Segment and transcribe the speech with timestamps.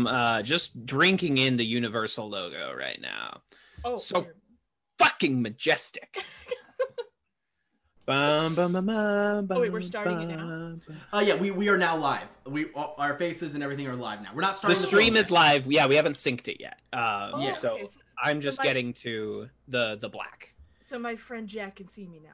[0.00, 3.42] I'm uh, just drinking in the Universal logo right now.
[3.84, 4.34] Oh, So- weird.
[4.98, 6.14] Fucking majestic.
[8.06, 10.36] Bum, bum, bum, bum, Oh, wait, we're bum, starting it now?
[10.38, 10.96] bum, bum.
[11.12, 12.24] Uh, yeah, we, we are now live.
[12.44, 14.30] We our faces and everything are live now.
[14.34, 14.74] We're not starting.
[14.74, 14.98] The starting.
[15.06, 15.70] stream film is live.
[15.70, 16.78] Yeah, we haven't synced it yet.
[16.92, 17.52] Um, Oh, Yeah.
[17.54, 20.54] So okay, so, I'm just my- getting to the the black.
[20.80, 22.30] so my friend Jack can see me now.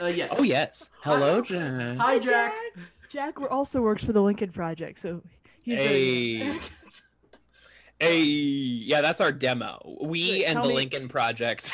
[0.00, 0.06] yet.
[0.06, 0.34] Uh, yes.
[0.36, 0.90] Oh yes.
[1.02, 1.40] Hello, Hi.
[1.42, 1.96] Jen.
[1.98, 2.52] Hi, Jack.
[3.08, 5.22] Jack also works for the Lincoln Project, so
[5.64, 6.58] he's Hey.
[8.00, 9.96] Hey, yeah, that's our demo.
[10.02, 11.70] We Wait, and the me- Lincoln Project.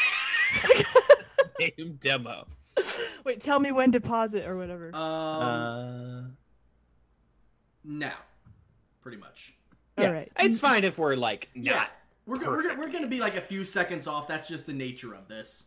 [1.60, 2.46] Same demo.
[3.24, 4.94] Wait, tell me when deposit or whatever.
[4.94, 6.22] Um, Uh,
[7.82, 8.12] now,
[9.00, 9.54] pretty much.
[9.96, 10.30] yeah, All right.
[10.40, 11.64] It's fine if we're like not.
[11.64, 11.86] Yeah,
[12.26, 14.28] we're we're, gonna- we're gonna be like a few seconds off.
[14.28, 15.64] That's just the nature of this.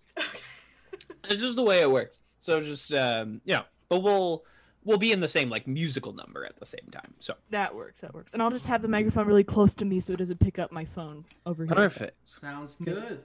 [1.24, 2.20] It's just the way it works.
[2.40, 4.44] So just um, you know, but we'll
[4.84, 7.14] we'll be in the same like musical number at the same time.
[7.20, 8.02] So That works.
[8.02, 8.34] That works.
[8.34, 10.72] And I'll just have the microphone really close to me so it doesn't pick up
[10.72, 11.76] my phone over here.
[11.76, 12.18] perfect.
[12.30, 13.24] Sounds good.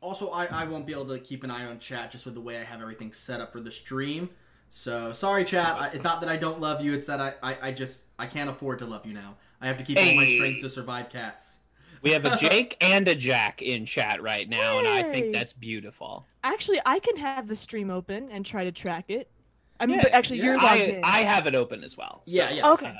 [0.00, 2.40] Also, I, I won't be able to keep an eye on chat just with the
[2.40, 4.28] way I have everything set up for the stream.
[4.68, 5.74] So sorry, chat.
[5.78, 6.92] I, it's not that I don't love you.
[6.94, 9.36] It's that I, I, I just I can't afford to love you now.
[9.60, 11.58] I have to keep all my strength to survive cats.
[12.02, 15.52] We have a Jake and a Jack in chat right now, and I think that's
[15.52, 16.24] beautiful.
[16.44, 19.30] Actually, I can have the stream open and try to track it.
[19.78, 20.44] I mean, Yeah, but actually, yeah.
[20.44, 21.00] you're logged I in.
[21.04, 22.22] I have it open as well.
[22.26, 22.70] so, Yeah, yeah.
[22.72, 22.86] Okay.
[22.86, 22.94] um,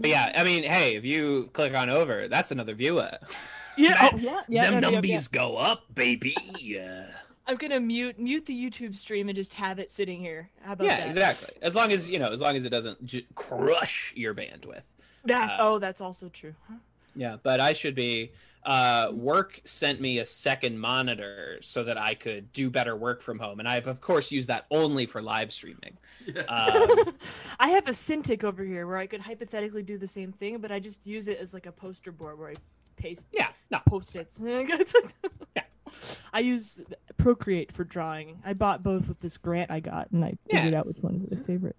[0.00, 3.18] but yeah, I mean, hey, if you click on over, that's another viewer.
[3.76, 3.94] Yeah.
[3.94, 4.40] that- Oh, yeah.
[4.48, 4.70] Yeah.
[4.70, 5.38] Them no, no, yeah, numbies yeah.
[5.40, 6.36] go up, baby.
[6.58, 7.06] Yeah.
[7.46, 10.48] I'm gonna mute mute the YouTube stream and just have it sitting here.
[10.62, 11.06] How about yeah, that?
[11.08, 11.48] exactly.
[11.60, 14.84] As long as you know, as long as it doesn't j- crush your bandwidth.
[15.24, 16.54] That's Uh, oh, that's also true.
[16.68, 16.76] Huh?
[17.16, 18.30] Yeah, but I should be.
[18.64, 23.40] Uh, work sent me a second monitor so that I could do better work from
[23.40, 25.96] home, and I've of course used that only for live streaming.
[26.48, 27.14] Um,
[27.58, 30.70] I have a Cintiq over here where I could hypothetically do the same thing, but
[30.70, 32.54] I just use it as like a poster board where I
[32.96, 34.40] paste yeah, no, post-its.
[34.44, 34.62] yeah.
[36.32, 36.80] I use
[37.18, 38.38] Procreate for drawing.
[38.44, 40.58] I bought both with this grant I got, and I Yeah.
[40.58, 41.76] figured out which one is my favorite.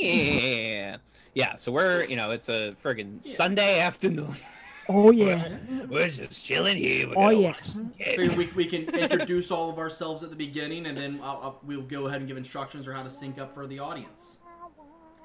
[0.00, 0.96] yeah,
[1.34, 1.56] yeah.
[1.56, 4.34] So we're you know it's a friggin' Sunday afternoon.
[4.88, 5.56] Oh yeah.
[5.88, 7.08] We're just chilling here.
[7.08, 7.46] We're Oh, gonna yeah.
[7.48, 11.20] watch some Figure we, we can introduce all of ourselves at the beginning, and then
[11.22, 13.78] I'll, I'll, we'll go ahead and give instructions on how to sync up for the
[13.78, 14.38] audience.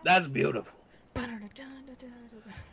[0.03, 0.79] That's beautiful.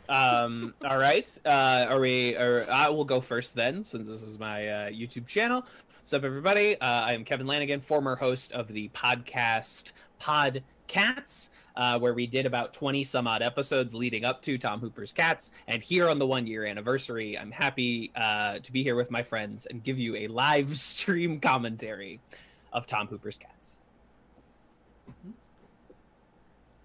[0.09, 1.37] Um, all right.
[1.45, 2.35] Uh, are we?
[2.35, 5.65] Or I will go first then, since this is my uh, YouTube channel.
[5.99, 6.79] What's up, everybody?
[6.79, 12.27] Uh, I am Kevin Lanigan, former host of the podcast Pod Cats, uh, where we
[12.27, 15.51] did about twenty some odd episodes leading up to Tom Hooper's Cats.
[15.67, 19.23] And here on the one year anniversary, I'm happy uh, to be here with my
[19.23, 22.19] friends and give you a live stream commentary
[22.73, 23.57] of Tom Hooper's Cats.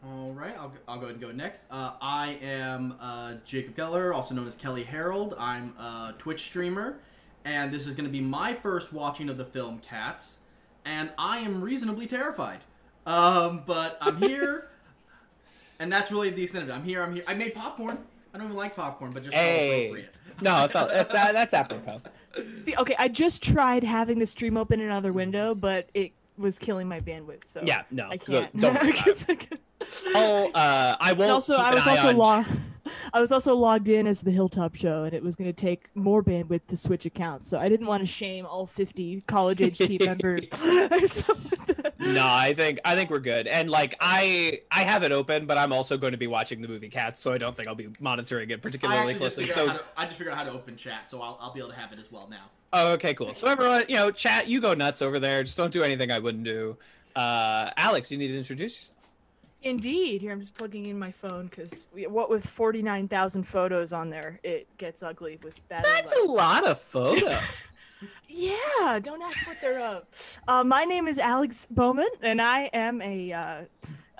[0.04, 1.64] All right, I'll, I'll go ahead and go next.
[1.70, 5.36] Uh, I am uh, Jacob Keller, also known as Kelly Harold.
[5.38, 6.98] I'm a Twitch streamer,
[7.44, 10.38] and this is going to be my first watching of the film Cats,
[10.84, 12.58] and I am reasonably terrified.
[13.06, 14.68] Um, but I'm here,
[15.80, 16.72] and that's really the extent of it.
[16.72, 17.02] I'm here.
[17.02, 17.24] I'm here.
[17.26, 17.98] I made popcorn.
[18.34, 19.84] I don't even like popcorn, but just Hey.
[19.86, 20.14] appropriate.
[20.40, 22.00] No, it felt, that's, uh, that's apropos.
[22.64, 26.58] See, okay, I just tried having the stream open in another window, but it was
[26.58, 28.60] killing my bandwidth, so Yeah, no, I don't- can't.
[28.60, 29.58] don't worry about it.
[30.14, 31.22] Oh, uh, I won't.
[31.22, 32.48] And also, keep I was eye also on- logged.
[33.12, 35.88] I was also logged in as the Hilltop Show, and it was going to take
[35.94, 37.48] more bandwidth to switch accounts.
[37.48, 40.48] So I didn't want to shame all 50 college-age team members.
[42.02, 43.46] So- No, I think I think we're good.
[43.46, 46.68] And like I I have it open, but I'm also going to be watching the
[46.68, 49.46] movie Cats, so I don't think I'll be monitoring it particularly closely.
[49.46, 51.70] So to, I just figured out how to open chat, so I'll, I'll be able
[51.70, 52.50] to have it as well now.
[52.72, 53.34] oh, okay, cool.
[53.34, 55.42] So everyone, you know, chat, you go nuts over there.
[55.44, 56.76] Just don't do anything I wouldn't do.
[57.14, 58.96] Uh, Alex, you need to introduce yourself.
[59.64, 60.22] Indeed.
[60.22, 64.66] Here, I'm just plugging in my phone because what with 49,000 photos on there, it
[64.76, 65.84] gets ugly with bad.
[65.84, 66.28] That's life.
[66.28, 67.38] a lot of photos.
[68.28, 70.40] Yeah, don't ask what they're of.
[70.48, 73.32] Uh, my name is Alex Bowman, and I am a.
[73.32, 73.62] Uh,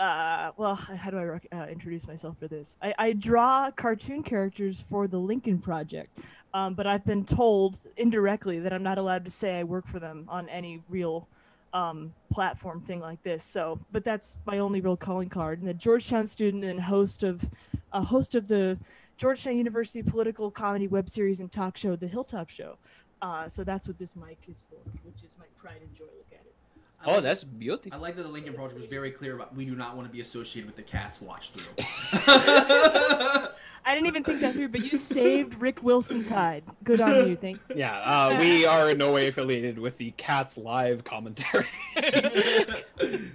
[0.03, 2.77] uh, well, how do I rec- uh, introduce myself for this?
[2.83, 6.19] I, I draw cartoon characters for the Lincoln Project,
[6.55, 10.01] um, but I've been told indirectly that I'm not allowed to say I work for
[10.01, 11.29] them on any real
[11.73, 13.45] um, platform thing like this.
[13.45, 15.61] So, but that's my only real calling card.
[15.61, 17.49] And a Georgetown student and host of,
[17.93, 18.79] a host of the
[19.17, 22.77] Georgetown University political comedy web series and talk show, The Hilltop Show.
[23.23, 26.05] Uh, so that's what this mic is for, which is my pride and joy.
[26.05, 26.55] Look at it.
[27.01, 27.93] I Oh, like- that's beautiful.
[27.95, 30.13] I like that the Lincoln Project was very clear about we do not want to
[30.13, 31.63] be associated with the Cats watch through.
[33.85, 36.63] I didn't even think that through, but you saved Rick Wilson's hide.
[36.85, 37.37] Good on you.
[37.37, 37.59] Thank.
[37.75, 41.67] Yeah, uh, we are in no way affiliated with the Cats live commentary.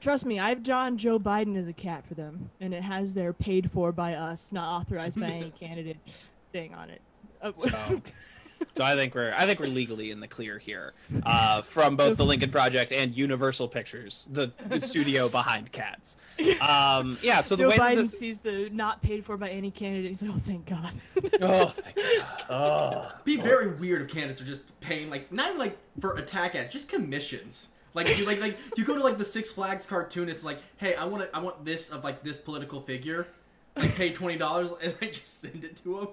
[0.00, 3.32] Trust me, I've drawn Joe Biden as a cat for them, and it has their
[3.32, 5.96] paid for by us, not authorized by any candidate
[6.52, 7.00] thing on it.
[7.42, 8.02] Uh, So-
[8.74, 10.94] So I think we're I think we're legally in the clear here,
[11.24, 16.16] uh, from both the Lincoln Project and Universal Pictures, the, the studio behind Cats.
[16.66, 17.42] Um, yeah.
[17.42, 20.08] So the way Biden this, sees the not paid for by any candidate.
[20.10, 20.90] He's like, oh, thank God.
[21.42, 21.96] oh, thank
[22.48, 22.50] God.
[22.50, 26.54] oh, Be very weird if candidates are just paying like not even like for attack
[26.54, 27.68] ads, just commissions.
[27.92, 31.04] Like you like like you go to like the Six Flags cartoonist like, hey, I
[31.04, 33.26] want to I want this of like this political figure,
[33.76, 36.08] like pay twenty dollars and I just send it to him.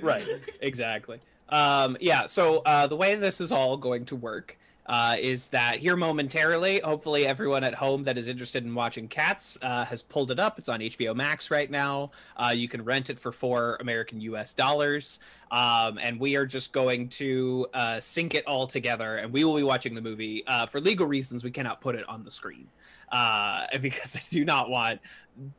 [0.00, 0.26] right
[0.60, 1.20] exactly.
[1.48, 5.76] Um yeah so uh the way this is all going to work uh, is that
[5.76, 10.30] here momentarily hopefully everyone at home that is interested in watching cats uh, has pulled
[10.30, 10.58] it up.
[10.58, 12.10] It's on hbo max right now.
[12.36, 15.18] Uh, you can rent it for four american us dollars.
[15.50, 19.54] Um, and we are just going to uh, sync it all together and we will
[19.56, 21.44] be watching the movie uh, for legal reasons.
[21.44, 22.68] We cannot put it on the screen
[23.14, 25.00] uh, because i do not want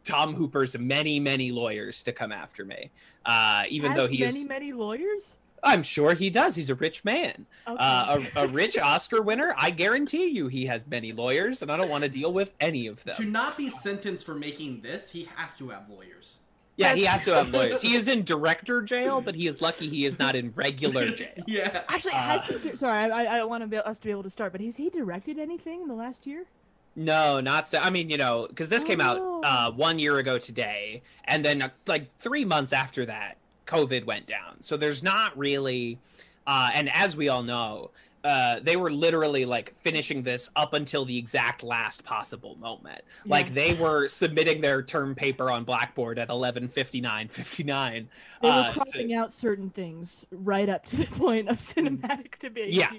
[0.03, 2.91] tom hooper's many many lawyers to come after me
[3.25, 5.35] uh, even Has though he many, is many lawyers.
[5.63, 6.55] I'm sure he does.
[6.55, 7.77] He's a rich man, Okay.
[7.79, 9.55] uh, a, a rich Oscar winner.
[9.57, 12.85] I guarantee you, he has many lawyers, and I don't want to deal with any
[12.85, 13.15] of them.
[13.15, 16.37] To not be sentenced for making this, he has to have lawyers.
[16.77, 17.81] Yeah, he has to have lawyers.
[17.81, 21.33] He is in director jail, but he is lucky he is not in regular jail.
[21.47, 21.81] Yeah.
[21.89, 22.57] Actually, Uh, has he?
[22.69, 24.61] di- Sorry, I, I don't want to be, us to be able to start, but
[24.61, 26.45] has he directed anything in the last year?
[26.95, 27.79] No, not so.
[27.79, 29.41] I mean, you know, because this came out Oh.
[29.43, 33.37] uh, one year ago today, and then uh, like three months after that,
[33.67, 34.61] COVID went down.
[34.61, 35.99] So there's not really,
[36.47, 37.91] uh, and as we all know,
[38.25, 43.03] uh, they were literally like finishing this up until the exact last possible moment.
[43.23, 47.29] Like they were submitting their term paper on Blackboard at 11:59:59.
[47.29, 48.09] 59,
[48.41, 52.39] They were uh, to- cropping out certain things right up to the point of cinematic
[52.39, 52.73] debate.
[52.73, 52.89] Yeah.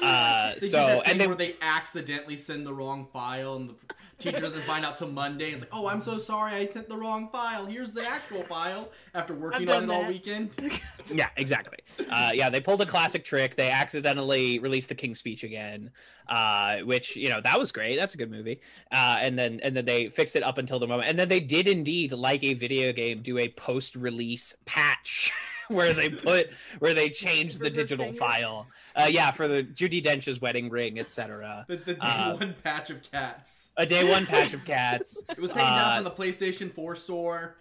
[0.00, 3.74] uh, so and thing they where they accidentally send the wrong file, and the
[4.18, 5.50] teacher doesn't find out till Monday.
[5.50, 7.66] It's like, oh, I'm so sorry, I sent the wrong file.
[7.66, 8.90] Here's the actual file.
[9.14, 10.50] After working on done it all weekend.
[11.14, 11.78] yeah exactly
[12.10, 15.90] uh, yeah they pulled a classic trick they accidentally released the king's speech again
[16.28, 18.60] uh, which you know that was great that's a good movie
[18.92, 21.40] uh, and then and then they fixed it up until the moment and then they
[21.40, 25.32] did indeed like a video game do a post-release patch
[25.76, 30.40] where they put where they changed the digital file uh, yeah for the judi dench's
[30.40, 33.68] wedding ring etc The, the day Uh, one patch of cats.
[33.76, 36.96] a day one patch of cats It was taken uh, down from the PlayStation 4
[36.96, 37.56] store.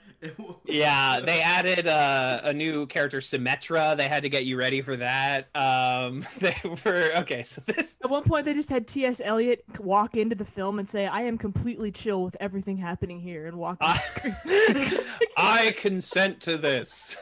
[0.65, 3.95] Yeah, they added uh, a new character, Symmetra.
[3.95, 5.47] They had to get you ready for that.
[5.55, 7.43] Um, they were okay.
[7.43, 9.21] So this, At one point, they just had T.S.
[9.23, 13.45] Eliot walk into the film and say, "I am completely chill with everything happening here,"
[13.45, 14.35] and walk the screen.
[15.37, 17.17] I consent to this.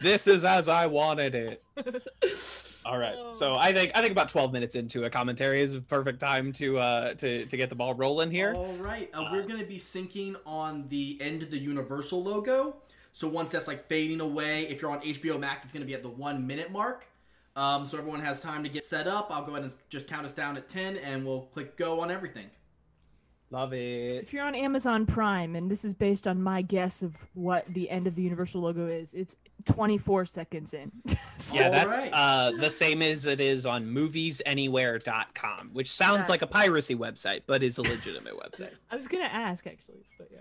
[0.00, 1.62] This is as I wanted it.
[2.84, 3.16] All right.
[3.32, 6.52] So I think I think about twelve minutes into a commentary is a perfect time
[6.54, 8.54] to uh to to get the ball rolling here.
[8.54, 12.76] All right, uh, we're gonna be syncing on the end of the Universal logo.
[13.12, 16.02] So once that's like fading away, if you're on HBO Max, it's gonna be at
[16.02, 17.06] the one minute mark.
[17.56, 19.28] Um, so everyone has time to get set up.
[19.30, 22.10] I'll go ahead and just count us down at ten, and we'll click go on
[22.10, 22.46] everything.
[23.52, 24.22] Love it.
[24.22, 27.90] If you're on Amazon Prime, and this is based on my guess of what the
[27.90, 30.92] end of the Universal logo is, it's 24 seconds in.
[31.40, 32.10] So- Yeah, that's right.
[32.12, 36.28] uh, the same as it is on moviesanywhere.com, which sounds Right.
[36.30, 38.72] like a piracy website, but is a legitimate website.
[38.90, 40.40] I was gonna ask actually, but yeah.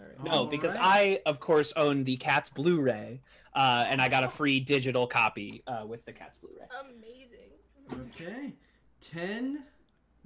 [0.00, 0.24] All right.
[0.24, 1.20] No, All because right.
[1.24, 3.20] I, of course, own the Cats Blu-ray,
[3.54, 6.66] uh, and I got a free digital copy uh, with the Cats Blu-ray.
[6.80, 8.08] Amazing.
[8.16, 8.54] Okay,
[9.00, 9.62] 10,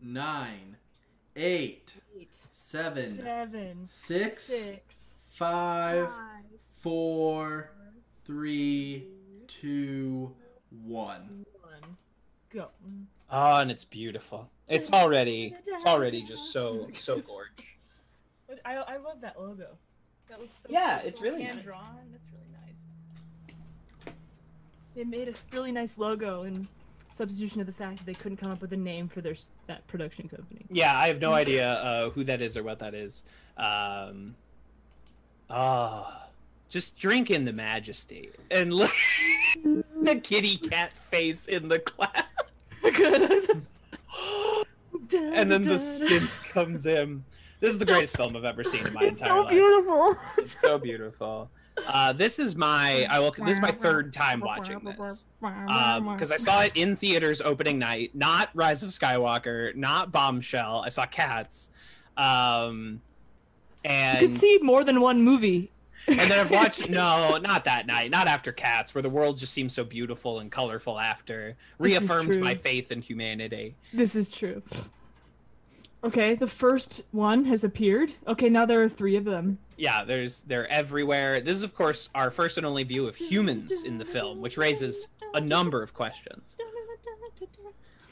[0.00, 0.76] 9,
[1.36, 6.14] 8, Eight, 7, seven, 6, six, 5, five,
[6.80, 7.70] 4,
[8.28, 9.06] 3,
[9.62, 10.32] 2,
[10.84, 11.44] 1.
[11.62, 11.96] one,
[12.52, 12.68] go.
[13.30, 14.50] Oh, and it's beautiful.
[14.68, 17.78] It's already, it's already just so, so gorge.
[18.46, 19.78] But I, I love that logo.
[20.28, 21.64] That looks so Yeah, beautiful, it's really hand nice.
[21.64, 21.96] drawn.
[22.12, 22.44] That's really
[24.06, 24.14] nice.
[24.94, 26.68] They made a really nice logo in
[27.10, 29.36] substitution of the fact that they couldn't come up with a name for their
[29.68, 30.66] that production company.
[30.70, 33.24] Yeah, I have no idea uh, who that is or what that is.
[33.56, 34.34] Um,
[35.48, 36.27] oh,
[36.68, 38.92] just drink in the majesty and look
[40.02, 42.24] the kitty cat face in the cloud,
[45.12, 47.24] and then the synth comes in.
[47.60, 49.12] This is the greatest film I've ever seen in my entire time.
[49.12, 49.50] It's entire so life.
[49.50, 50.16] beautiful.
[50.38, 51.50] It's so beautiful.
[51.86, 53.32] Uh, this is my I will.
[53.38, 58.14] This is my third time watching this because I saw it in theaters opening night.
[58.14, 60.82] Not Rise of Skywalker, not Bombshell.
[60.84, 61.70] I saw Cats,
[62.16, 63.00] um,
[63.84, 65.70] You and could see more than one movie.
[66.08, 69.52] And then I've watched no, not that night, not after Cats, where the world just
[69.52, 70.98] seems so beautiful and colorful.
[70.98, 73.76] After reaffirmed my faith in humanity.
[73.92, 74.62] This is true.
[76.04, 78.14] Okay, the first one has appeared.
[78.26, 79.58] Okay, now there are three of them.
[79.76, 81.40] Yeah, there's they're everywhere.
[81.40, 84.56] This is of course our first and only view of humans in the film, which
[84.56, 86.56] raises a number of questions.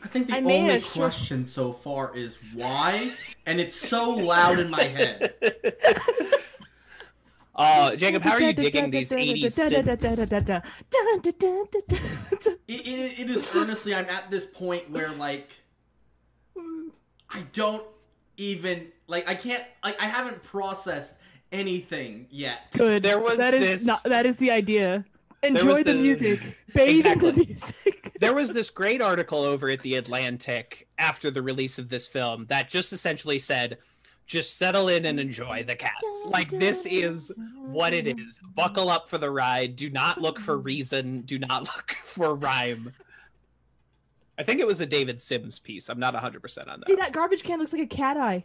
[0.03, 3.13] I think the I only a question so far is why,
[3.45, 5.35] and it's so loud in my head.
[7.57, 10.63] Uh, Jacob, how are you digging these 80s synths?
[12.69, 15.51] It, it, it is earnestly, I'm at this point where like
[17.31, 17.83] I don't
[18.37, 21.13] even like I can't like I haven't processed
[21.53, 22.69] anything yet.
[22.73, 23.03] Good.
[23.03, 25.05] There was that is this- not that is the idea.
[25.43, 26.59] Enjoy the, the- music.
[26.75, 28.13] Bathe in the music.
[28.21, 32.47] There was this great article over at The Atlantic after the release of this film
[32.47, 33.79] that just essentially said,
[34.27, 36.27] just settle in and enjoy the cats.
[36.27, 37.31] Like, this is
[37.65, 38.41] what it is.
[38.55, 39.77] Buckle up for the ride.
[39.77, 41.21] Do not look for reason.
[41.23, 42.93] Do not look for rhyme.
[44.39, 45.89] I think it was a David Sims piece.
[45.89, 46.99] I'm not 100% on Hey, that.
[46.99, 48.45] that garbage can looks like a cat eye.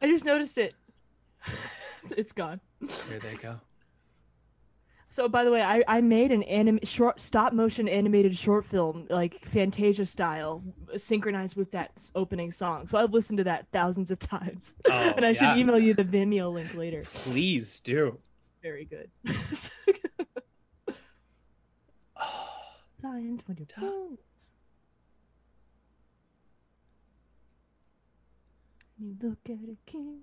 [0.00, 0.74] I just noticed it.
[2.16, 2.60] it's gone.
[3.08, 3.60] There they go.
[5.12, 9.06] So, by the way, I, I made an anim- short stop motion animated short film,
[9.10, 10.62] like Fantasia style,
[10.96, 12.86] synchronized with that opening song.
[12.86, 15.50] So I've listened to that thousands of times, Oh, and I yeah.
[15.52, 17.02] should email you the Vimeo link later.
[17.04, 18.20] Please do.
[18.62, 19.10] Very good.
[23.02, 24.18] Flying 22.
[28.98, 30.20] You look at a king.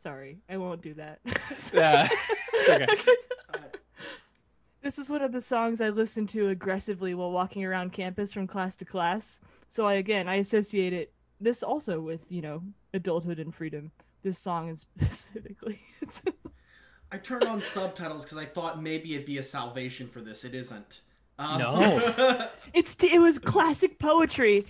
[0.00, 1.20] Sorry, I won't do that.
[1.72, 2.08] Yeah,
[2.54, 3.68] it's okay.
[4.82, 8.46] This is one of the songs I listen to aggressively while walking around campus from
[8.48, 9.40] class to class.
[9.68, 12.62] So I again I associate it this also with, you know,
[12.94, 13.92] adulthood and freedom.
[14.22, 15.80] This song is specifically.
[17.10, 20.44] I turned on subtitles because I thought maybe it'd be a salvation for this.
[20.44, 21.00] It isn't.
[21.38, 22.48] Um, No.
[22.74, 24.66] it's it was classic poetry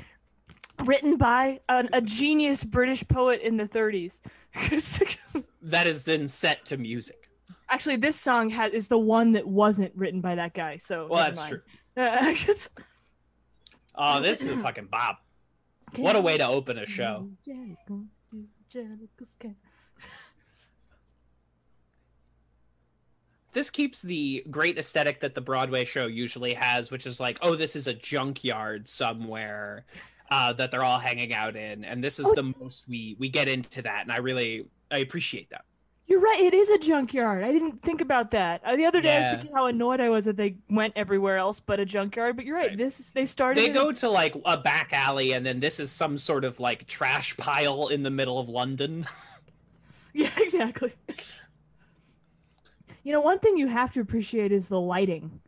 [0.85, 4.21] written by an, a genius British poet in the 30s.
[5.63, 7.31] That is then set to music.
[7.73, 10.77] Actually, this song has is the one that wasn't written by that guy.
[10.77, 11.49] So Well, that's mind.
[11.51, 11.61] true.
[11.97, 12.35] Uh,
[13.95, 15.19] Oh, this is a fucking bop.
[15.97, 17.29] What a way to open a show.
[23.53, 27.55] this keeps the great aesthetic that the Broadway show usually has, which is like, oh,
[27.55, 29.85] this is a junkyard somewhere
[30.31, 32.35] uh, that they're all hanging out in, and this is Oh.
[32.35, 35.65] the most we we get into that, and I really I appreciate that.
[36.13, 36.41] You're right.
[36.43, 37.43] It is a junkyard.
[37.43, 38.63] I didn't think about that.
[38.67, 41.39] Uh, the other day, I was thinking how annoyed I was that they went everywhere
[41.39, 42.37] else but a junkyard.
[42.37, 42.69] But you're right.
[42.69, 42.77] Right.
[42.77, 43.59] This is they started.
[43.63, 46.61] They in- go to like a back alley, and then this is some sort of
[46.61, 49.07] like trash pile in the middle of London.
[50.15, 50.93] Yeah, exactly.
[53.03, 55.41] You know, one thing you have to appreciate is the lighting.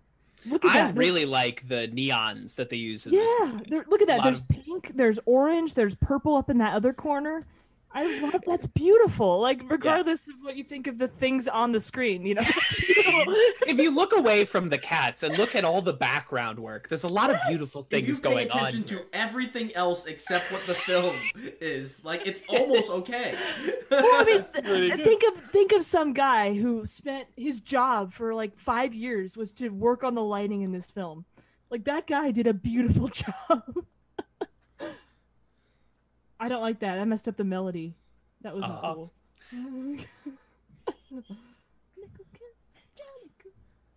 [0.47, 0.97] Look at I that.
[0.97, 3.07] Really like the neons that they use.
[3.07, 4.23] Yeah, there, look at that.
[4.23, 4.93] There's of- pink.
[4.95, 5.75] There's orange.
[5.75, 7.47] There's purple up in that other corner.
[7.95, 9.41] I love that's beautiful.
[9.41, 12.43] Like regardless of what you think of the things on the screen, you know.
[12.45, 17.05] if you look away from the cats and look at all the background work, there's
[17.05, 18.59] a lot of beautiful if you things pay going on.
[18.59, 21.15] attention to everything else except what the film
[21.61, 23.37] is, like it's almost okay.
[23.91, 24.45] well, I mean,
[24.91, 29.37] th- think of think of some guy who spent his job for like five years
[29.37, 31.25] was to work on the lighting in this film.
[31.71, 33.09] Like that guy did a beautiful
[33.49, 33.87] job.
[36.41, 36.99] I don't like that.
[36.99, 37.95] I messed up the melody.
[38.43, 38.95] That wasn't Uh-huh.
[38.95, 39.13] cool.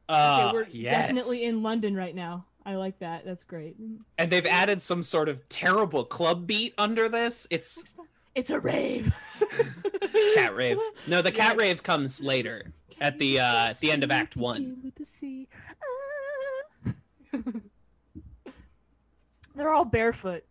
[0.10, 0.92] Uh, okay, we're yes.
[1.08, 2.46] definitely in London right now.
[2.66, 3.26] I like that.
[3.26, 3.76] That's great.
[4.18, 7.46] and they've added some sort of terrible club beat under this.
[7.50, 7.84] It's
[8.34, 9.14] It's a rave.
[10.36, 10.78] cat rave.
[11.08, 14.78] No, the cat rave comes later at the uh, at the end of Act One.
[14.84, 15.48] With the sea.
[19.56, 20.44] They're all barefoot.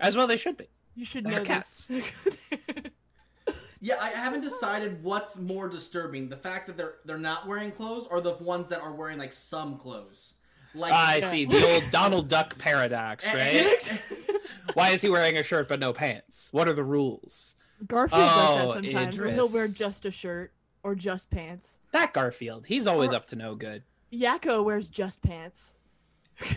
[0.00, 0.68] As well, they should be.
[1.00, 1.90] You should know this.
[3.80, 8.06] yeah, I haven't decided what's more disturbing: the fact that they're they're not wearing clothes,
[8.10, 10.34] or the ones that are wearing like some clothes.
[10.74, 11.26] Like I Yeah.
[11.26, 14.02] see the old Donald Duck paradox, right?
[14.74, 16.50] Why is he wearing a shirt but no pants?
[16.52, 17.56] What are the rules?
[17.86, 19.18] Garfield does Oh, that sometimes.
[19.18, 20.52] Where he'll wear just a shirt
[20.82, 21.78] or just pants.
[21.92, 23.84] That Garfield, he's always Or- up to no good.
[24.12, 25.76] Yakko wears just pants.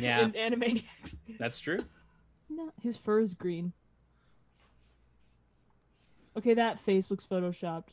[0.02, 1.16] Yeah, In Animaniacs.
[1.40, 1.86] that's true.
[2.50, 3.72] No, his fur is green.
[6.38, 7.90] Okay, that face looks photoshopped.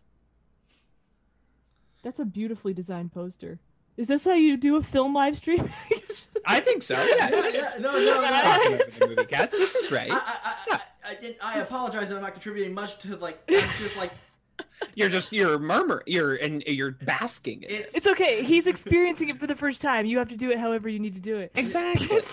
[2.03, 3.59] That's a beautifully designed poster.
[3.97, 5.69] Is this how you do a film live stream?
[6.47, 6.95] I think so.
[6.95, 8.21] Yeah, yeah, just yeah, no, no, no.
[8.23, 9.53] just talking over the movie cats.
[9.53, 10.11] This is right.
[10.11, 13.43] I, I, I, I, I apologize that I'm not contributing much to like.
[13.49, 14.13] I'm just like
[14.95, 16.03] You're just you're murmur.
[16.07, 17.95] You're and you're basking in it's.
[17.95, 18.43] It's okay.
[18.43, 20.07] He's experiencing it for the first time.
[20.07, 21.53] You have to do it however you need to do it.
[21.55, 22.21] Exactly.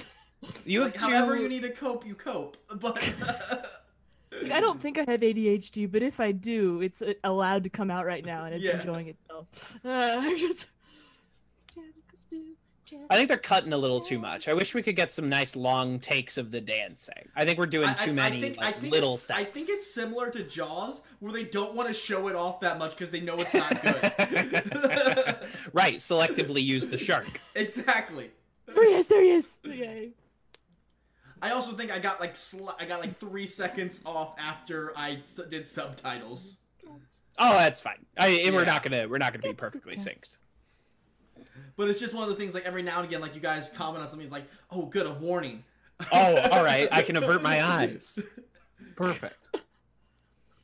[0.66, 1.08] You have like, to.
[1.08, 2.58] however you need to cope, you cope.
[2.80, 3.02] But
[4.32, 7.70] Like, I don't think I have ADHD, but if I do, it's uh, allowed to
[7.70, 8.80] come out right now, and it's Yeah.
[8.80, 9.78] enjoying itself.
[9.86, 10.70] Uh, just-
[13.10, 14.48] I think they're cutting a little too much.
[14.48, 17.28] I wish we could get some nice long takes of the dancing.
[17.36, 19.40] I think we're doing too I- many I think, like, I think little it's, sets.
[19.42, 22.78] I think it's similar to Jaws, where they don't want to show it off that
[22.80, 23.94] much because they know it's not good.
[25.74, 25.96] right.
[25.98, 27.42] Selectively use the shark.
[27.56, 28.32] exactly.
[28.66, 29.08] There he is.
[29.10, 29.60] There he is.
[29.66, 30.10] Okay.
[31.42, 35.14] I also think I got like sli- I got like three seconds off after I
[35.14, 36.58] s- did subtitles.
[37.40, 38.06] Oh, that's fine.
[38.18, 40.38] I, We're not gonna we're not gonna be perfectly synced.
[41.76, 43.70] But it's just one of the things like every now and again, like you guys
[43.76, 45.64] comment on something, it's like, oh, good, a warning.
[46.12, 46.88] Oh, all right.
[46.92, 48.18] I can avert my eyes.
[48.96, 49.56] Perfect.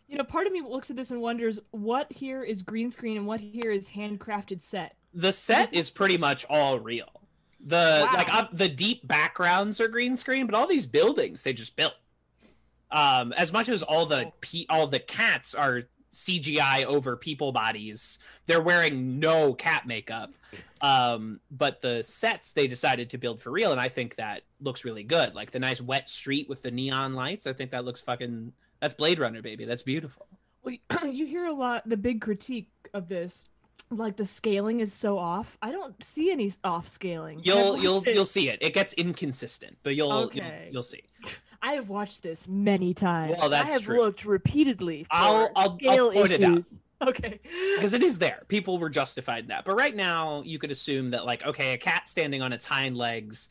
[0.08, 3.18] You know, part of me looks at this and wonders what here is green screen
[3.18, 4.96] and what here is handcrafted set.
[5.14, 7.10] The set is pretty much all real.
[7.66, 8.14] The Wow.
[8.14, 11.94] like uh, the deep backgrounds are green screen, but all these buildings they just built.
[12.92, 18.20] Um, as much as all the pe- all the cats are CGI over people bodies,
[18.46, 20.32] they're wearing no cat makeup.
[20.82, 24.84] Um, but the sets they decided to build for real, and I think that looks
[24.86, 25.34] really good.
[25.34, 27.48] Like the nice wet street with the neon lights.
[27.48, 28.54] I think that looks fucking.
[28.82, 29.64] That's Blade Runner, baby.
[29.66, 30.28] That's beautiful.
[30.64, 30.76] Well,
[31.10, 33.46] you hear a lot the big critique of this,
[33.90, 35.58] like the scaling is so off.
[35.62, 37.42] I don't see any off scaling.
[37.44, 38.60] You'll I've you'll watched it- you'll see it.
[38.62, 40.64] It gets inconsistent, but you'll Okay.
[40.66, 41.04] you'll, you'll see.
[41.62, 43.36] I have watched this many times.
[43.40, 44.02] Well, that's I have true.
[44.02, 45.04] looked repeatedly.
[45.04, 46.52] For I'll- I'll- I'll scale point it out.
[46.58, 46.76] issues.
[47.04, 47.42] Okay.
[47.76, 48.44] because it is there.
[48.48, 49.66] People were justified in that.
[49.66, 52.96] But right now, you could assume that, like, okay, a cat standing on its hind
[52.96, 53.50] legs,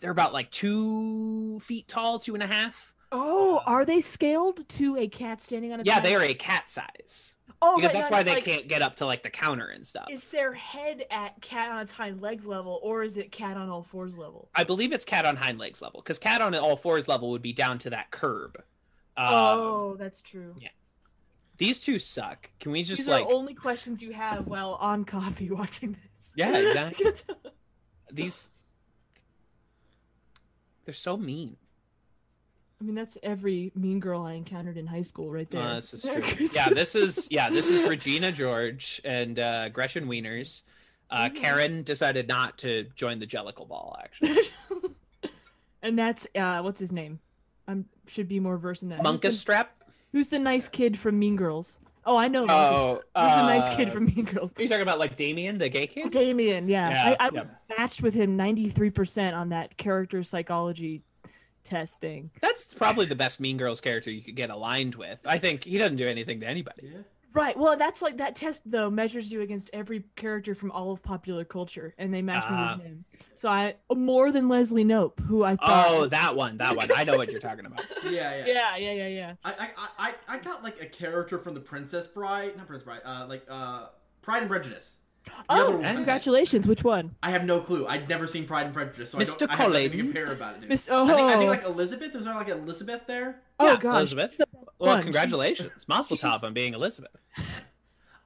[0.00, 2.94] they're about like two feet tall, two and a half.
[3.12, 6.70] Oh, are they scaled to a cat standing on its Yeah, they are a cat
[6.70, 9.30] size Oh, because right, that's not why they like- can't get up to like the
[9.30, 10.06] counter and stuff.
[10.10, 13.68] Is their head at cat on its hind legs level, or is it cat on
[13.68, 14.50] all fours level?
[14.54, 17.42] I believe it's cat on hind legs level because cat on all fours level would
[17.42, 18.58] be down to that curb.
[19.16, 20.54] Um, oh, that's true.
[20.60, 20.68] yeah,
[21.56, 22.50] These two suck.
[22.60, 26.32] Can we just These like only questions you have while on coffee watching this.
[26.36, 27.06] Yeah, exactly.
[28.12, 28.50] these?
[30.84, 31.56] They're so mean.
[32.80, 35.62] I mean, that's every mean girl I encountered in high school, right there.
[35.62, 36.02] Uh, this is
[36.36, 36.46] true.
[36.52, 40.62] yeah, this is yeah, this is Regina George and uh, Gretchen Wieners.
[41.10, 41.28] Uh.
[41.34, 43.96] Karen decided not to join the Jellicle Ball.
[44.02, 44.40] Actually,
[45.82, 47.20] and that's uh, what's his name?
[47.66, 49.02] I should be more versed in that.
[49.02, 49.82] The, Strap.
[50.12, 51.78] who's the nice kid from Mean Girls?
[52.04, 52.46] Oh, I know.
[52.48, 54.52] Oh, Who's the nice kid uh, from Mean Girls?
[54.56, 56.10] Are you talking about like Damian, the gay kid?
[56.12, 56.90] Damian, yeah.
[56.90, 57.40] Yeah, I, I yeah.
[57.40, 61.02] was matched with him 93% on that character psychology
[61.66, 62.30] test thing.
[62.40, 65.20] That's probably the best Mean Girls character you could get aligned with.
[65.26, 66.82] I think he doesn't do anything to anybody.
[66.92, 66.98] Yeah.
[67.34, 67.58] Right.
[67.58, 71.44] Well, that's like that test though measures you against every character from all of popular
[71.44, 72.76] culture, and they match Ah.
[72.76, 73.04] me with him.
[73.34, 75.86] So I more than Leslie Knope, who I thought.
[75.90, 76.88] Oh, that one, that one.
[76.96, 77.84] I know what you're talking about.
[78.04, 78.46] Yeah, yeah.
[78.46, 79.32] yeah, yeah, yeah, yeah.
[79.44, 83.00] I, I, I, I got like a character from the Princess Bride, not Princess Bride,
[83.04, 83.88] uh, like uh,
[84.22, 84.96] Pride and Prejudice.
[85.26, 85.94] The Oh, other one.
[85.94, 86.66] congratulations!
[86.66, 87.14] Which one?
[87.22, 87.86] I have no clue.
[87.86, 89.42] I'd never seen Pride and Prejudice, so I don't.
[89.50, 90.02] I have nothing to Collins.
[90.02, 90.62] compare about it.
[90.62, 90.66] to.
[90.68, 90.88] Miss.
[90.90, 91.70] Oh, I think, I think like oh.
[91.72, 92.14] Elizabeth.
[92.14, 93.42] Is there like Elizabeth there?
[93.60, 94.30] oh Yeah, gosh, Elizabeth.
[94.32, 95.02] she's the best Well, one.
[95.02, 97.10] congratulations, Mazel tov on being Elizabeth.
[97.36, 97.44] I, Oh,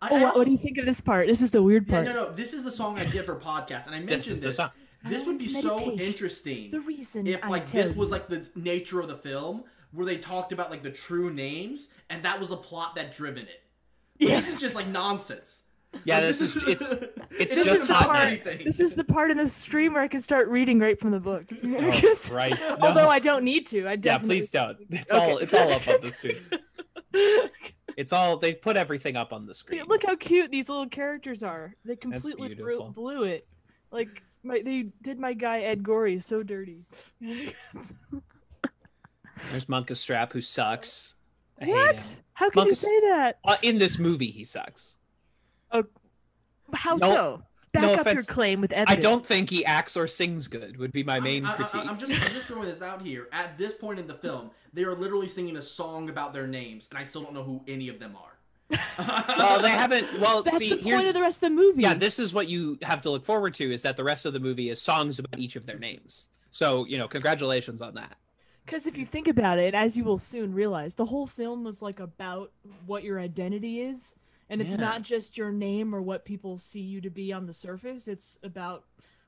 [0.02, 1.26] I what, also- what do you think of this part?
[1.26, 2.04] This is the weird Yeah, part.
[2.06, 2.32] no, no.
[2.32, 4.56] This is the song I did for podcast, and I This mentioned is the this.
[4.56, 4.70] song.
[5.04, 5.98] This would be so meditation.
[6.00, 9.64] interesting The reason if I like tell this was like the nature of the film,
[9.92, 13.44] where they talked about like the true names, and that was the plot that driven
[13.44, 13.62] it.
[14.18, 14.46] But Yes.
[14.46, 15.62] This is just like nonsense.
[16.04, 18.64] Yeah, this is it's it it's doesn't just the hot mean part- anything.
[18.64, 21.20] This is the part in the stream where I can start reading right from the
[21.20, 21.44] book.
[21.64, 22.76] Oh, Christ, no.
[22.80, 24.78] Although I don't need to, I definitely Yeah, please don't.
[24.90, 25.30] It's Okay.
[25.32, 26.42] all it's all up on the screen.
[27.96, 29.82] It's all they put everything up on the screen.
[29.88, 31.74] Look how cute these little characters are.
[31.84, 33.46] They completely blew, blew it.
[33.90, 36.84] Like my, they did my guy Ed Gorey so dirty.
[37.20, 37.54] There's
[39.66, 41.16] Munkustrap who sucks.
[41.60, 42.16] I what?
[42.32, 43.38] How can you say that?
[43.44, 44.96] Uh, in this movie, he sucks.
[45.72, 45.84] Oh,
[46.72, 47.42] how No- so?
[47.72, 48.14] Back no up offense.
[48.26, 48.98] your claim with evidence.
[48.98, 50.76] I don't think he acts or sings good.
[50.78, 51.86] Would be my I- main I, critique.
[51.86, 53.28] am just, I'm just throwing this out here.
[53.30, 56.88] At this point in the film, they are literally singing a song about their names,
[56.90, 58.38] and I still don't know who any of them are.
[59.38, 60.20] well, they haven't.
[60.20, 61.82] Well, That's see, the point here's of the rest of the movie.
[61.82, 61.94] yeah.
[61.94, 64.40] This is what you have to look forward to: is that the rest of the
[64.40, 66.26] movie is songs about each of their names.
[66.50, 68.16] So you know, congratulations on that.
[68.66, 71.82] Because if you think about it, as you will soon realize, the whole film was
[71.82, 72.50] like about
[72.86, 74.14] what your identity is.
[74.50, 74.76] And it's Yeah.
[74.78, 78.08] not just your name or what people see you to be on the surface.
[78.08, 78.84] It's about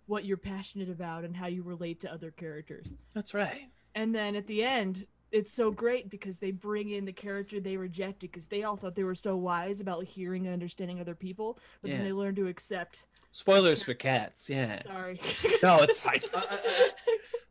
[0.06, 2.86] what you're passionate about and how you relate to other characters.
[3.14, 3.70] That's right.
[3.94, 7.76] And then at the end, it's so great because they bring in the character they
[7.76, 11.58] rejected because they all thought they were so wise about hearing and understanding other people,
[11.80, 11.98] but Yeah.
[11.98, 13.06] then they learn to accept.
[13.30, 14.50] Spoilers for cats.
[14.50, 14.82] Yeah.
[14.82, 15.20] Sorry.
[15.62, 16.20] No, it's fine.
[16.34, 16.56] Uh, uh,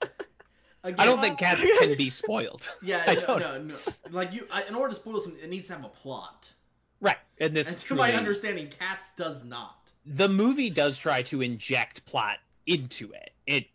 [0.01, 0.07] uh,
[0.83, 2.69] Again, I don't think cats can be spoiled.
[2.83, 3.75] Yeah, I no, don't- no, no.
[4.09, 6.53] Like you, I, in order to spoil something, it needs to have a plot.
[7.01, 7.17] Right.
[7.39, 9.89] And this And to truly, my understanding, Cats does not.
[10.05, 13.31] the movie does try to inject plot into it.
[13.45, 13.65] It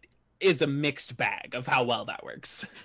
[0.41, 2.65] is a mixed bag of how well that works.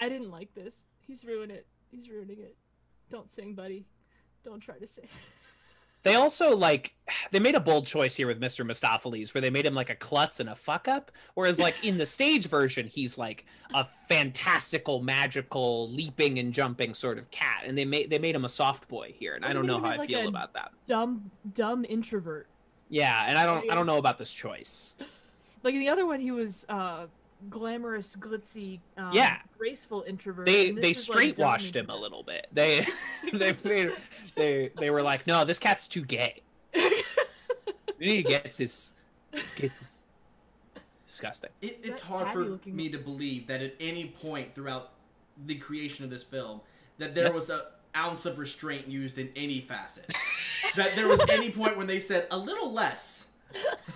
[0.00, 0.84] I didn't like this.
[1.06, 1.66] He's ruining it.
[1.90, 2.56] He's ruining it.
[3.10, 3.84] Don't sing, buddy.
[4.44, 5.06] Don't try to sing.
[6.02, 6.94] They also like
[7.30, 8.64] they made a bold choice here with Mr.
[8.66, 11.10] Mistoffelees where they made him like a klutz and a fuck up.
[11.34, 17.18] Whereas like in the stage version, he's like a fantastical, magical, leaping and jumping sort
[17.18, 17.62] of cat.
[17.66, 19.34] And they made they made him a soft boy here.
[19.34, 20.72] And I don't know how I like feel a- about that.
[20.86, 22.46] Dumb, dumb introvert.
[22.88, 24.94] Yeah, and I don't I don't know about this choice.
[25.64, 27.06] Like in the other one, he was uh
[27.48, 29.38] glamorous, glitzy, um, Yeah.
[29.58, 30.46] graceful introvert.
[30.46, 32.46] They they is, like, straight washed him a little bit.
[32.52, 32.86] They
[33.32, 33.92] they made,
[34.34, 36.42] they they were like, no, this cat's too gay.
[36.74, 38.92] We need to get this
[39.32, 39.98] get this
[41.06, 41.50] disgusting.
[41.60, 44.92] It, it's That hard for looking- me to believe that at any point throughout
[45.46, 46.60] the creation of this film
[46.98, 47.34] that there Yes.
[47.34, 50.10] was a ounce of restraint used in any facet.
[50.76, 53.26] that there was any point when they said a little less.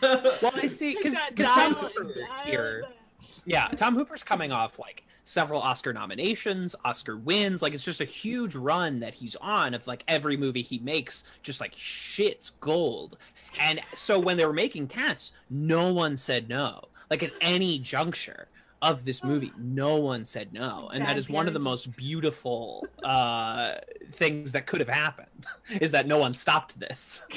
[0.02, 2.84] Well, I see because Got Tom dial- Hooper dial here.
[3.26, 3.42] Back.
[3.46, 7.60] Yeah, Tom Hooper's coming off like several Oscar nominations, Oscar wins.
[7.60, 11.24] Like it's just a huge run that he's on of like every movie he makes
[11.42, 13.18] just like shits gold.
[13.60, 16.82] And so when they were making Cats, no one said no.
[17.10, 18.48] Like at any juncture
[18.82, 20.90] of this movie, no one said no.
[20.92, 23.74] And that is one of the most beautiful uh
[24.12, 25.46] things that could have happened
[25.80, 27.22] is that no one stopped this.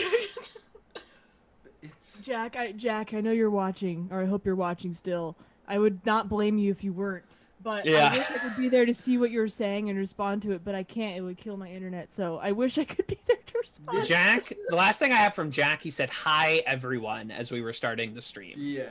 [1.82, 5.38] It's Jack, I Jack, I know you're watching, or I hope you're watching still.
[5.70, 7.24] I would not blame you if you weren't,
[7.62, 8.10] but Yeah.
[8.12, 10.66] I wish I could be there to see what you're saying and respond to it,
[10.66, 11.16] but I can't.
[11.18, 12.12] It would kill my internet.
[12.12, 14.06] So I wish I could be there to respond.
[14.08, 17.74] Jack, the last thing I have from Jack, he said hi everyone as we were
[17.74, 18.56] starting the stream.
[18.58, 18.84] yeah.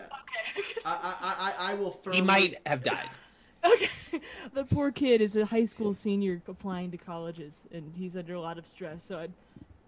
[0.57, 0.65] Okay.
[0.87, 2.17] I, I, I, I will firmly.
[2.21, 3.09] He might have died.
[3.65, 4.21] okay.
[4.55, 8.41] The poor kid is a high school senior applying to colleges, and he's under a
[8.41, 9.03] lot of stress.
[9.03, 9.33] So I'd,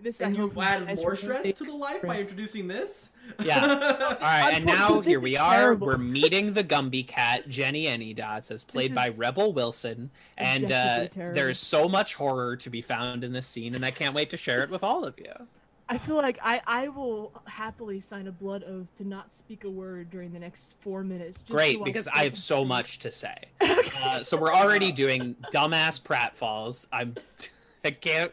[0.02, 3.10] this And you hope he added more stress to the life by introducing this.
[3.42, 3.64] Yeah.
[4.20, 5.56] All right, and now here we are.
[5.56, 5.86] terrible.
[5.86, 11.58] We're meeting the Gumby cat, Jenny Anydots, as played by Rebel Wilson, and uh, there's
[11.58, 14.62] so much horror to be found in this scene, and I can't wait to share
[14.62, 15.32] it with all of you.
[15.90, 19.70] I feel like I, I will happily sign a blood oath to not speak a
[19.70, 21.38] word during the next four minutes.
[21.38, 23.36] Just Great, so because I have so much to say.
[24.02, 26.86] Uh, so we're already doing dumbass pratfalls.
[26.90, 27.16] I'm,
[27.84, 28.32] I can't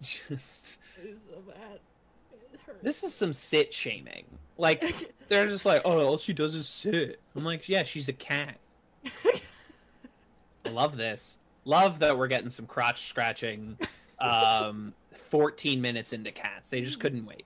[0.00, 0.78] just.
[1.02, 1.80] It so bad.
[2.82, 4.24] This is some sit shaming.
[4.56, 7.20] Like they're just like, oh, all she does is sit.
[7.34, 8.58] I'm like, yeah, she's a cat.
[10.64, 11.38] I love this.
[11.64, 13.78] Love that we're getting some crotch scratching.
[14.18, 17.44] Um, 14 minutes into cats, they just couldn't wait.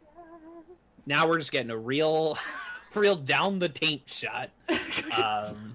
[1.04, 2.38] Now we're just getting a real,
[2.94, 4.50] real down the taint shot.
[5.12, 5.71] Um,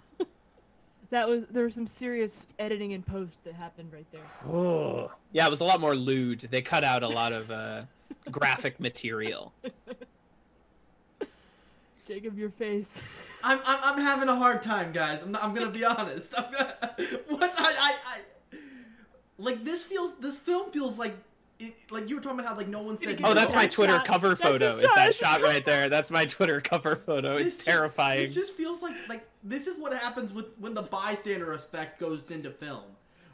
[1.09, 4.21] that was there was some serious editing and post that happened right there.
[4.47, 5.11] oh.
[5.31, 6.41] yeah, it was a lot more lewd.
[6.51, 7.83] They cut out a lot of uh,
[8.31, 9.53] graphic material.
[12.07, 13.03] Jacob, your face.
[13.43, 15.21] I'm, I'm, I'm having a hard time, guys.
[15.21, 16.33] I'm, not, I'm gonna be honest.
[16.37, 16.75] I'm gonna,
[17.27, 18.57] what I, I, I,
[19.37, 20.15] like this feels.
[20.15, 21.15] This film feels like,
[21.59, 23.19] it, like you were talking about how like no one said.
[23.23, 24.65] Oh, that's my Twitter shot- cover that's photo.
[24.67, 25.41] Is shot, that shot shot.
[25.41, 25.89] right there?
[25.89, 27.37] That's my Twitter cover photo.
[27.37, 28.23] This It's ju- terrifying.
[28.23, 32.23] It just feels like like this is what happens with when the bystander effect goes
[32.29, 32.83] into film.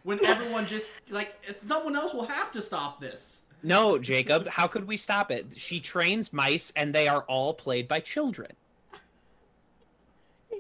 [0.04, 1.34] When everyone just like
[1.68, 3.42] someone else will have to stop this.
[3.66, 5.58] No, Jacob, how could we stop it?
[5.58, 8.52] She trains mice and they are all played by children.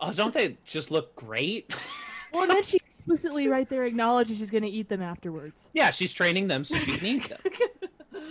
[0.00, 1.74] Oh, don't they just look great?
[2.32, 5.68] Well, and then she explicitly right there acknowledges she's gonna eat them afterwards.
[5.72, 7.40] yeah, she's training them so she can eat them.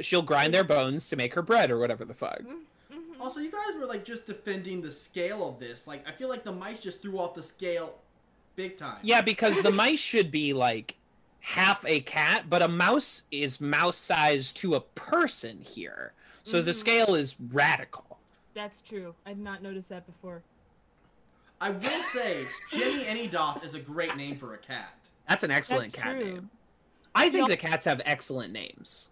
[0.00, 2.40] She'll grind their bones to make her bread or whatever the fuck.
[3.20, 5.86] Also, you guys were like just defending the scale of this.
[5.86, 7.94] Like I feel like the mice just threw off the scale,
[8.56, 8.98] big time.
[9.02, 10.96] Yeah, because the mice should be like
[11.38, 16.12] half a cat, but a mouse is mouse sized to a person here.
[16.42, 16.74] So the Mhm.
[16.74, 18.18] scale is radical.
[18.54, 19.14] That's true.
[19.24, 20.42] I've not noticed that before.
[21.60, 24.94] I will say, Jenny Any Dots is a great name for a cat.
[25.28, 26.24] That's an excellent That's cat true.
[26.34, 26.50] name.
[27.14, 29.10] I think the cats have excellent names.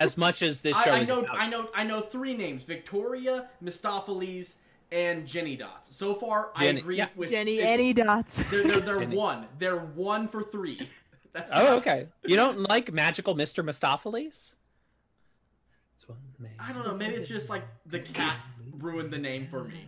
[0.00, 1.36] As much as this I, show I is know, about.
[1.38, 4.56] I know, I know three names: Victoria, Mistoffelees,
[4.92, 5.94] and Jenny Dots.
[5.96, 7.06] So far, Jenny- I agree yeah.
[7.16, 8.42] with Jenny, it's- any dots.
[8.50, 9.46] They're they're, they're one.
[9.58, 10.88] They're one for three.
[11.32, 12.08] That's Oh, okay.
[12.24, 13.64] You don't like magical Mr.
[13.64, 14.54] Mistoffelees?
[16.60, 16.94] I don't know.
[16.94, 18.36] Maybe it's just like the cat
[18.78, 19.86] ruined the name for me.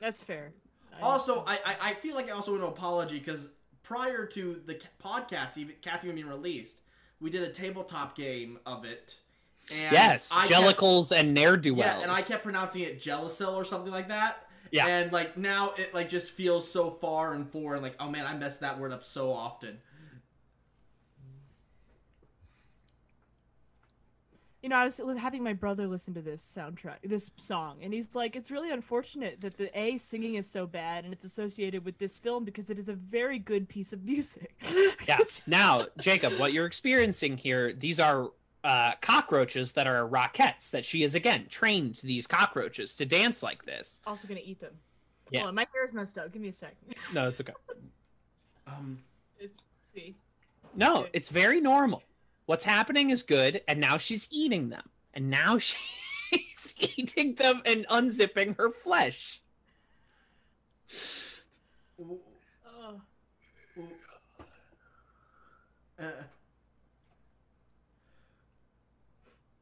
[0.00, 0.52] That's fair.
[1.00, 3.48] I- Also, I I, I feel like I also want an apology because
[3.82, 6.80] prior to the podcast, even cats even being released,
[7.20, 9.16] we did a tabletop game of it.
[9.70, 10.78] And yes, I kept-
[11.12, 11.96] and ne'er do wells.
[11.98, 14.44] Yeah, and I kept pronouncing it Jellicel or something like that.
[14.70, 14.86] Yeah.
[14.86, 17.82] And like now it like just feels so far and foreign.
[17.82, 19.78] Like oh man, I messed that word up so often.
[24.68, 28.14] You know, I was having my brother listen to this soundtrack, this song, and he's
[28.14, 31.96] like, "It's really unfortunate that the A singing is so bad, and it's associated with
[31.96, 34.54] this film because it is a very good piece of music."
[35.08, 35.20] Yeah.
[35.46, 38.30] Now, Jacob, what you're experiencing here, these are
[38.62, 43.64] uh, cockroaches that are Rockettes that she has again trained these cockroaches to dance like
[43.64, 44.02] this.
[44.06, 44.74] also gonna eat them.
[45.30, 45.40] Yeah.
[45.40, 46.30] Hold on, my hair's messed up.
[46.30, 46.74] Give me a sec.
[47.14, 47.54] No, it's okay.
[48.66, 48.98] Um,
[49.40, 49.62] It's,
[49.94, 50.14] see.
[50.74, 52.02] No, it's very normal.
[52.48, 54.88] What's happening is good, and now she's eating them.
[55.12, 55.58] And now
[56.30, 59.42] she's eating them and unzipping her flesh.
[62.00, 62.04] uh,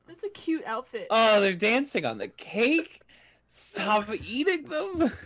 [0.07, 1.09] That's a cute outfit.
[1.11, 3.01] Oh, they're dancing on the cake.
[3.49, 5.11] Stop eating them.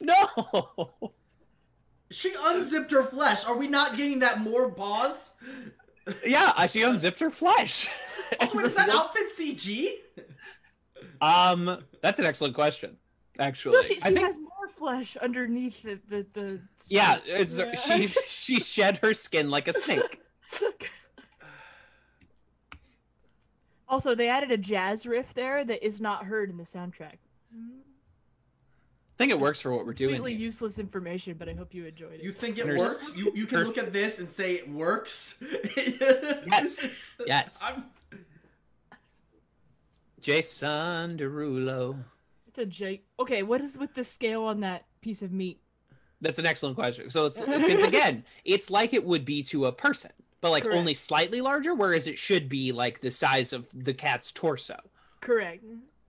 [0.00, 0.94] No.
[2.10, 3.44] She unzipped her flesh.
[3.44, 5.32] Are we not getting that more pause?
[6.24, 7.90] Yeah, she unzipped her flesh.
[8.40, 9.88] Also, wait, is that outfit CG?
[11.20, 12.96] Um, that's an excellent question.
[13.38, 16.26] Actually, no, she, I she think has more flesh underneath the the.
[16.32, 17.74] the yeah, it's, Yeah.
[17.74, 20.20] she she shed her skin like a snake.
[23.88, 27.18] also, they added a jazz riff there that is not heard in the soundtrack.
[29.16, 30.16] I think it works for what we're doing.
[30.16, 30.44] Completely here.
[30.44, 32.22] useless information, but I hope you enjoyed it.
[32.22, 33.16] You think it There's- works?
[33.16, 35.36] You you can look at this and say it works.
[36.48, 36.84] Yes.
[37.26, 37.60] Yes.
[37.64, 37.84] I'm,
[40.20, 42.04] Jason Derulo.
[42.48, 43.02] It's a J.
[43.18, 45.60] Okay, what is with the scale on that piece of meat?
[46.20, 47.10] That's an excellent question.
[47.10, 50.78] So it's because again, it's like it would be to a person, but like Correct.
[50.78, 54.78] only slightly larger, whereas it should be like the size of the cat's torso.
[55.20, 55.64] Correct.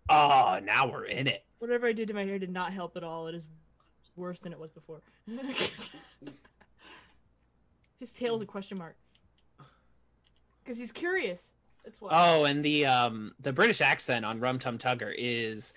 [0.09, 1.43] Oh, now we're in it.
[1.59, 3.27] Whatever I did to my hair did not help at all.
[3.27, 3.43] It is
[4.15, 5.01] worse than it was before.
[7.99, 8.95] His tail's a question mark.
[10.63, 11.53] Because he's curious.
[11.83, 12.09] That's why.
[12.11, 15.73] Oh, and the um the British accent on Rum Tum Tugger is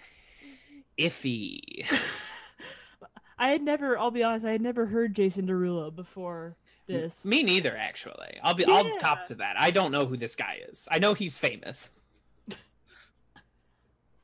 [0.98, 1.86] iffy.
[3.38, 3.96] I had never.
[3.96, 4.44] I'll be honest.
[4.44, 7.24] I had never heard Jason Derulo before this.
[7.24, 8.38] Me neither, actually.
[8.42, 9.54] I'll be I'll cop to that.
[9.58, 10.88] I don't know who this guy is.
[10.90, 11.90] I know he's famous.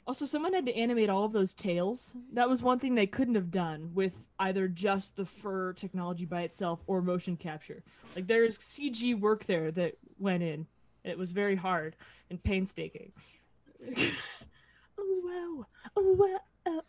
[0.07, 2.15] Also, someone had to animate all of those tails.
[2.33, 6.43] That was one thing they couldn't have done with either just the fur technology by
[6.43, 7.83] itself or motion capture.
[8.15, 10.67] Like there's CG work there that went in.
[11.03, 11.97] It was very hard
[12.31, 13.13] and painstaking.
[14.99, 15.67] oh wow!
[15.97, 16.41] Oh wow!
[16.67, 16.83] Oh,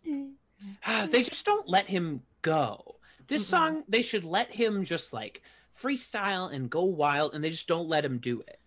[0.86, 1.06] eh.
[1.08, 2.96] they just don't let him go.
[3.28, 3.50] This Mm-mm.
[3.50, 5.42] song, they should let him just like
[5.76, 8.60] freestyle and go wild, and they just don't let him do it.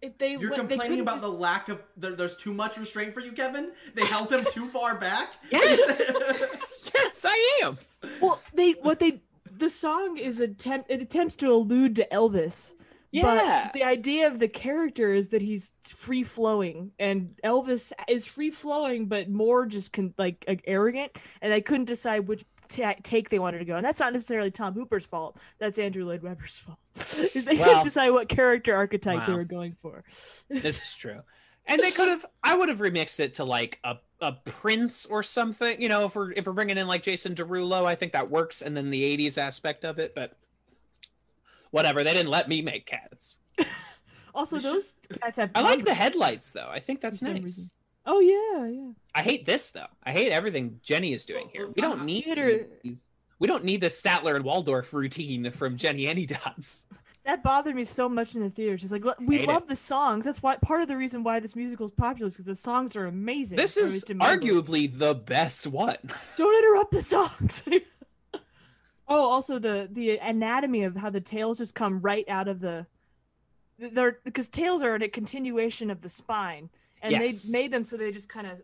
[0.00, 2.76] It, they you're went- they complaining couldn't about the lack of there, there's too much
[2.76, 3.72] restraint for you, Kevin.
[3.94, 5.28] They held him too far back.
[5.50, 6.02] Yes!
[6.94, 7.78] Yes, I am.
[8.20, 12.74] Well, they what they the song is attempt it attempts to allude to Elvis.
[13.10, 13.64] Yeah.
[13.64, 18.50] But the idea of the character is that he's free flowing, and Elvis is free
[18.50, 23.30] flowing, but more just con- like, like arrogant, and they couldn't decide which ta take
[23.30, 23.76] they wanted to go.
[23.76, 25.38] And that's not necessarily Tom Hooper's fault.
[25.58, 26.78] That's Andrew Lloyd Webber's fault.
[27.34, 30.04] Is they Well- couldn't decide what character archetype they were going for.
[30.48, 31.20] This is true.
[31.66, 35.22] And they could have I would have remixed it to like a a prince or
[35.22, 38.30] something, you know, if we're if we're bringing in like Jason Derulo, I think that
[38.30, 40.36] works and then the 80s aspect of it, but
[41.70, 43.40] whatever, they didn't let me make cats.
[44.34, 45.50] Also, those cats have.
[45.56, 46.68] I like the headlights though.
[46.70, 47.42] I think that's nice.
[47.42, 47.70] reason.
[48.06, 48.90] Oh yeah, yeah.
[49.12, 49.88] I hate this though.
[50.04, 51.66] I hate everything Jenny is doing here.
[51.66, 53.02] We don't uh, need Theater- these,
[53.38, 56.84] we don't need the Statler and Waldorf routine from Jenny Anydots.
[57.24, 58.78] That bothered me so much in the theater.
[58.78, 59.68] She's like, we Hate love it.
[59.68, 60.24] the songs.
[60.24, 62.96] That's why part of the reason why this musical is popular is because the songs
[62.96, 63.58] are amazing.
[63.58, 65.98] This or is arguably the best one.
[66.38, 67.64] Don't interrupt the songs.
[69.08, 72.86] oh, also the the anatomy of how the tails just come right out of the.
[73.78, 76.70] They're because tails are a continuation of the spine,
[77.02, 77.42] and Yes.
[77.44, 78.58] they made them so they just kind of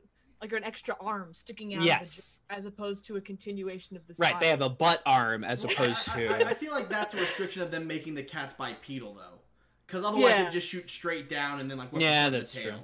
[0.44, 2.40] like an extra arm sticking out, of the Yes.
[2.50, 4.32] j- as opposed to a continuation of the spine.
[4.32, 7.16] Right, they have a butt arm as opposed I, I, I feel like that's a
[7.18, 9.40] restriction of them making the cats bipedal though,
[9.86, 10.44] because otherwise Yeah.
[10.44, 12.60] they just shoot straight down and then like what's Yeah, the point of that's the
[12.62, 12.78] true.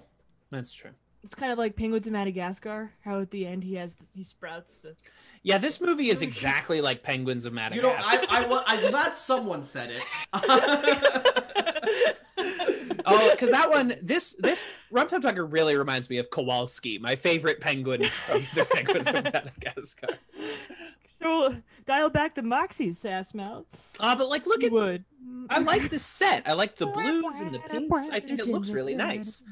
[0.51, 0.91] That's true.
[1.23, 2.93] It's kind of like penguins of Madagascar.
[3.05, 4.97] How at the end he has the, he sprouts the.
[5.43, 7.87] Yeah, this movie is exactly like Penguins of Madagascar.
[8.17, 10.03] You know, I, I, wa- I'm glad someone said it.
[13.07, 17.17] oh, because that one, this this Rum Tum Tugger really reminds me of Kowalski, my
[17.17, 20.09] favorite penguin from the Penguins of Madagascar.
[21.23, 23.67] So dial back the Moxies, sass mouth.
[24.01, 25.05] Uh, but like, look You at would.
[25.51, 26.49] I like the set.
[26.49, 28.09] I like the blues and the pinks.
[28.11, 29.43] I think it looks really nice.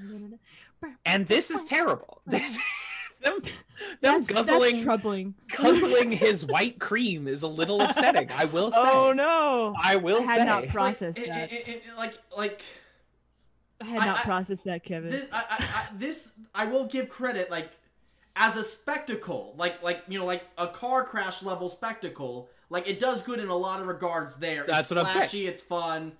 [1.04, 2.22] And this is terrible.
[2.26, 2.56] This,
[3.22, 3.52] them, them
[4.00, 5.34] That's, guzzling that's troubling.
[5.56, 8.30] guzzling his white cream is a little upsetting.
[8.32, 8.78] I will say.
[8.80, 9.74] Oh no!
[9.82, 10.44] I will I had say.
[10.44, 11.52] not processed like, that.
[11.52, 12.62] it- it- it- like like
[13.80, 15.10] I had not I- processed that, Kevin.
[15.10, 17.70] this I, I, I, this I will give credit like
[18.36, 22.48] as a spectacle, like like you know like a car crash level spectacle.
[22.70, 24.36] Like it does good in a lot of regards.
[24.36, 25.18] There, That's it's what I'm saying.
[25.20, 26.12] flashy, It's fun.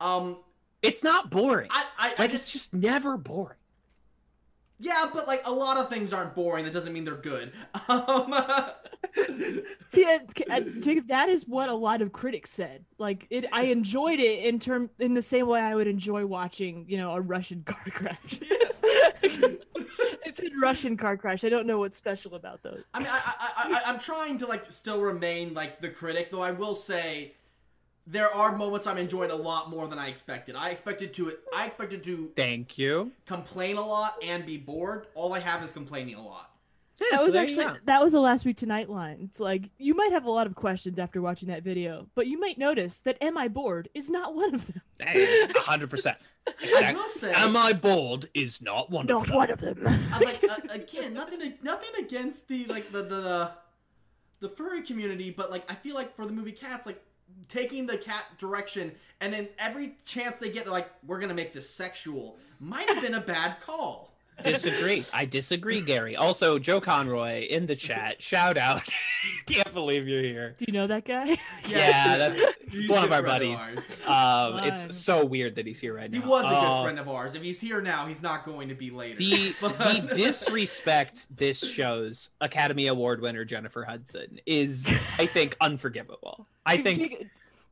[0.00, 0.38] Um,
[0.82, 1.68] it's not boring.
[1.70, 3.56] I I, I like just, it's just never boring.
[4.78, 6.64] Yeah, but like a lot of things aren't boring.
[6.64, 7.52] That doesn't mean they're good.
[7.88, 8.34] Um,
[9.88, 10.18] See, uh,
[10.50, 12.84] uh, Jacob, that is what a lot of critics said.
[12.98, 16.84] Like, it, I enjoyed it in term in the same way I would enjoy watching,
[16.88, 18.40] you know, a Russian car crash.
[19.22, 21.44] it's a Russian car crash.
[21.44, 22.84] I don't know what's special about those.
[22.92, 26.42] I mean, I, I, I, I'm trying to like still remain like the critic, though.
[26.42, 27.34] I will say
[28.06, 30.54] there are moments I'm enjoying a lot more than I expected.
[30.56, 33.12] I expected to, I expected to Thank you.
[33.26, 35.08] complain a lot and be bored.
[35.14, 36.50] All I have is complaining a lot.
[37.00, 39.18] Yeah, That so was actually that was the last week tonight line.
[39.22, 42.40] It's like you might have a lot of questions after watching that video, but you
[42.40, 44.80] might notice that "Am I bored?" is not one of them.
[45.02, 46.16] A hundred percent.
[46.62, 48.28] I will say, Am I bold?
[48.32, 49.36] Is not one Not of them.
[49.36, 49.78] one of them.
[50.10, 53.50] I'm like uh, again, nothing, nothing against the like the the
[54.40, 57.04] the furry community, but like I feel like for the movie Cats, like
[57.48, 61.52] taking the cat direction, and then every chance they get, they're like, we're gonna make
[61.52, 64.15] this sexual, might have been a bad call.
[64.42, 65.04] Disagree.
[65.12, 66.14] I disagree, Gary.
[66.14, 68.22] Also, Joe Conroy in the chat.
[68.22, 68.82] Shout out.
[69.46, 70.54] Can't believe you're here.
[70.58, 71.38] Do you know that guy?
[71.68, 72.38] Yeah, that's
[72.70, 73.58] He's it's one of our buddies.
[73.58, 73.78] of.
[74.06, 74.64] Um, Fun.
[74.68, 76.20] it's so weird that he's here right now.
[76.20, 77.34] He was a good Uh, friend of ours.
[77.34, 79.16] If he's here now, he's not going to be later.
[79.18, 84.86] The But- the disrespect this shows Academy Award winner Jennifer Hudson is,
[85.18, 86.46] I think, unforgivable.
[86.64, 87.26] I think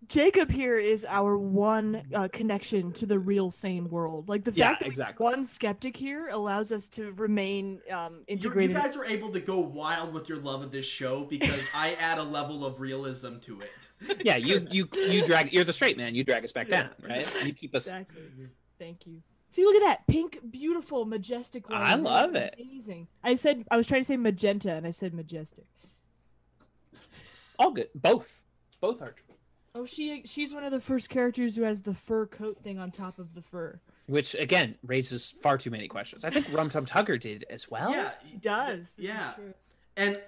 [0.09, 4.29] Jacob, Jacob here is our one uh, connection to the real sane world.
[4.29, 5.25] Like the Yeah, fact that exactly.
[5.25, 9.61] one skeptic here allows us to remain um, You, you guys are able to go
[9.61, 13.61] wild with your love of this show because I add a level of realism to
[13.63, 14.21] it.
[14.25, 16.15] yeah, you you you drag you're the straight man.
[16.15, 16.83] You drag us back Yeah.
[16.83, 17.45] down, right?
[17.45, 17.87] You keep us.
[17.87, 18.23] Exactly.
[18.79, 19.23] Thank you.
[19.51, 21.71] See, look at that pink, beautiful, majestic.
[21.71, 21.81] line.
[21.81, 22.57] I love it.
[22.61, 23.07] Amazing.
[23.23, 25.65] I said I was trying to say magenta, and I said majestic.
[27.59, 27.89] All good.
[27.95, 28.43] Both.
[28.81, 29.35] Both are true.
[29.77, 32.91] Oh, she she's one of the first characters who has the fur coat thing on
[32.93, 33.81] top of the fur.
[34.07, 36.25] Which again raises far too many questions.
[36.25, 37.91] I think Rum Tum Tugger did as well.
[37.91, 38.95] yeah, He does.
[38.95, 39.33] This Yeah.
[39.97, 40.21] and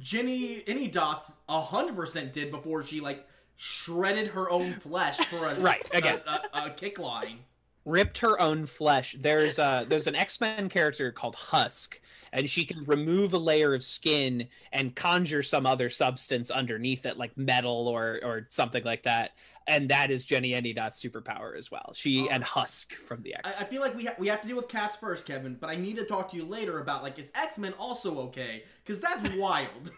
[0.00, 6.20] Jennyanydots hundred percent did before she like shredded her own flesh for a Right, again.
[6.26, 7.40] a, a, a kick line.
[7.84, 9.16] Ripped her own flesh.
[9.18, 12.00] There's a there's an X-Men character called Husk,
[12.32, 17.16] and she can remove a layer of skin and conjure some other substance underneath it,
[17.16, 19.32] like metal or or something like that.
[19.66, 21.92] And that is Jenny Anydot's superpower as well.
[21.94, 22.32] She Oh.
[22.32, 23.42] and Husk from the X.
[23.44, 25.56] I, I feel like we ha- we have to deal with cats first, Kevin.
[25.58, 28.64] But I need to talk to you later about like is X Men also okay?
[28.84, 29.90] Because that's wild.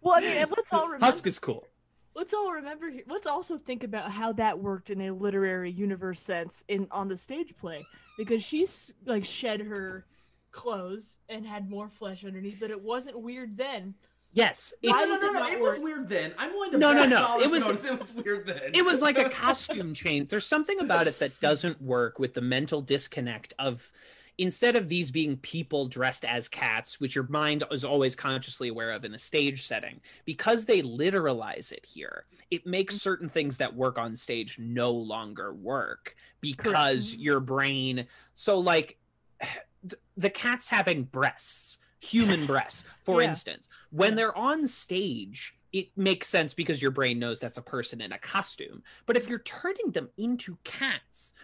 [0.00, 1.06] Well, I mean, let's all remember.
[1.06, 1.66] Husk is cool.
[2.14, 6.20] Let's all remember here let's also think about how that worked in a literary universe
[6.20, 7.86] sense in on the stage play
[8.18, 10.04] because she's like shed her
[10.52, 13.94] clothes and had more flesh underneath but it wasn't weird then
[14.36, 15.32] Yes, it's no, no, it no.
[15.40, 16.34] not It was weird then.
[16.36, 17.38] I'm willing to No, no, no.
[17.40, 18.72] It was- it was weird then.
[18.74, 20.28] it was like a costume change.
[20.28, 23.92] There's something about it that doesn't work with the mental disconnect of
[24.36, 28.90] instead of these being people dressed as cats, which your mind is always consciously aware
[28.90, 33.00] of in a stage setting, because they literalize it here, it makes mm-hmm.
[33.00, 38.06] certain things that work on stage no longer work because your brain.
[38.34, 38.98] So, like,
[39.40, 43.28] th- the cats having breasts, human breasts, for Yeah.
[43.28, 44.16] instance, when Yeah.
[44.16, 48.18] they're on stage, it makes sense because your brain knows that's a person in a
[48.18, 48.82] costume.
[49.06, 51.34] But if you're turning them into cats,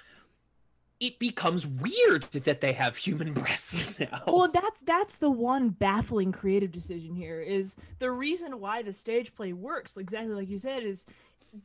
[1.00, 4.22] it becomes weird that they have human breasts now.
[4.26, 9.34] well that's that's the one baffling creative decision here is the reason why the stage
[9.34, 11.06] play works exactly like you said is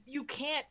[0.06, 0.66] you can't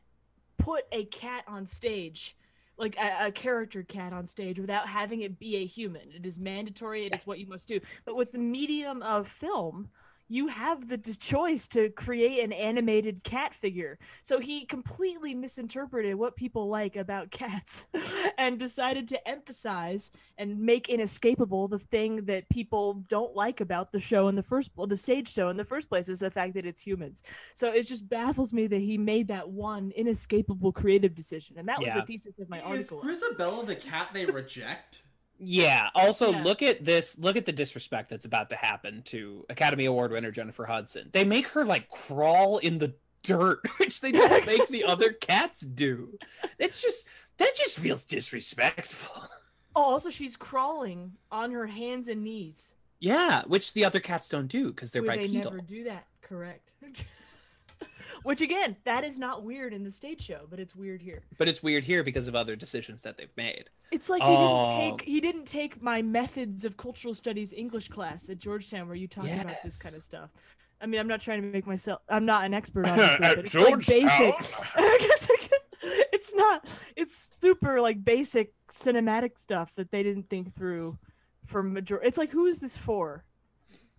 [0.59, 2.37] put a cat on stage
[2.77, 6.03] like a, a character cat on stage without having it be a human.
[6.15, 7.81] It is mandatory it is what you must do.
[8.05, 9.89] But with the medium of film
[10.29, 16.37] you have the choice to create an animated cat figure so he completely misinterpreted what
[16.37, 17.87] people like about cats
[18.39, 24.01] and decided to emphasize and make inescapable the thing that people don't like about the
[24.01, 26.55] show in the first well, the stage show in the first place is the fact
[26.55, 27.23] that it's humans.
[27.55, 31.81] So it just baffles me that he made that one inescapable creative decision, and that
[31.81, 33.03] was the thesis of my Is article.
[33.03, 35.03] Grizabella the cat they reject?
[35.39, 35.89] Yeah.
[35.95, 36.43] Also, Yeah.
[36.43, 37.19] look at this.
[37.19, 41.11] Look at the disrespect that's about to happen to Academy Award winner Jennifer Hudson.
[41.13, 45.61] They make her like crawl in the dirt, which they don't make the other cats
[45.61, 46.19] do.
[46.59, 47.05] It's just
[47.39, 49.25] that just feels disrespectful.
[49.77, 52.75] Oh, also she's crawling on her hands and knees.
[53.01, 55.51] Yeah, which the other cats don't do because they're they bipedal.
[55.51, 56.07] never do that.
[56.23, 56.71] Correct.
[58.23, 61.23] Which again, that is not weird in the stage show, but it's weird here.
[61.39, 63.71] But it's weird here because of other decisions that they've made.
[63.91, 64.69] It's like he Oh.
[64.79, 68.97] didn't take he didn't take my methods of cultural studies English class at Georgetown where
[68.97, 70.31] you talk about this kind of stuff.
[70.81, 73.55] I mean, I'm not trying to make myself I'm not an expert on but it's
[73.55, 74.35] like basic.
[75.87, 76.67] It's not
[76.97, 80.97] it's super like basic cinematic stuff that they didn't think through
[81.45, 83.25] for major it's like who is this for?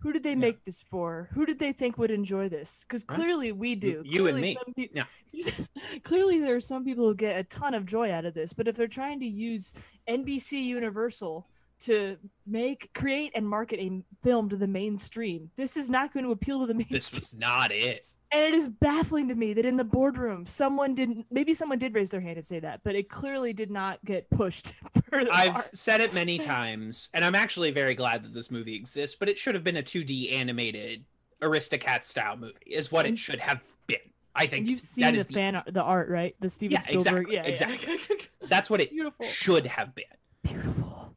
[0.00, 1.30] Who did they make this for?
[1.32, 2.84] Who did they think would enjoy this?
[2.86, 4.02] Because clearly we do.
[4.04, 4.56] you and me.
[4.76, 5.04] Pe- Yeah.
[6.04, 8.68] clearly there are some people who get a ton of joy out of this, but
[8.68, 9.72] if they're trying to use
[10.08, 11.46] NBC Universal
[11.80, 12.16] to
[12.46, 16.60] make, create, and market a film to the mainstream, this is not going to appeal
[16.60, 16.96] to the mainstream.
[16.98, 18.06] This was not it.
[18.32, 21.26] And it is baffling to me that in the boardroom, someone didn't.
[21.30, 24.28] Maybe someone did raise their hand and say that, but it clearly did not get
[24.30, 24.72] pushed
[25.10, 25.30] further.
[25.32, 29.28] I've said it many times, and I'm actually very glad that this movie exists, but
[29.28, 31.04] it should have been a 2D animated
[31.40, 33.98] Aristocat style movie, is what it should have been.
[34.34, 36.34] I think You've seen that the the- fan art, the art, right?
[36.40, 37.28] The Steven Yeah, Spielberg.
[37.32, 38.16] exactly, yeah, yeah.
[38.48, 39.24] that's what it Beautiful.
[39.26, 40.04] should have been.
[40.42, 41.14] Beautiful.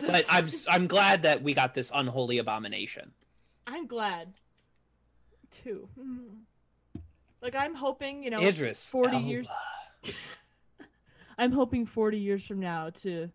[0.00, 3.12] But I'm I'm glad that we got this unholy abomination.
[3.66, 4.32] I'm glad,
[5.50, 5.88] too.
[7.42, 9.26] Like I'm hoping, you know, Idris 40 Elba.
[9.26, 9.48] years.
[11.38, 13.30] I'm hoping 40 years from now to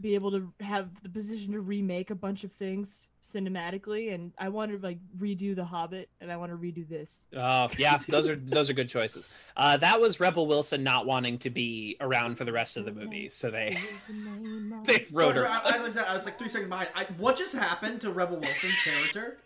[0.00, 4.48] be able to have the position to remake a bunch of things cinematically and I
[4.48, 7.26] want to like redo The Hobbit and I want to redo this.
[7.36, 9.28] Oh yeah, those are those are good choices.
[9.56, 12.92] Uh, that was Rebel Wilson not wanting to be around for the rest of the
[12.92, 13.78] movie, so they
[14.86, 15.60] they wrote Sorry, her.
[15.66, 16.88] As I said, I was like three seconds behind.
[16.94, 19.38] I, what just happened to Rebel Wilson's character?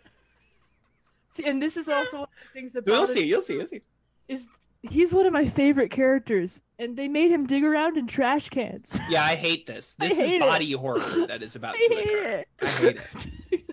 [1.35, 3.65] See, and this is also one of the things that You'll see, you'll see, you'll
[3.65, 3.81] see.
[4.29, 4.47] is
[4.81, 8.97] he's one of my favorite characters and they made him dig around in trash cans.
[9.09, 9.95] Yeah, I hate this.
[9.99, 10.47] I This is hate it.
[10.47, 12.27] body horror that is about I to hate occur.
[12.29, 12.47] it.
[12.61, 12.99] I hate
[13.51, 13.63] it.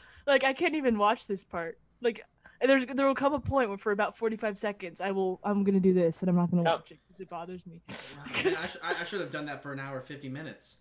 [0.26, 1.78] like I can't even watch this part.
[2.00, 2.22] Like
[2.60, 5.78] there's there will come a point where for about 45 seconds I will I'm gonna
[5.78, 6.72] do this and I'm not gonna No.
[6.72, 7.82] watch it because it bothers me.
[7.88, 7.94] Oh
[8.34, 10.78] man, I, sh- I, I should have done that for an hour fifty minutes.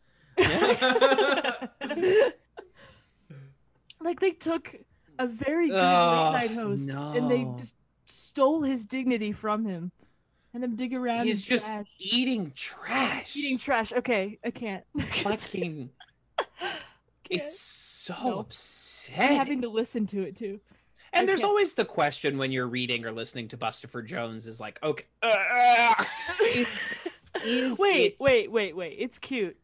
[4.02, 4.76] like they took
[5.20, 9.92] a very good Ugh, late night host and they just stole his dignity from him
[10.54, 11.88] and him dig around He's just trash.
[12.00, 13.36] eating trash.
[13.36, 13.92] eating trash.
[13.94, 14.84] Okay, I can't.
[15.16, 15.90] fucking.
[17.30, 18.40] It's so No.
[18.40, 19.38] upsetting.
[19.38, 20.60] having to listen to it too.
[21.12, 21.50] And I there's can't.
[21.50, 26.04] always the question when you're reading or listening to Bustopher Jones is like, okay, uh,
[27.44, 28.96] is wait, it- wait, wait, wait.
[29.00, 29.58] It's cute.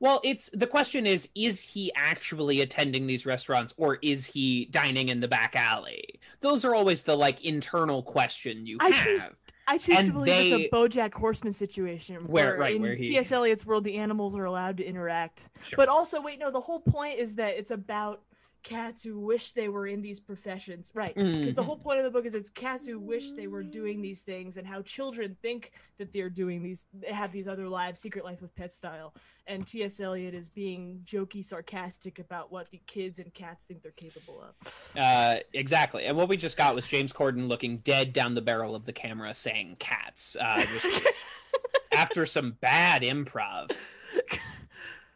[0.00, 5.08] Well, it's the question is, is he actually attending these restaurants or is he dining
[5.08, 6.20] in the back alley?
[6.40, 9.04] Those are always the like internal question you I have.
[9.04, 9.26] choose-
[9.68, 12.82] I choose And to believe they- it's a BoJack Horseman situation Where- where, right, in
[12.82, 13.32] where he- T.S.
[13.32, 15.48] Eliot's world the animals are allowed to interact.
[15.66, 15.76] Sure.
[15.76, 18.22] But also, wait, no, the whole point is that it's about
[18.66, 21.14] cats who wish they were in these professions, right?
[21.14, 21.66] Because the Mhm.
[21.66, 24.56] whole point of the book is it's cats who wish they were doing these things
[24.56, 28.42] and how children think that they're doing these, they have these other lives, secret life
[28.42, 29.14] of pet style.
[29.46, 30.00] And T.S.
[30.00, 34.54] Eliot is being jokey, sarcastic about what the kids and cats think they're capable of.
[34.98, 36.04] Uh, exactly.
[36.04, 38.92] And what we just got was James Corden looking dead down the barrel of the
[38.92, 40.36] camera saying cats.
[40.40, 40.86] Uh, just
[41.92, 43.70] after some bad improv.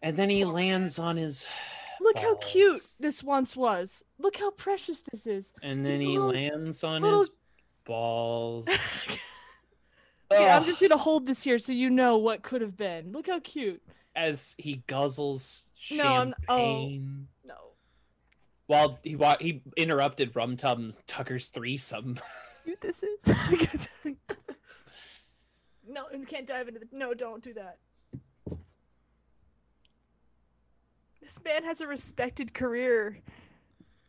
[0.02, 1.46] And then he lands on his.
[2.14, 4.04] Look how cute this once was.
[4.18, 5.52] Look how precious this is.
[5.62, 7.30] And then His he little- lands on little- his
[7.84, 8.68] balls.
[10.32, 13.10] Yeah, I'm just gonna hold this here so you know what could have been.
[13.10, 13.82] Look how cute.
[14.14, 16.56] As he guzzles No, I'm- oh.
[16.56, 17.26] champagne.
[17.44, 17.54] No.
[18.68, 22.20] While he wa- he interrupted Rum Tum Tugger's threesome.
[22.64, 23.24] Cute this is.
[25.88, 26.86] no, you can't dive into the.
[26.92, 27.78] No, don't do that.
[31.22, 33.18] This man has a respected career.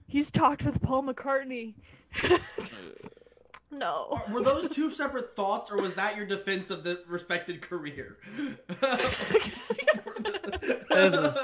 [0.08, 1.76] He's talked with Paul McCartney.
[3.72, 4.20] no.
[4.32, 8.18] Were those two separate thoughts, or was that your defense of the respected career?
[10.90, 11.38] This is-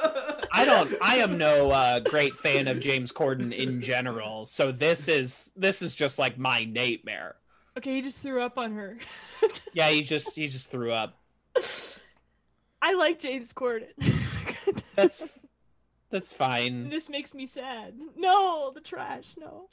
[0.51, 0.93] I don't.
[1.01, 4.45] I am no uh, great fan of James Corden in general.
[4.45, 7.35] So this is this is just like my nightmare.
[7.77, 8.97] Okay, he just threw up on her.
[9.73, 11.17] Yeah, he just he just threw up.
[12.81, 13.87] I like James Corden.
[14.95, 15.23] That's
[16.09, 16.89] that's fine.
[16.89, 17.93] this makes me sad.
[18.15, 19.35] No, the trash.
[19.37, 19.69] No.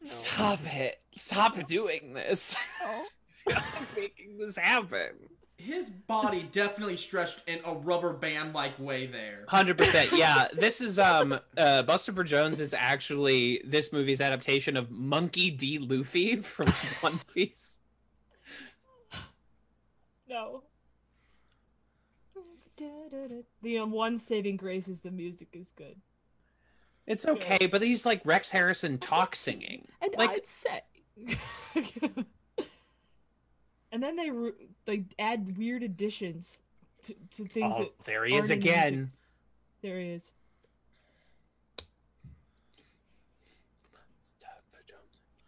[0.00, 0.08] No.
[0.08, 1.00] Stop it!
[1.16, 2.56] Stop doing this!
[2.84, 3.02] no.
[3.54, 5.14] Stop making this happen.
[5.56, 9.44] his body definitely stretched in a rubber band like way there.
[9.48, 10.12] Hundred percent.
[10.12, 15.78] Yeah, this is um uh Buster Jones is actually this movie's adaptation of Monkey D.
[15.78, 16.68] Luffy from
[17.00, 17.78] One Piece.
[20.28, 20.62] No.
[23.62, 25.96] The um, one saving grace is the music is good.
[27.06, 29.88] It's okay, but he's like Rex Harrison talk singing.
[30.02, 30.82] And Like- I'd say.
[33.90, 34.52] and then they re-
[34.84, 36.60] they add weird additions
[37.04, 38.80] to, to things Oh, that there he is aren't in the music.
[38.82, 39.12] again.
[39.82, 40.30] there he is.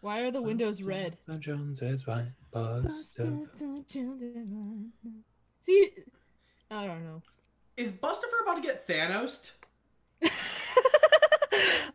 [0.01, 1.18] Why are the windows red?
[1.26, 2.24] Buster Jones is right.
[2.51, 3.33] Buster.
[5.61, 5.91] See,
[6.70, 7.22] I don't know.
[7.76, 9.50] Is Bustopher about to get Thanos?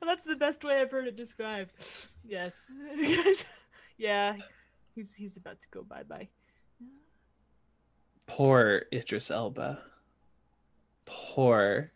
[0.01, 1.71] That's the best way I've heard it described.
[2.28, 2.65] Yes.
[3.97, 4.36] yeah,
[4.93, 6.28] he's he's about to go bye bye.
[8.28, 9.80] Poor Idris Elba.
[11.05, 11.91] Poor,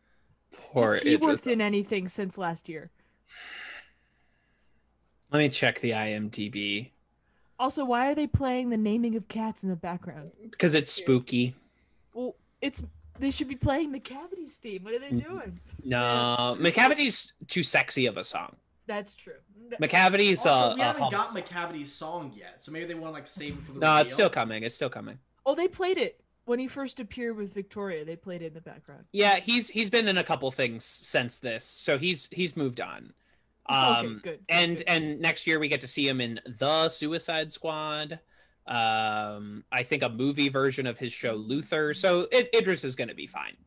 [0.52, 1.28] poor Has he Idris.
[1.28, 2.92] worked in anything since last year?
[5.32, 6.92] Let me check the IMDb
[7.60, 10.32] Also, why are they playing the naming of cats in the background?
[10.52, 11.56] because it's spooky.
[12.62, 12.84] It's
[13.20, 14.84] they should be playing Macavity's theme.
[14.84, 15.24] What are they Mhm.
[15.24, 15.60] doing?
[15.84, 18.56] No, Macavity's too sexy of a song.
[18.88, 19.36] That's true.
[19.80, 21.34] Macavity's Also, uh, we haven't hump got.
[21.34, 24.14] Macavity's song yet, so maybe they want to like save it for the No, it's
[24.14, 24.64] still coming.
[24.64, 25.20] It's still coming.
[25.46, 28.04] Oh, they played it when he first appeared with Victoria.
[28.04, 29.06] They played it in the background.
[29.12, 33.14] Yeah, he's he's been in a couple things since this, so he's he's moved on.
[33.68, 34.84] Um, Okay, good, and good.
[34.88, 38.20] and next year we get to see him in the Suicide Squad.
[38.70, 41.94] Um, I think a movie version of his show Luther.
[41.94, 43.58] So it, Idris is going to be fine.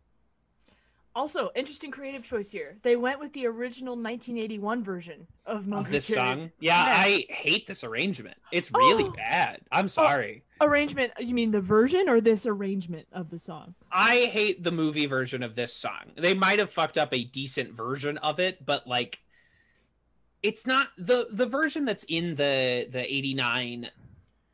[1.15, 2.79] Also, interesting creative choice here.
[2.83, 6.17] They went with the original 1981 version of Of this Cherry.
[6.17, 6.95] song, yeah, Yeah.
[7.05, 8.39] I hate this arrangement.
[8.51, 9.11] It's really Oh.
[9.11, 9.61] bad.
[9.71, 10.43] I'm sorry.
[10.63, 11.13] arrangement.
[11.19, 13.75] You mean the version or this arrangement of the song?
[13.91, 16.13] I hate the movie version of this song.
[16.17, 19.19] They might have fucked up a decent version of it, but like
[20.43, 23.91] it's not the the version that's in the the 89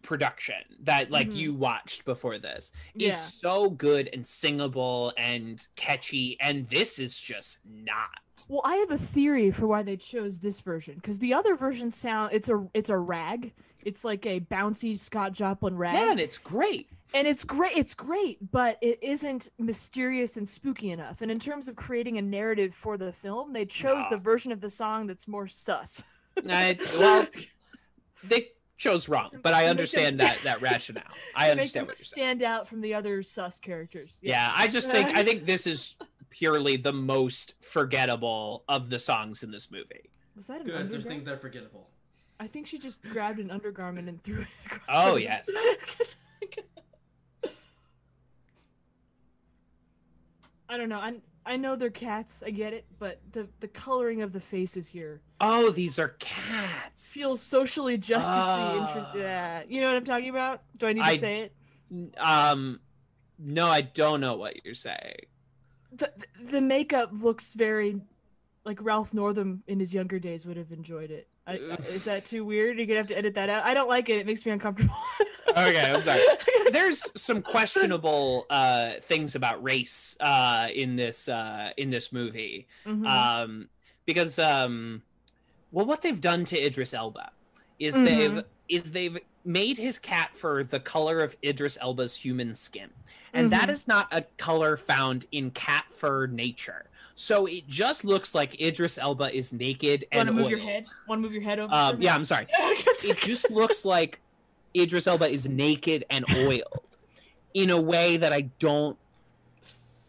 [0.09, 1.37] production that like Mhm.
[1.37, 3.11] you watched before this Yeah.
[3.11, 8.09] is so good and singable and catchy and this is just not.
[8.49, 11.91] Well, I have a theory for why they chose this version because the other version
[11.91, 13.53] sound it's a it's a rag.
[13.85, 15.95] It's like a bouncy Scott Joplin rag.
[15.95, 16.89] Yeah, and it's great.
[17.13, 21.67] and it's great it's great but it isn't mysterious and spooky enough and in terms
[21.69, 24.17] of creating a narrative for the film they chose No.
[24.17, 26.05] the version of the song that's more sus
[26.49, 27.27] I, well,
[28.25, 31.03] they chose wrong, but I understand that that rationale.
[31.35, 32.25] I understand what you're saying.
[32.39, 35.97] stand out from the other sus characters Yeah, I just think I think this is
[36.31, 40.11] purely the most forgettable of the songs in this movie.
[40.37, 40.91] was that an Good.
[40.91, 41.89] There's things that are forgettable.
[42.41, 45.49] i think she just grabbed an undergarment and threw it across Oh, the- yes.
[50.69, 51.15] i don't know i
[51.47, 55.21] i know they're cats i get it but the the coloring of the faces here
[55.41, 57.13] Oh, these are cats.
[57.15, 61.07] feels socially justicey interest yeah you know what i'm talking about do i need to
[61.07, 61.53] I- say it
[62.19, 62.81] um
[63.41, 65.21] no, I don't know what you're saying.
[65.93, 66.13] the
[66.43, 68.01] the makeup looks very
[68.65, 71.29] like Ralph Northam in his younger days would have enjoyed it.
[71.47, 72.79] I, is that too weird?
[72.79, 73.63] You're gonna have to edit that out.
[73.63, 74.19] I don't like it.
[74.19, 74.93] It makes me uncomfortable.
[75.51, 76.21] Okay, I'm sorry.
[76.73, 82.67] There's some questionable uh things about race uh in this uh in this movie.
[82.87, 83.07] Mhm.
[83.09, 83.69] um
[84.05, 85.03] because um
[85.73, 87.31] well what they've done to Idris Elba
[87.79, 88.05] is Mhm.
[88.07, 92.91] they've is they've made his cat fur the color of Idris Elba's human skin
[93.33, 93.73] and that Mhm.
[93.73, 98.99] is not a color found in cat fur nature so it just looks like Idris
[98.99, 100.69] Elba is naked and Want and to move your oiled.
[100.69, 100.87] head?
[101.09, 101.73] Want to move your head over?
[101.75, 102.15] um yeah?
[102.15, 104.21] I'm sorry it just looks like
[104.77, 106.97] Idris Elba is naked and oiled
[107.55, 108.99] in a way that I don't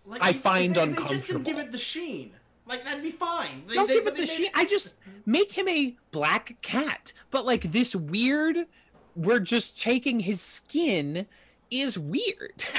[0.06, 2.32] Like I if- if find they, They just didn't give it the sheen.
[2.70, 3.64] Like that'd be fine.
[3.68, 4.52] They, don't they, give but it they the made.
[4.54, 4.96] I just
[5.26, 7.12] make him a black cat.
[7.32, 8.68] But like this weird,
[9.16, 11.26] we're just taking his skin
[11.72, 12.64] is weird.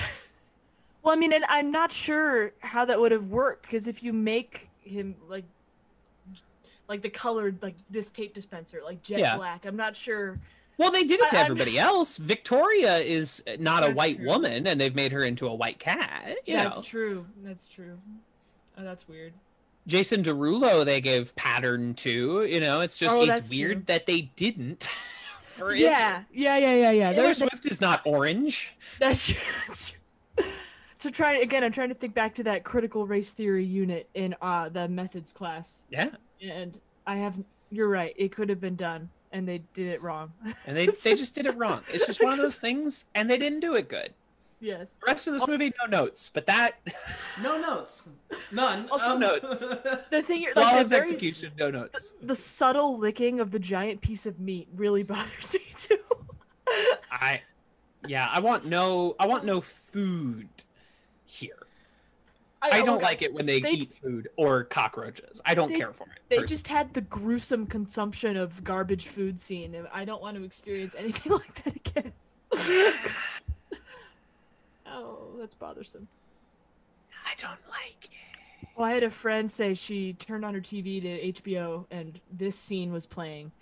[1.02, 4.12] Well, I mean, and I'm not sure how that would have worked because if you
[4.12, 5.46] make him like,
[6.88, 9.36] like the colored like this tape dispenser, like jet Yeah.
[9.38, 10.38] black, I'm not sure.
[10.76, 12.18] well, they did it to I- I'm- everybody else.
[12.18, 14.26] Victoria is not a white true.
[14.26, 16.36] woman, and they've made her into a white cat.
[16.44, 17.26] You That's know, true.
[17.44, 17.98] That's true.
[18.76, 19.32] Oh, that's weird.
[19.86, 22.44] Jason Derulo they gave pattern to.
[22.44, 23.84] You know, it's just Oh, it's weird true.
[23.94, 24.88] that they didn't.
[25.54, 25.80] For it.
[25.80, 27.12] Yeah, yeah, yeah, yeah, yeah.
[27.12, 28.68] Taylor Swift is not orange.
[28.98, 29.26] That's
[30.36, 30.46] true.
[30.96, 34.34] So trying again, I'm trying to think back to that critical race theory unit in
[34.42, 36.10] uh the methods class, Yeah,
[36.42, 37.34] and I have.
[37.70, 38.12] You're right.
[38.16, 40.32] It could have been done, and they did it wrong.
[40.66, 41.82] and they they just did it wrong.
[41.92, 44.12] It's just one of those things, and they didn't do it good.
[44.60, 44.90] Yes.
[45.00, 46.74] The rest of this movie, no notes, but that
[47.42, 48.08] No notes.
[48.52, 48.88] None.
[48.90, 49.60] Also notes.
[50.10, 52.14] The thing, you're like the flawless very s- execution, no notes.
[52.22, 55.98] the subtle licking of the giant piece of meat really bothers me too.
[57.10, 57.40] I,
[58.06, 60.48] yeah, I want no, I want no food
[61.24, 61.54] here.
[62.62, 65.40] I don't okay, like it when they, they- eat food or cockroaches.
[65.46, 66.20] I don't they- care for it.
[66.28, 66.46] They personally.
[66.48, 69.74] just had the gruesome consumption of garbage food scene.
[69.74, 72.12] and I don't want to experience anything like that again.
[75.00, 76.08] Oh, that's bothersome.
[77.24, 78.68] I don't like it.
[78.76, 82.56] Well, I had a friend say she turned on her TV to HBO and this
[82.56, 83.52] scene was playing.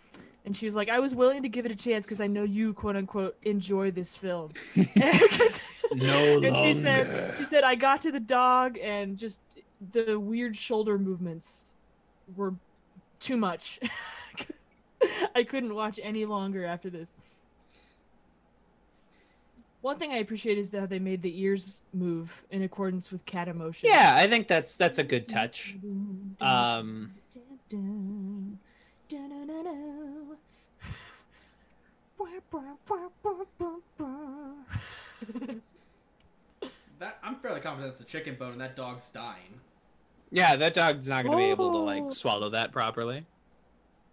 [0.44, 2.42] And she was like, I was willing to give it a chance because I know
[2.42, 4.50] you, quote unquote, enjoy this film.
[5.94, 6.74] No and she longer.
[6.74, 9.40] said, she said, I got to the dog and just
[9.92, 11.72] the weird shoulder movements
[12.36, 12.54] were
[13.20, 13.80] too much.
[15.34, 17.14] I couldn't watch any longer after this.
[19.88, 23.48] One thing I appreciate is that they made the ears move in accordance with cat
[23.48, 23.88] emotion.
[23.88, 25.76] Yeah, I think that's that's a good touch.
[26.42, 27.14] Um,
[36.98, 39.60] that I'm fairly confident that's a chicken bone and that dog's dying.
[40.30, 41.84] yeah, that dog's not gonna be able to Oh.
[41.84, 43.24] like swallow that properly.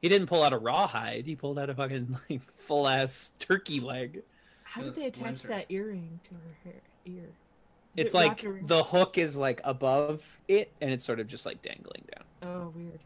[0.01, 1.25] He didn't pull out a rawhide.
[1.25, 4.21] He pulled out a fucking like full ass turkey leg.
[4.75, 5.47] How did they attach splinter.
[5.59, 7.23] that earring to her hair, ear?
[7.95, 11.19] Is It's it like wrapped around- the hook is like above it, and it's sort
[11.19, 12.25] of just like dangling down.
[12.51, 12.99] Oh, weird.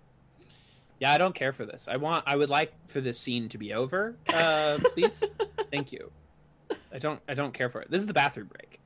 [0.99, 1.87] Yeah, I don't care for this.
[1.87, 2.23] I want.
[2.27, 5.23] I would like for this scene to be over, uh, please.
[5.71, 6.11] Thank you.
[6.91, 7.21] I don't.
[7.27, 7.89] I don't care for it.
[7.91, 8.79] This is the bathroom break.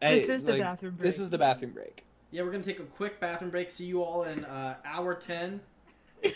[0.00, 1.02] This I- is the like, bathroom break.
[1.02, 2.04] This is the bathroom break.
[2.30, 3.70] Yeah, we're gonna take a quick bathroom break.
[3.70, 5.60] See you all in uh, hour ten.
[6.24, 6.32] Uh, Is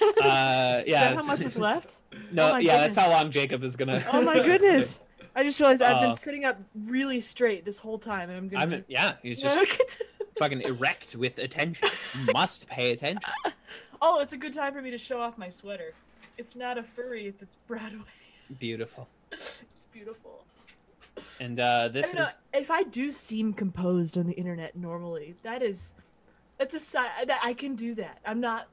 [0.87, 1.11] yeah.
[1.11, 1.99] that how much is left?
[2.33, 4.05] No, Oh my yeah, that's how long Jacob is gonna.
[4.13, 5.01] Oh my goodness!
[5.35, 8.49] I just realized I've Uh, been sitting up really straight this whole time, and I'm
[8.49, 8.77] gonna.
[8.77, 8.85] I'm.
[8.89, 10.03] Yeah, he's just
[10.39, 11.89] fucking erect with attention.
[12.19, 13.31] You must pay attention.
[14.03, 15.93] oh, it's a good time for me to show off my sweater.
[16.39, 18.05] It's not a furry if it's Broadway.
[18.59, 19.09] Beautiful.
[19.33, 20.45] It's beautiful.
[21.41, 22.39] And uh, this don't know is.
[22.63, 25.35] if I do seem composed on the internet normally.
[25.43, 25.93] That is,
[26.59, 28.19] that's a side that I can do that.
[28.25, 28.69] I'm not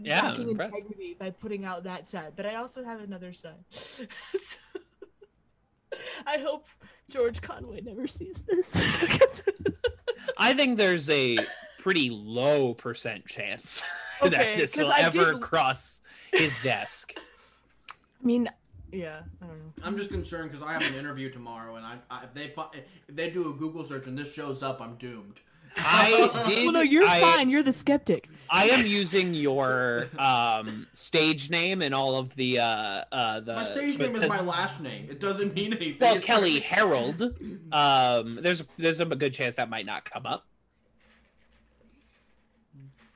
[0.00, 0.74] Yeah, I'm lacking impressed.
[0.76, 3.52] integrity by putting out that side, but I also have another side.
[3.70, 4.04] So-
[6.26, 6.66] I hope
[7.10, 9.42] George Conway never sees this.
[10.38, 11.38] I think there's a
[11.78, 13.82] pretty low percent chance
[14.22, 16.00] that this will I ever did- cross
[16.32, 17.14] his desk.
[17.16, 18.48] I mean,
[18.90, 19.72] yeah, I don't know.
[19.84, 22.54] I'm just concerned because I have an interview tomorrow, and I, I if they
[23.08, 25.40] if they do a Google search and this shows up, I'm doomed.
[25.76, 26.64] I did.
[26.66, 27.50] Well, no, you're I, fine.
[27.50, 28.28] You're the skeptic.
[28.50, 33.54] I am using your um, stage name and all of the uh, uh, the.
[33.54, 35.08] My stage so it name is my last name.
[35.10, 35.98] It doesn't mean anything.
[36.00, 37.22] Well, It's Kelly like- Harold.
[37.72, 40.46] Um, there's there's a good chance that might not come up.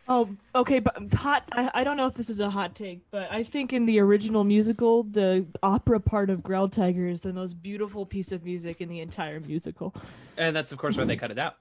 [0.08, 1.44] Oh, okay, but hot.
[1.52, 4.00] I, I don't know if this is a hot take, but I think in the
[4.00, 8.88] original musical, the opera part of Growltiger is the most beautiful piece of music in
[8.88, 9.94] the entire musical.
[10.38, 11.56] And that's of course why they cut it out.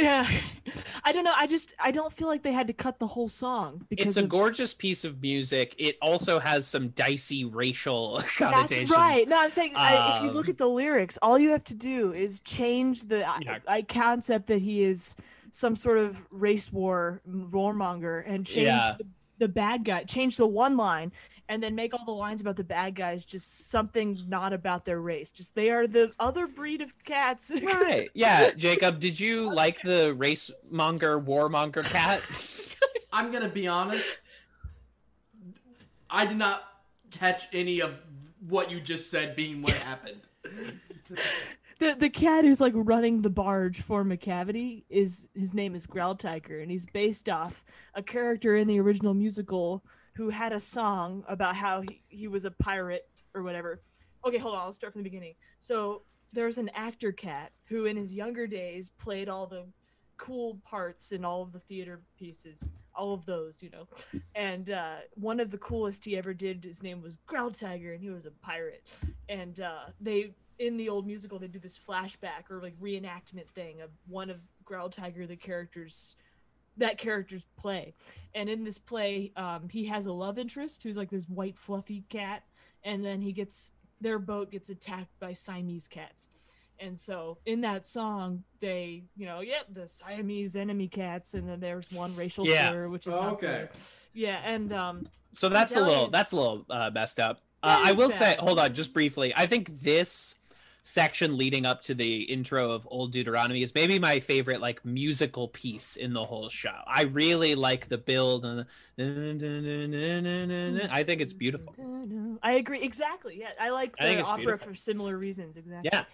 [0.00, 0.28] Yeah,
[1.04, 1.32] I don't know.
[1.36, 4.16] I just I don't feel like they had to cut the whole song because It's
[4.16, 5.74] a of- gorgeous piece of music.
[5.78, 9.28] It also has some dicey racial That's right.
[9.28, 11.74] No, I'm saying I, if you look Um, at the lyrics, all you have to
[11.74, 13.58] do is change the Yeah.
[13.68, 15.14] I, I concept that he is
[15.50, 18.94] some sort of race war warmonger and change Yeah.
[18.98, 19.06] the,
[19.38, 21.12] the bad guy, change the one line,
[21.50, 25.00] and then make all the lines about the bad guys just something not about their
[25.00, 25.32] race.
[25.32, 27.50] Just they are the other breed of cats.
[27.60, 28.08] Right.
[28.14, 32.22] Yeah, Jacob, did you like the race monger, warmonger cat?
[33.12, 34.06] I'm gonna be honest.
[36.08, 36.62] I did not
[37.10, 37.94] catch any of
[38.48, 40.20] what you just said being what happened.
[41.80, 46.62] the the cat who's like running the barge for Macavity is his name is Growltiger,
[46.62, 49.82] and he's based off a character in the original musical
[50.20, 53.80] who had a song about how he, he was a pirate or whatever.
[54.22, 55.32] Okay, hold on, I'll start from the beginning.
[55.60, 59.64] So there's an actor cat who in his younger days played all the
[60.18, 62.62] cool parts in all of the theater pieces
[62.94, 63.88] all of those you know
[64.34, 68.10] and uh, one of the coolest he ever did his name was Growltiger and he
[68.10, 68.86] was a pirate
[69.30, 73.80] and uh, they in the old musical they do this flashback or like reenactment thing
[73.80, 76.16] of one of Growltiger the characters
[76.80, 77.94] that character's play
[78.34, 82.04] and in this play um, he has a love interest who's like this white fluffy
[82.08, 82.42] cat
[82.84, 86.28] and then he gets their boat gets attacked by siamese cats
[86.82, 91.60] and so in that song, they, you know, yep, the Siamese enemy cats, and then
[91.60, 92.70] there's one racial Yeah.
[92.70, 93.46] slur, which is not Okay.
[93.46, 93.68] good.
[94.14, 95.04] Yeah, and um,
[95.34, 97.42] So that's a little that's a little uh, messed up.
[97.62, 99.34] Uh, I is will say, hold on, just briefly.
[99.36, 100.36] I think this
[100.90, 105.46] section leading up to the intro of Old Deuteronomy is maybe my favorite like musical
[105.48, 106.74] piece in the whole show.
[106.86, 108.66] I really like the build and
[108.96, 111.74] the, I think it's beautiful.
[112.42, 113.38] I agree exactly.
[113.38, 114.68] Yeah, I like I the it's opera beautiful.
[114.68, 115.56] for similar reasons.
[115.56, 115.90] Exactly.
[115.92, 116.04] Yeah.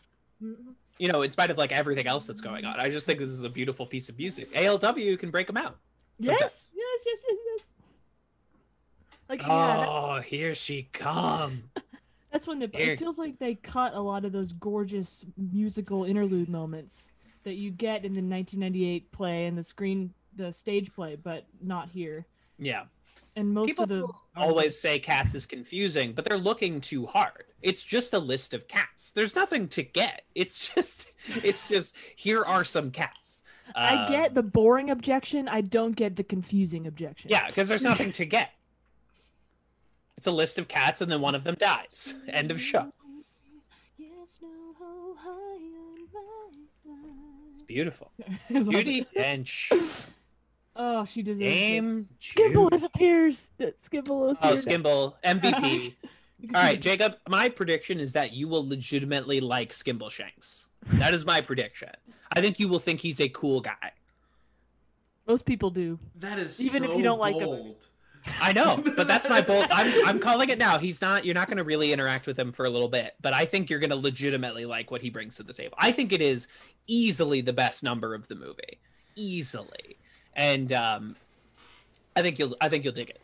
[0.43, 0.75] Mhm.
[0.99, 3.31] You know, in spite of like everything else that's going on, I just think this
[3.31, 4.53] is a beautiful piece of music.
[4.55, 5.79] ALW can break them out.
[6.21, 6.41] Sometimes.
[6.41, 6.73] Yes.
[6.75, 7.03] Yes.
[7.07, 7.23] Yes.
[7.29, 7.39] Yes.
[7.59, 7.67] Yes.
[9.29, 11.65] Like yeah, that- Oh, here she come.
[12.37, 16.51] That's when the it feels like they cut a lot of those gorgeous musical interlude
[16.51, 17.11] moments
[17.45, 21.89] that you get in the 1998 play and the screen, the stage play, but not
[21.89, 22.27] here.
[22.59, 22.83] Yeah.
[23.37, 27.45] And most People of the always say cats is confusing, but they're looking too hard.
[27.63, 29.13] It's just a list of cats.
[29.13, 30.23] There's nothing to get.
[30.35, 33.43] It's just it's just here are some cats.
[33.75, 35.49] I Um, get the boring objection.
[35.49, 37.31] I don't get the confusing objection.
[37.31, 38.51] Yeah, because there's nothing to get.
[40.17, 42.15] It's a list of cats and then one of them dies.
[42.29, 42.93] End of show.
[43.99, 44.49] Yes, no,
[44.79, 46.09] ho, high on
[46.85, 48.11] my It's beautiful.
[48.19, 48.39] line.
[48.51, 49.07] I love Judi.
[49.15, 49.91] Dench.
[50.75, 51.55] Oh, she deserves this.
[51.55, 52.85] Game Skimble Judi.
[52.85, 53.51] appears.
[53.61, 54.57] Skimble is Oh, here.
[54.57, 55.15] Skimble.
[55.25, 55.95] MVP.
[56.39, 60.69] You can All see right, Jacob, my prediction is that you will legitimately like Skimbleshanks.
[60.99, 61.89] That is my prediction.
[62.31, 63.93] I think you will think he's a cool guy.
[65.27, 65.99] Most people do.
[66.17, 67.75] That is Even if you don't like him.
[68.41, 69.67] I know, but that's my bold.
[69.71, 70.79] I'm I'm calling it now.
[70.79, 71.25] He's not.
[71.25, 73.71] You're not going to really interact with him for a little bit, but I think
[73.71, 75.77] you're going to legitimately like what he brings to the table.
[75.79, 76.49] I think it is
[76.87, 78.81] easily the best number of the movie,
[79.15, 79.99] easily,
[80.35, 81.17] and um,
[82.17, 82.57] I think you'll.
[82.61, 83.21] I think you'll dig it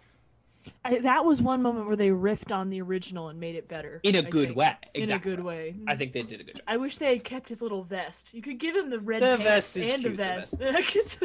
[0.84, 4.00] I, that was one moment where they riffed on the original and made it better.
[4.02, 4.56] in a I good think.
[4.56, 4.76] way.
[4.94, 5.76] In a good way.
[5.86, 6.64] I think they did a good job.
[6.66, 8.34] I wish they had kept his little vest.
[8.34, 11.24] You could give him the red The vest and cute, a the vest.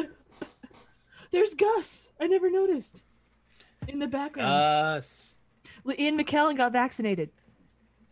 [1.30, 2.12] There's Gus.
[2.20, 3.02] I never noticed.
[3.88, 5.38] In the background, Us.
[5.98, 7.30] Ian McKellen got vaccinated.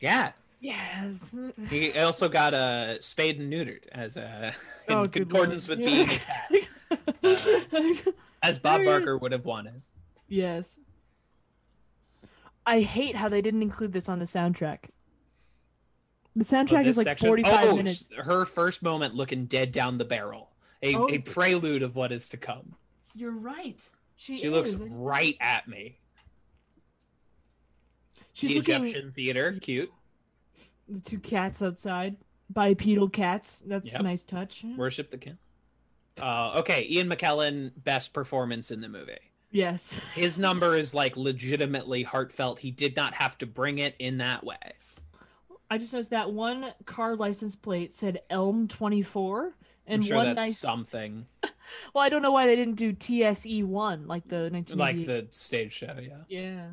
[0.00, 0.32] yeah.
[0.58, 1.34] Yes.
[1.70, 4.54] He also got a uh, spayed and neutered as a
[4.88, 5.80] in Oh, good accordance lord.
[5.80, 6.50] with being cat,
[8.42, 9.82] as Bob There Barker would have wanted.
[10.28, 10.78] yes.
[12.68, 14.86] I hate how they didn't include this on the soundtrack.
[16.34, 18.10] The soundtrack this is like section- 45 oh, minutes.
[18.24, 20.50] Her first moment looking dead down the barrel.
[20.82, 21.08] A, Oh.
[21.08, 22.74] a prelude of what is to come.
[23.14, 23.88] You're right.
[24.16, 25.98] She, She looks right at me.
[28.32, 29.90] She's the Egyptian theater, cute.
[30.88, 32.16] the two cats outside,
[32.50, 33.62] bipedal cats.
[33.66, 34.00] That's Yep.
[34.00, 34.64] a nice touch.
[34.76, 35.36] Worship the cat.
[36.20, 39.18] Uh, okay, Ian McKellen, best performance in the movie.
[39.50, 39.94] Yes.
[40.14, 42.58] His number is like legitimately heartfelt.
[42.58, 44.56] He did not have to bring it in that way.
[45.70, 49.52] I just noticed that one car license plate said Elm 24
[49.88, 51.26] and I'm sure one that's nice something
[51.94, 54.78] Well, I don't know why they didn't do TSE 1 like the 1988.
[54.78, 55.96] like the stage show.
[56.00, 56.66] Yeah, Yeah.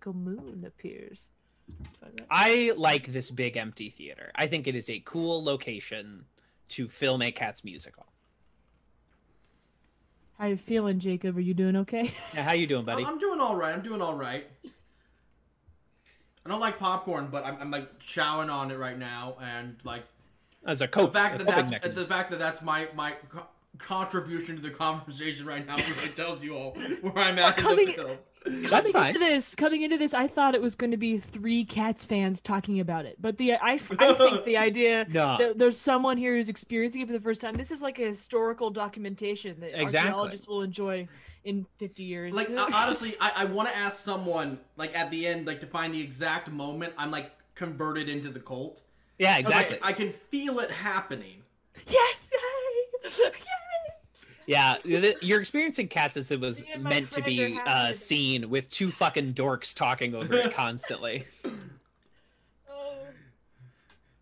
[0.00, 1.30] Go moon appears.
[2.30, 4.32] I like this big empty theater.
[4.34, 6.24] I think it is a cool location
[6.70, 8.06] to film a Cats musical.
[10.38, 11.36] How you feeling, Jacob?
[11.36, 12.10] Are you doing okay?
[12.34, 13.04] Now, how you doing, buddy?
[13.04, 13.72] I'm doing all right.
[13.72, 14.44] I'm doing all right.
[16.44, 20.02] I don't like popcorn, but I'm, I'm like chowing on it right now, and like
[20.66, 23.46] As a the fact that that's the fact that that's my my co-
[23.78, 27.86] contribution to the conversation right now really tells you all where I'm at in coming-
[27.88, 28.18] the film.
[28.44, 29.14] That's coming fine.
[29.14, 32.40] into this, coming into this, I thought it was going to be three Cats fans
[32.40, 33.78] talking about it, but the I, I
[34.14, 37.54] think the idea No, that there's someone here who's experiencing it for the first time.
[37.54, 40.08] This is like a historical documentation that Exactly.
[40.10, 41.06] archaeologists will enjoy
[41.44, 42.34] in 50 years.
[42.34, 45.94] Like honestly, I, I want to ask someone like at the end like to find
[45.94, 48.82] the exact moment I'm like converted into the cult.
[49.20, 49.78] yeah, I like, exactly.
[49.82, 51.44] I can feel it happening.
[51.86, 53.30] yes, yay!
[54.52, 54.58] Yay!
[54.58, 58.70] Yeah, th- you're experiencing cats as it was Me meant to be uh, seen with
[58.70, 61.24] two fucking dorks talking over it constantly.
[62.70, 62.94] Oh.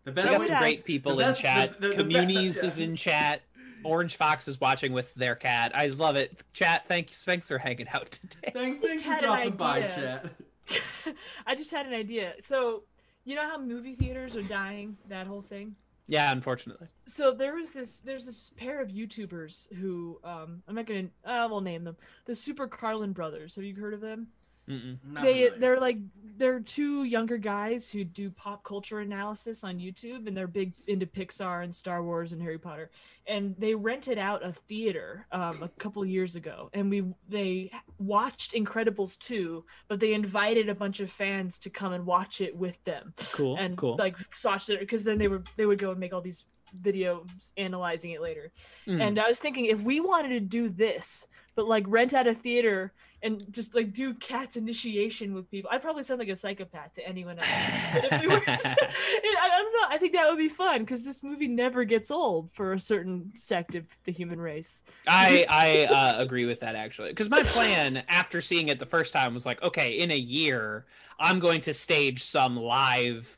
[0.05, 1.73] The We got some great people The in best- chat.
[1.79, 2.67] the- the- the be- Communities yeah.
[2.67, 3.41] is in chat.
[3.83, 5.71] Orange Fox is watching with their cat.
[5.73, 6.39] I love it.
[6.53, 8.51] Chat, thanks, thanks for hanging out today.
[8.53, 10.25] Thanks, thanks for dropping by, chat.
[11.47, 12.33] I just had an idea.
[12.41, 12.83] So,
[13.25, 14.97] you know how movie theaters are dying?
[15.09, 15.75] That whole thing.
[16.07, 16.87] Yeah, unfortunately.
[17.05, 18.01] So there was this.
[18.01, 21.07] There's this pair of YouTubers who um I'm not gonna.
[21.25, 21.95] I will name them.
[22.25, 23.55] The Super Carlin Brothers.
[23.55, 24.27] Have you heard of them?
[24.71, 25.51] They familiar.
[25.57, 25.97] they're like
[26.37, 31.05] they're two younger guys who do pop culture analysis on YouTube and they're big into
[31.05, 32.89] Pixar and Star Wars and Harry Potter
[33.27, 37.69] and they rented out a theater um, a couple years ago and we they
[37.99, 42.55] watched Incredibles 2 but they invited a bunch of fans to come and watch it
[42.55, 43.57] with them Cool.
[43.57, 43.95] and cool.
[43.99, 46.45] like watch it because then they would they would go and make all these
[46.81, 48.49] videos analyzing it later.
[48.87, 49.01] Mm.
[49.01, 52.33] And I was thinking if we wanted to do this, but like rent out a
[52.33, 52.93] theater
[53.23, 57.07] and just like do cats initiation with people, I'd probably sound like a psychopath to
[57.07, 58.21] anyone else.
[58.21, 59.87] We were, I, I don't know.
[59.89, 63.31] I think that would be fun because this movie never gets old for a certain
[63.35, 64.83] sect of the human race.
[65.07, 69.13] I I uh, agree with that actually because my plan after seeing it the first
[69.13, 70.85] time was like, okay, in a year
[71.19, 73.37] I'm going to stage some live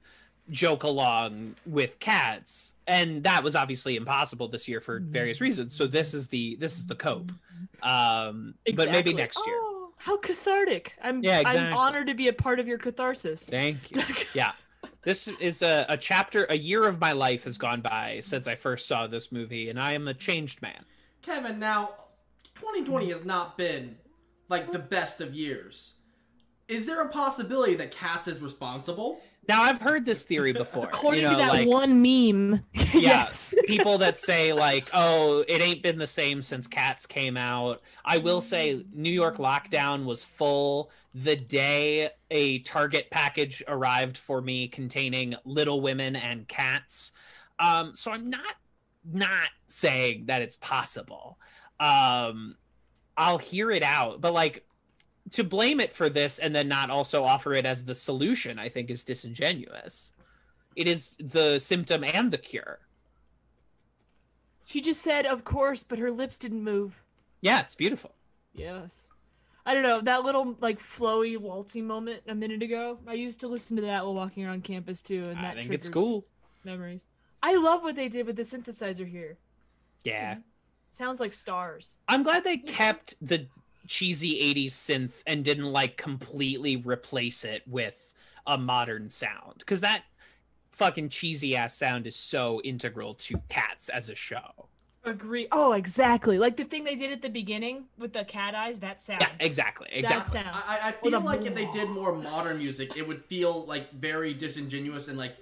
[0.50, 5.74] joke along with cats, and that was obviously impossible this year for various reasons.
[5.74, 7.32] So this is the this is the cope,
[7.82, 9.56] um, but maybe next year.
[9.60, 9.73] Oh,
[10.04, 10.98] how cathartic!
[11.02, 11.78] I'm Yeah, I'm exactly.
[11.78, 13.44] honored to be a part of your catharsis.
[13.44, 14.02] Thank you.
[14.34, 14.52] Yeah.
[15.04, 18.56] This is a, a chapter, a year of my life has gone by since I
[18.56, 20.84] first saw this movie, and I am a changed man.
[21.22, 21.92] Kevin, now
[22.56, 23.96] 2020 has not been
[24.50, 25.94] like the best of years.
[26.68, 29.22] Is there a possibility that Cats is responsible?
[29.48, 30.86] Now, I've heard this theory before.
[30.86, 33.54] According you know, to that like, one meme, yeah, yes.
[33.66, 38.20] people that say like, "Oh, it ain't been the same since Cats came out." I
[38.20, 44.68] will say, New York lockdown was full the day a Target package arrived for me
[44.68, 47.12] containing Little Women and Cats.
[47.60, 48.56] Um, so I'm not
[49.06, 51.38] not saying that it's possible.
[51.80, 52.56] Um,
[53.18, 54.66] I'll hear it out, but like
[55.34, 58.70] to blame it for this and then not also offer it as the solution, I
[58.70, 60.14] think is disingenuous.
[60.76, 62.80] It is the symptom and the cure.
[64.66, 67.04] She just said, "Of course," but her lips didn't move.
[67.42, 68.16] Yeah, it's beautiful.
[68.54, 69.08] Yes.
[69.66, 73.00] I don't know that little like flowy waltzy moment a minute ago.
[73.08, 75.74] I used to listen to that while walking around campus too, and that I think
[75.74, 76.26] it's cool.
[76.64, 77.08] memories.
[77.42, 79.38] I love what they did with the synthesizer here.
[80.04, 80.38] Yeah.
[80.90, 81.96] Sounds like stars.
[82.08, 83.48] I'm glad they kept the
[83.88, 88.14] cheesy 80s synth and didn't like completely replace it with
[88.48, 90.04] a modern sound because that
[90.72, 94.68] fucking cheesy ass sound is so integral to Cats as a show.
[95.06, 95.48] Agree.
[95.52, 96.40] Oh, exactly.
[96.40, 98.80] Like the thing they did at the beginning with the cat eyes.
[98.80, 99.20] That sound.
[99.22, 99.88] Yeah, exactly.
[99.92, 100.32] Exactly.
[100.32, 100.48] sound.
[100.54, 103.66] I, I- I feel a like if they did more modern music, it would feel
[103.66, 105.36] like very disingenuous and like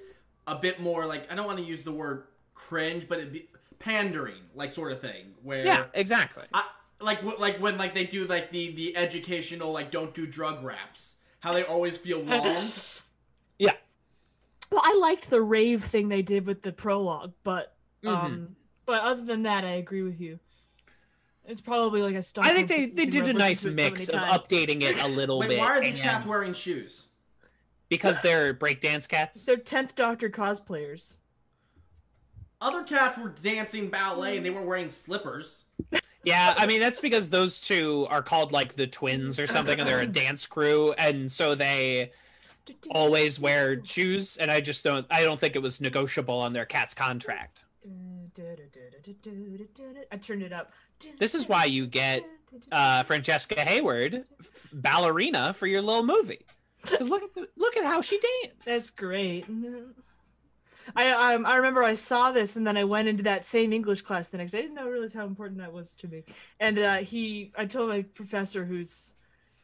[0.48, 2.24] a bit more like I don't want to use the word
[2.56, 5.28] cringe, but it'd be pandering, like sort of thing.
[5.44, 6.44] Where Yeah, exactly.
[6.54, 6.66] I,
[7.02, 11.16] like like when like they do like the the educational like don't do drug raps,
[11.40, 12.70] how they always feel wrong.
[13.60, 13.72] Yeah.
[14.72, 17.76] Well, I liked the rave thing they did with the prologue, but
[18.06, 18.48] um, Mhm.
[18.86, 20.40] but other than that, I agree with you.
[21.46, 22.46] It's probably like a stock.
[22.46, 25.60] I think they, they did a nice mix of updating it a little Wait, bit
[25.60, 27.08] why are these and- cats wearing shoes?
[27.90, 29.44] because they're breakdance cats.
[29.44, 31.18] They're tenth Doctor cosplayers.
[32.62, 35.61] Other cats were dancing ballet and they weren't wearing slippers.
[36.24, 39.88] Yeah, I mean that's because those two are called like the twins or something, and
[39.88, 42.12] they're a dance crew, and so they
[42.90, 44.38] always wear shoes.
[44.38, 47.64] And I just don't, I don't think it was negotiable on their cat's contract.
[50.12, 50.72] I turned it up.
[51.18, 52.24] This is why you get
[52.72, 54.26] uh, Francesca Hayward,
[54.72, 56.46] ballerina, for your little movie.
[56.84, 58.66] Because look at the, look at how she danced.
[58.66, 59.46] That's great.
[60.96, 64.02] I um, I remember I saw this and then I went into that same English
[64.02, 64.60] class the next day.
[64.60, 66.24] I didn't know realize how important that was to me.
[66.60, 69.14] And uh, he, I told my professor who's,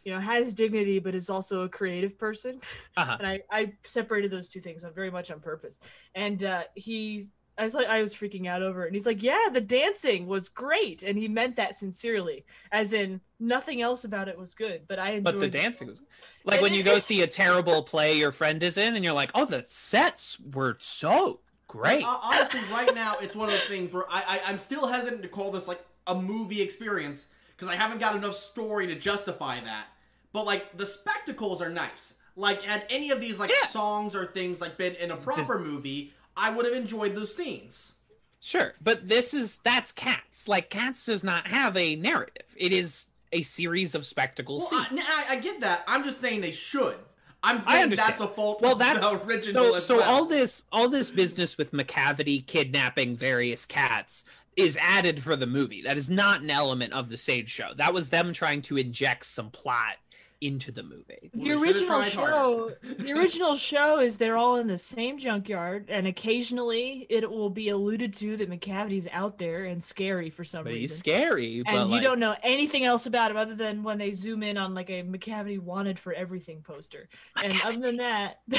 [0.04, 2.62] you know, has dignity but is also a creative person.
[2.96, 3.18] Uh-huh.
[3.20, 5.80] And I I separated those two things on very much on purpose.
[6.16, 7.30] And uh, he's.
[7.58, 10.28] I was like, I was freaking out over it, and he's like, "Yeah, the dancing
[10.28, 14.82] was great," and he meant that sincerely, as in nothing else about it was good,
[14.88, 15.24] but I enjoyed.
[15.24, 16.02] but the dancing was
[16.46, 19.32] like when you go see a terrible play your friend is in, and you're like,
[19.34, 22.04] oh, the sets were so great.
[22.04, 25.22] Hon- Honestly, right now it's one of those things where I, I I'm still hesitant
[25.24, 29.60] to call this like a movie experience because I haven't got enough story to justify
[29.62, 29.88] that.
[30.32, 32.14] But like the spectacles are nice.
[32.36, 33.68] Like had any of these like Yeah.
[33.68, 37.94] songs or things like been in a proper movie, I would have enjoyed those scenes.
[38.40, 40.48] Sure, but this is that's Cats.
[40.48, 42.46] Like Cats does not have a narrative.
[42.56, 45.04] It is a series of spectacle Well, scenes.
[45.06, 45.84] I, I, I get that.
[45.88, 46.96] I'm just saying they should.
[47.44, 48.12] I'm I understand.
[48.14, 49.76] that's a fault well, of that's the original so.
[49.76, 50.10] as So well.
[50.10, 54.24] all this, all this business with Macavity kidnapping various cats
[54.56, 55.84] is added for the movie.
[55.84, 57.70] That is not an element of the stage show.
[57.76, 59.98] That was them trying to inject some plot
[60.40, 61.32] into the movie.
[61.34, 66.06] the We original show the original show is they're all in the same junkyard and
[66.06, 70.74] occasionally it will be alluded to that Macavity's out there and scary for some But
[70.74, 71.64] he's scary.
[71.66, 74.44] and but you like, don't know anything else about him other than when they zoom
[74.44, 77.10] in on like a mccavity wanted for everything poster
[77.44, 78.38] and other than that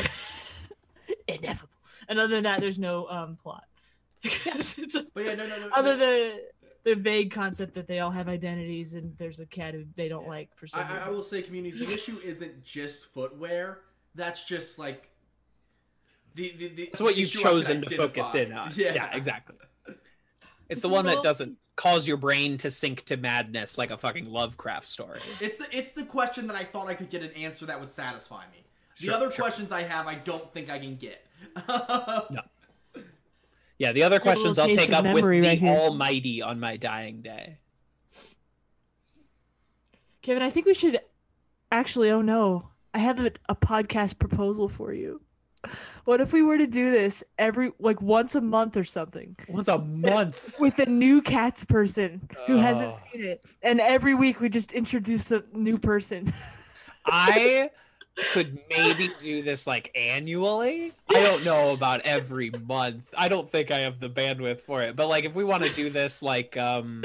[1.28, 1.68] ineffable
[2.08, 3.64] and other than that there's no um plot
[4.24, 5.68] It's a- But yeah, no, no, no.
[5.74, 5.98] other no.
[5.98, 6.38] than
[6.84, 10.26] the vague concept that they all have identities and there's a cat who they don't
[10.26, 11.78] like for some I, I- I will say, communities.
[11.78, 13.80] The issue isn't just footwear.
[14.14, 15.10] That's just like
[16.34, 18.72] the, the, the It's what you've chosen to focus in on.
[18.76, 19.56] Yeah, Yeah, exactly.
[20.70, 23.96] It's This the one that doesn't cause your brain to sink to madness like a
[23.96, 25.20] fucking Lovecraft story.
[25.40, 27.90] It's the it's the question that I thought I could get an answer that would
[27.90, 28.64] satisfy me.
[29.00, 29.44] The Sure, other sure.
[29.44, 31.24] questions I have, I don't think I can get.
[31.68, 32.42] No.
[33.78, 35.68] Yeah, the other Get a little questions I'll take up with memory the here.
[35.68, 37.58] Almighty on my dying day.
[40.22, 40.98] Kevin, I think we should
[41.70, 42.10] actually.
[42.10, 45.20] Oh no, I have a, a podcast proposal for you.
[46.04, 49.66] What if we were to do this every like once a month or something Once
[49.68, 50.54] a month.
[50.58, 52.98] with a new cats person who hasn't Oh.
[53.12, 56.32] seen it, and every week we just introduce a new person.
[57.06, 57.70] I
[58.32, 60.92] could maybe do this like annually.
[61.08, 63.04] I don't know about every month.
[63.16, 64.96] I don't think I have the bandwidth for it.
[64.96, 67.04] But like if we want to do this like um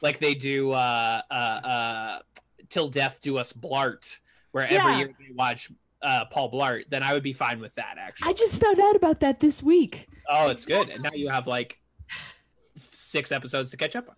[0.00, 2.18] like they do uh uh uh
[2.68, 4.18] till death do us blart
[4.52, 5.70] where every year we watch
[6.02, 8.30] uh Paul Blart, then I would be fine with that actually.
[8.30, 10.08] I just found out about that this week.
[10.28, 10.88] Oh, it's good.
[10.88, 11.78] And now you have like
[12.90, 14.16] six episodes to catch up on.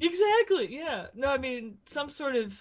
[0.00, 0.74] Exactly.
[0.74, 1.06] Yeah.
[1.14, 2.58] No, I mean some sort of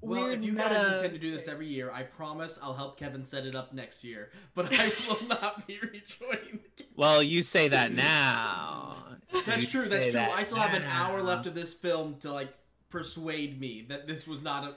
[0.00, 2.74] Well, weird if you guys meta intend to do this every year, I promise I'll
[2.74, 4.30] help Kevin set it up next year.
[4.54, 6.60] But I will not be rejoining.
[6.76, 6.92] the game.
[6.96, 9.04] Well, you say that now.
[9.46, 9.88] That's You true.
[9.88, 10.12] That's true.
[10.12, 12.52] that I still have an hour left of this film to like
[12.90, 14.74] persuade me that this was not a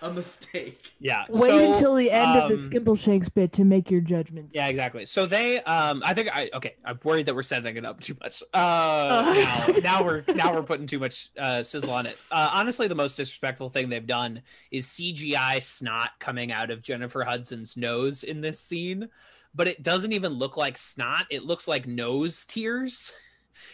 [0.00, 0.92] a mistake.
[1.00, 1.24] Yeah.
[1.28, 4.54] Wait so, until the end of the um, Skimbleshanks bit to make your judgments.
[4.54, 5.06] Yeah, exactly.
[5.06, 6.76] So they, um, I think I okay.
[6.84, 8.42] I'm worried that we're setting it up too much.
[8.54, 9.72] Uh, Uh.
[9.72, 12.16] now, now we're now we're putting too much uh, sizzle on it.
[12.30, 17.24] Uh, honestly, the most disrespectful thing they've done is CGI snot coming out of Jennifer
[17.24, 19.08] Hudson's nose in this scene,
[19.54, 21.26] but it doesn't even look like snot.
[21.30, 23.12] It looks like nose tears.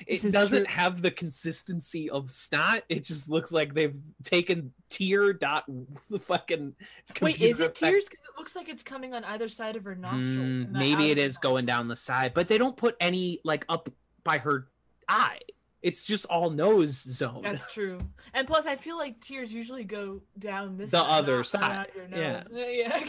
[0.06, 0.74] It doesn't true.
[0.74, 2.82] have the consistency of snot.
[2.88, 5.64] It just looks like they've taken tear dot
[6.10, 6.74] the fucking.
[7.20, 8.08] Wait, is it effect tears?
[8.08, 10.66] Because it looks like it's coming on either side of her nostrils.
[10.66, 13.88] Mm, maybe it is going down the side, but they don't put any like up
[14.24, 14.68] by her
[15.08, 15.40] eye.
[15.82, 17.42] It's just all nose zone.
[17.42, 17.98] That's true.
[18.32, 22.42] And plus, I feel like tears usually go down this The side, other side, yeah.
[22.48, 22.48] nose.
[22.52, 23.00] Yeah.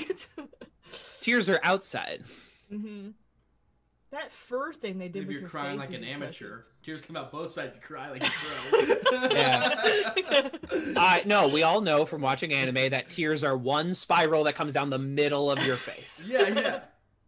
[1.22, 2.24] Tears are outside.
[2.70, 3.12] hmm
[4.16, 6.48] That fur thing they did If with you're her crying face like an impressive.
[6.48, 7.76] amateur, tears come out both sides.
[7.76, 8.30] You cry like a
[9.10, 9.28] pro.
[9.30, 10.50] Yeah.
[10.96, 14.74] Uh, no, we all know from watching anime that tears are one spiral that comes
[14.74, 16.24] down the middle of your face.
[16.28, 16.80] yeah, yeah.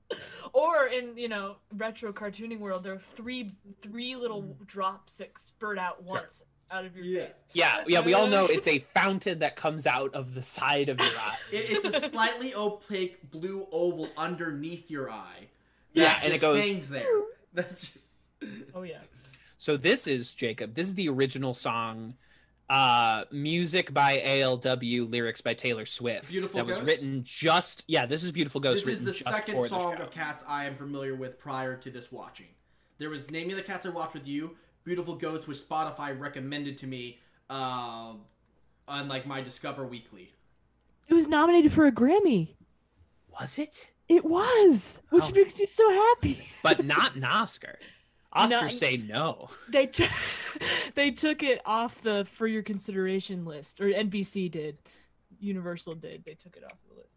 [0.53, 5.77] Or in you know retro cartooning world, there are three three little drops that spurt
[5.77, 7.25] out once out of your Yeah.
[7.27, 7.43] face.
[7.51, 10.99] Yeah, yeah, we all know it's a fountain that comes out of the side of
[10.99, 11.35] your eye.
[11.51, 15.49] It, it's a slightly opaque blue oval underneath your eye.
[15.97, 17.05] Yeah, and it goes- hangs there.
[18.75, 18.99] Oh yeah.
[19.57, 20.75] So this is Jacob.
[20.75, 22.13] This is the original song,
[22.69, 26.29] uh, music by ALW, lyrics by Taylor Swift.
[26.29, 28.05] Beautiful that was written just yeah.
[28.05, 28.85] This is Beautiful Ghost.
[28.85, 31.75] this is the just second for the song of Cats I am familiar with prior
[31.77, 32.45] to this watching.
[32.99, 36.77] There was Name Me the Cats I Watched with You, Beautiful Ghosts, which Spotify recommended
[36.79, 37.19] to me
[37.49, 38.13] uh,
[38.87, 40.31] on like my Discover Weekly.
[41.07, 42.49] It was nominated for a Grammy.
[43.39, 43.91] Was it?
[44.09, 45.31] It was, which Oh.
[45.31, 46.47] makes me so happy.
[46.63, 47.77] But not an Oscar.
[48.35, 48.67] Oscars No.
[48.67, 49.49] say no.
[49.69, 50.07] They t-
[50.95, 54.77] they took it off the for your consideration list, or NBC did.
[55.39, 56.23] Universal did.
[56.25, 57.09] They took it off the list.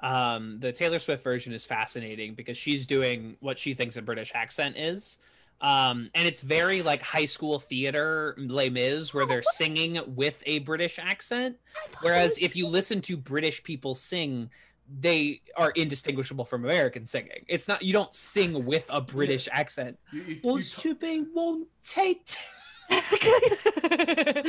[0.00, 4.32] Um, the Taylor Swift version is fascinating because she's doing what she thinks a British
[4.34, 5.18] accent is.
[5.60, 10.60] Um, and it's very like high school theater Les Mis, where they're singing with a
[10.60, 11.56] British accent.
[12.00, 14.50] Whereas if you listen to British people sing,
[14.98, 17.44] they are indistinguishable from American singing.
[17.46, 19.98] It's not you don't sing with a British accent.
[20.12, 22.18] You, you, you Was t- to be wanted.
[22.90, 24.42] yeah.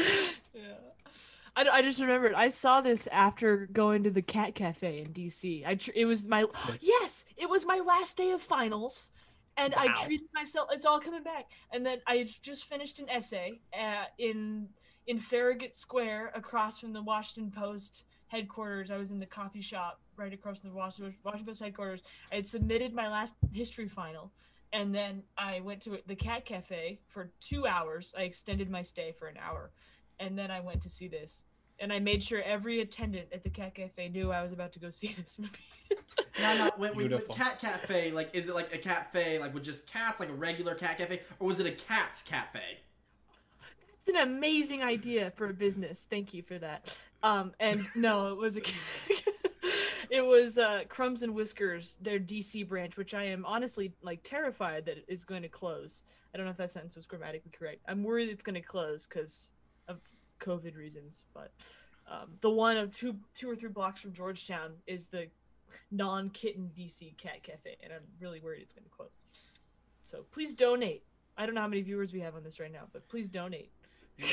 [1.55, 5.65] I, I just remembered I saw this after going to the cat cafe in DC.
[5.67, 6.45] I tr- it was my
[6.79, 9.11] yes, it was my last day of finals,
[9.57, 10.69] and I treated myself.
[10.71, 14.69] It's all coming back, and then I just finished an essay uh, in
[15.07, 18.91] in Farragut Square across from the Washington Post headquarters.
[18.91, 22.01] I was in the coffee shop right across from the Washington Washington Post headquarters.
[22.31, 24.31] I had submitted my last history final,
[24.73, 28.13] and then I went to the cat cafe for two hours.
[28.17, 29.71] I extended my stay for an hour,
[30.19, 31.43] and then I went to see this.
[31.81, 34.79] And I made sure every attendant at the cat cafe knew I was about to
[34.79, 35.51] go see this movie.
[36.39, 36.71] No, no.
[36.77, 40.19] When, when, when cat cafe, like, is it like a cafe, like with just cats,
[40.19, 42.79] like a regular cat cafe, or was it a cats cafe?
[43.99, 46.07] It's an amazing idea for a business.
[46.09, 46.93] Thank you for that.
[47.23, 48.61] Um, and no, it was a,
[50.09, 54.85] it was uh, Crumbs and Whiskers, their DC branch, which I am honestly like terrified
[54.85, 56.03] that it is going to close.
[56.33, 57.81] I don't know if that sentence was grammatically correct.
[57.87, 59.49] I'm worried it's going to close because
[59.87, 59.99] of
[60.41, 61.23] COVID reasons.
[61.33, 61.51] But
[62.11, 65.27] um, the one of two, two or three blocks from Georgetown is the
[65.91, 69.11] non-kitten DC cat cafe, and I'm really worried it's going to close.
[70.09, 71.03] So please donate.
[71.37, 73.71] I don't know how many viewers we have on this right now, but please donate.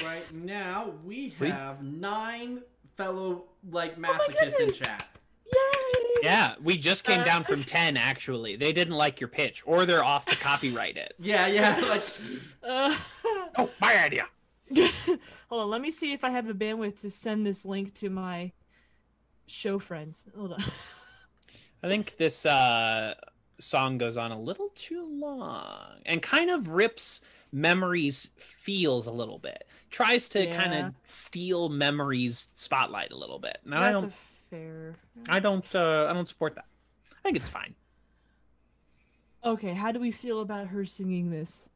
[0.05, 2.63] Right now, we have nine
[2.97, 5.07] fellow like masochists in chat.
[5.47, 6.03] Yay!
[6.25, 8.57] Yeah, we just came Uh, down from 10 actually.
[8.57, 11.15] They didn't like your pitch or they're off to copyright it.
[11.21, 11.81] Yeah, yeah.
[11.89, 12.03] Like,
[12.63, 12.97] Uh,
[13.57, 14.27] Oh, my idea.
[15.49, 18.11] hold on, let me see if I have the bandwidth to send this link to
[18.11, 18.53] my
[19.47, 20.25] show friends.
[20.37, 20.65] Hold on.
[21.83, 23.15] I think this uh,
[23.59, 27.21] song goes on a little too long and kind of rips
[27.53, 29.65] memories feels a little bit.
[29.91, 33.59] Tries to kind of steal memories spotlight a little bit.
[33.65, 34.17] And I That's don't a
[34.51, 34.95] fair.
[35.29, 36.67] I don't uh, I don't support that.
[37.13, 37.75] I think it's fine.
[39.45, 41.71] Okay, how do we feel about her singing this?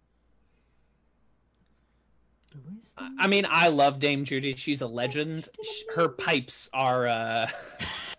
[2.96, 4.56] I- mean, I love Dame Judi.
[4.56, 5.48] She's a legend.
[5.94, 7.50] Her pipes are uh,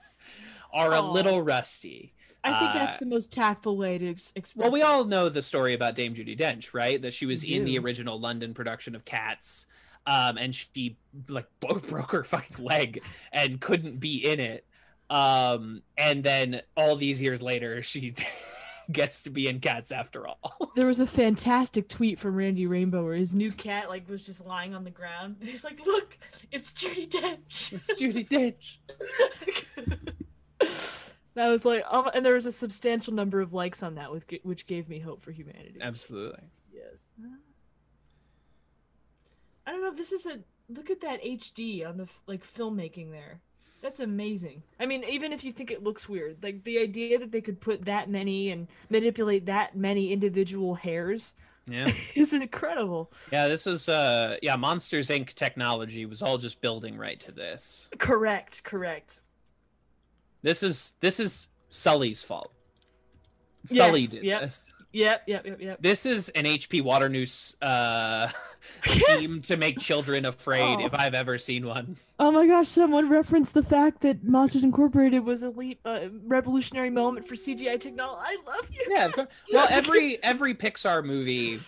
[0.73, 2.13] are a little rusty.
[2.43, 4.63] I think uh, that's the most tactful way to ex- express.
[4.63, 4.83] Well, we it.
[4.83, 7.01] all know the story about Dame Judi Dench, right?
[7.01, 9.67] That she was in the original London production of Cats,
[10.05, 10.97] um, and she
[11.29, 14.65] like broke her fucking leg and couldn't be in it.
[15.09, 18.13] Um, and then all these years later, she
[18.91, 20.39] gets to be in Cats after all.
[20.75, 24.43] There was a fantastic tweet from Randy Rainbow where his new cat like was just
[24.45, 25.35] lying on the ground.
[25.41, 26.17] He's like, "Look,
[26.51, 28.77] it's Judi Dench." it's Judi Dench.
[31.35, 34.25] that was like, um, and there was a substantial number of likes on that, with
[34.41, 35.77] which gave me hope for humanity.
[35.79, 36.41] Absolutely.
[36.73, 37.11] Yes.
[39.67, 39.93] I don't know.
[39.93, 43.41] This is a look at that HD on the like filmmaking there.
[43.83, 44.63] That's amazing.
[44.79, 47.59] I mean, even if you think it looks weird, like the idea that they could
[47.59, 51.35] put that many and manipulate that many individual hairs
[51.67, 51.91] Yeah.
[52.15, 53.11] is incredible.
[53.29, 53.49] Yeah.
[53.49, 54.55] This is uh, yeah.
[54.55, 55.33] Monsters Inc.
[55.33, 57.89] technology was all just building right to this.
[57.99, 58.63] Correct.
[58.63, 59.19] Correct.
[60.43, 62.53] This is this is Sully's fault.
[63.65, 64.41] Sully Yes, did yep.
[64.43, 64.73] this.
[64.93, 65.23] Yep.
[65.27, 65.45] Yep.
[65.45, 65.61] Yep.
[65.61, 65.81] Yep.
[65.81, 68.29] This is an HP Waternoose uh,
[68.85, 69.17] Yes!
[69.19, 70.85] scheme to make children afraid, Oh.
[70.85, 71.97] if I've ever seen one.
[72.19, 72.67] Oh my gosh!
[72.67, 77.79] Someone referenced the fact that Monsters Incorporated was a leap, uh, revolutionary moment for CGI
[77.79, 78.21] technology.
[78.23, 78.85] I love you.
[78.89, 79.25] Yeah.
[79.51, 81.59] Well, every every Pixar movie,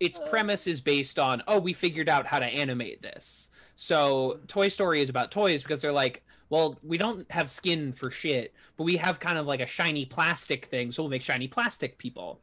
[0.00, 0.26] its Uh.
[0.28, 3.50] premise is based on oh, we figured out how to animate this.
[3.76, 8.10] So Toy Story is about toys because they're like, well, we don't have skin for
[8.10, 11.48] shit, but we have kind of like a shiny plastic thing, so we'll make shiny
[11.48, 12.42] plastic people.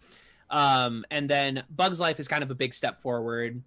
[0.49, 3.61] Um, and then Bugs Life is kind of a big step forward.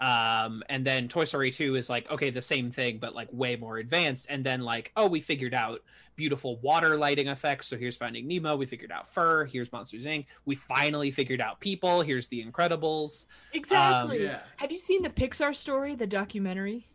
[0.00, 3.54] Um, and then Toy Story 2 is like, okay, the same thing, but like way
[3.54, 4.26] more advanced.
[4.28, 5.84] And then like, oh, we figured out
[6.16, 7.68] beautiful water lighting effects.
[7.68, 8.56] So here's Finding Nemo.
[8.56, 9.44] We figured out fur.
[9.44, 10.26] Here's Monsters Inc.
[10.46, 12.02] We finally figured out people.
[12.02, 13.28] Here's The Incredibles.
[13.52, 14.24] Exactly.
[14.24, 14.40] yeah.
[14.56, 16.88] Have you seen the Pixar story, the documentary?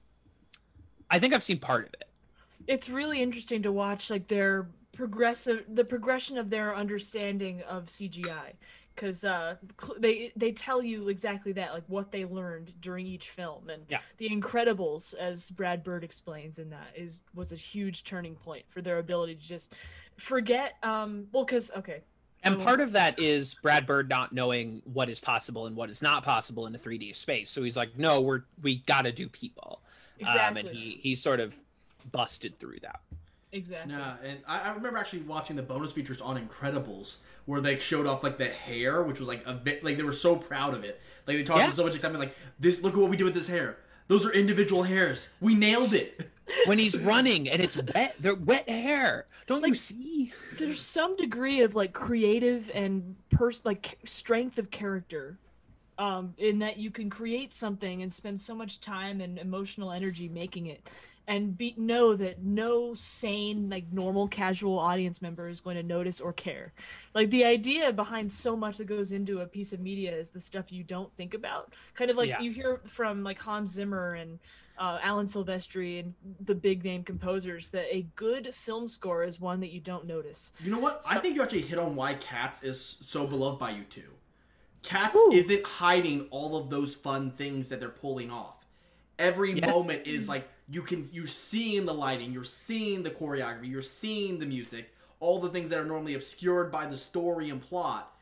[1.10, 2.11] I think I've seen part of it.
[2.72, 8.54] It's really interesting to watch, like their progressive, the progression of their understanding of CGI,
[8.96, 13.30] because uh, cl- they they tell you exactly that, like what they learned during each
[13.30, 14.00] film, and Yeah.
[14.18, 18.82] The Incredibles, as Brad Bird explains in that, is was a huge turning point for
[18.82, 19.74] their ability to just
[20.18, 20.74] forget.
[20.84, 22.02] Um, well, because okay,
[22.44, 26.02] And part of that is Brad Bird not knowing what is possible and what is
[26.02, 27.50] not possible in a 3D space.
[27.50, 29.82] So he's like, no, we're we got to do people.
[30.20, 31.58] exactly, Um, and he he sort of
[32.12, 33.02] busted through that.
[33.52, 33.94] exactly.
[33.94, 38.06] Yeah, and I, I remember actually watching the bonus features on Incredibles where they showed
[38.08, 40.84] off like the hair, which was like a bit like they were so proud of
[40.84, 41.02] it.
[41.28, 41.68] Like they talked Yeah.
[41.68, 42.82] with so much excitement, like this.
[42.82, 43.78] Look at what we did with this hair.
[44.08, 45.28] Those are individual hairs.
[45.40, 46.30] We nailed it.
[46.66, 49.26] When he's running and it's wet, they're wet hair.
[49.46, 50.34] Don't you Like- see?
[50.58, 55.38] there's some degree of like creative and pers like strength of character
[55.98, 60.28] um in that you can create something and spend so much time and emotional energy
[60.28, 60.90] making it
[61.28, 66.20] and be know that no sane like normal casual audience member is going to notice
[66.20, 66.74] or care
[67.14, 70.40] like the idea behind so much that goes into a piece of media is the
[70.40, 72.42] stuff you don't think about kind of like Yeah.
[72.42, 74.40] you hear from like hans zimmer and
[74.80, 76.14] uh, alan silvestri and
[76.46, 80.52] the big name composers that a good film score is one that you don't notice
[80.64, 81.02] You know what?
[81.10, 84.10] I think you actually hit on why Cats is so beloved by you too
[84.82, 85.30] Cats Ooh.
[85.32, 88.66] isn't hiding all of those fun things that they're pulling off.
[89.20, 89.70] Every Yes.
[89.70, 94.40] moment is like you can you're seeing the lighting, you're seeing the choreography, you're seeing
[94.40, 98.14] the music, all the things that are normally obscured by the story and plot.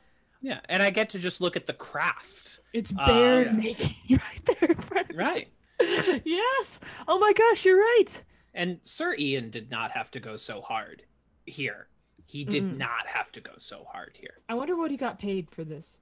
[0.42, 2.60] Yeah, and I get to just look at the craft.
[2.74, 3.52] It's Uh, bear yeah.
[3.52, 5.24] making right there in front of me.
[5.24, 5.48] Right.
[6.26, 6.80] Yes.
[7.08, 8.24] Oh my gosh, you're right.
[8.54, 11.04] And Sir Ian did not have to go so hard
[11.46, 11.88] here.
[12.26, 12.78] He did Mm.
[12.78, 14.40] not have to go so hard here.
[14.50, 15.98] I wonder what he got paid for this.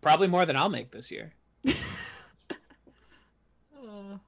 [0.00, 1.34] Probably more than I'll make this year.
[3.76, 4.18] Uh,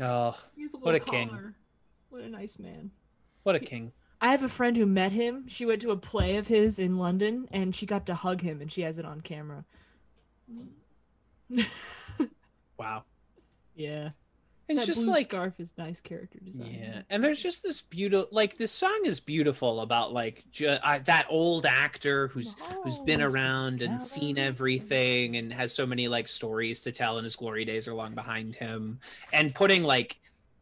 [0.00, 1.28] Oh, he's a What a king.
[1.28, 1.54] collar.
[2.10, 2.90] What a nice man.
[3.42, 3.92] What a king.
[4.20, 5.46] I have a friend who met him.
[5.48, 8.60] She went to a play of his in London and she got to hug him
[8.60, 9.64] and she has it on camera.
[12.78, 13.04] Wow.
[13.74, 14.10] yeah.
[14.70, 16.78] It's that just like scarf is nice character design.
[16.80, 21.00] Yeah, and there's just this beautiful, like this song is beautiful about like ju- uh,
[21.04, 26.28] that old actor who's who's been around and seen everything and has so many like
[26.28, 29.00] stories to tell, and his glory days are long behind him.
[29.32, 30.20] And putting like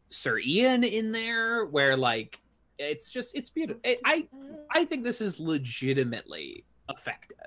[0.09, 2.41] Sir Ian in there, where like
[2.79, 3.81] it's just it's beautiful.
[3.83, 4.27] It, I
[4.71, 7.37] I think this is legitimately effective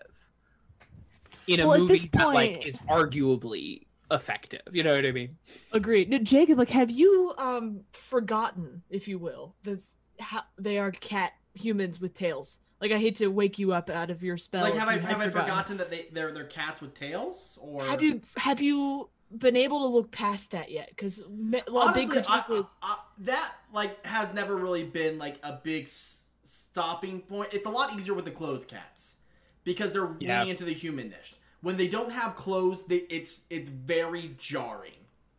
[1.47, 4.60] in a Well, movie this that like is arguably effective.
[4.72, 5.36] You know what I mean?
[5.72, 6.09] Agreed.
[6.10, 9.82] Now, Jacob, like, have you um forgotten, if you will, that
[10.20, 12.59] how they are cat humans with tails?
[12.80, 14.62] Like, I hate to wake you up out of your spell.
[14.62, 17.59] like have I you had have I forgotten that they they're they're cats with tails
[17.60, 20.89] or Have you have you been able to look past that yet?
[20.90, 25.39] Because well, Honestly, big critique I- was I- that like has never really been like
[25.43, 27.51] a big s- stopping point.
[27.52, 29.16] It's a lot easier with the clothed cats
[29.64, 30.40] because they're Yeah.
[30.40, 31.18] leaning into the humanness.
[31.62, 34.93] When they don't have clothes, they, it's it's very jarring.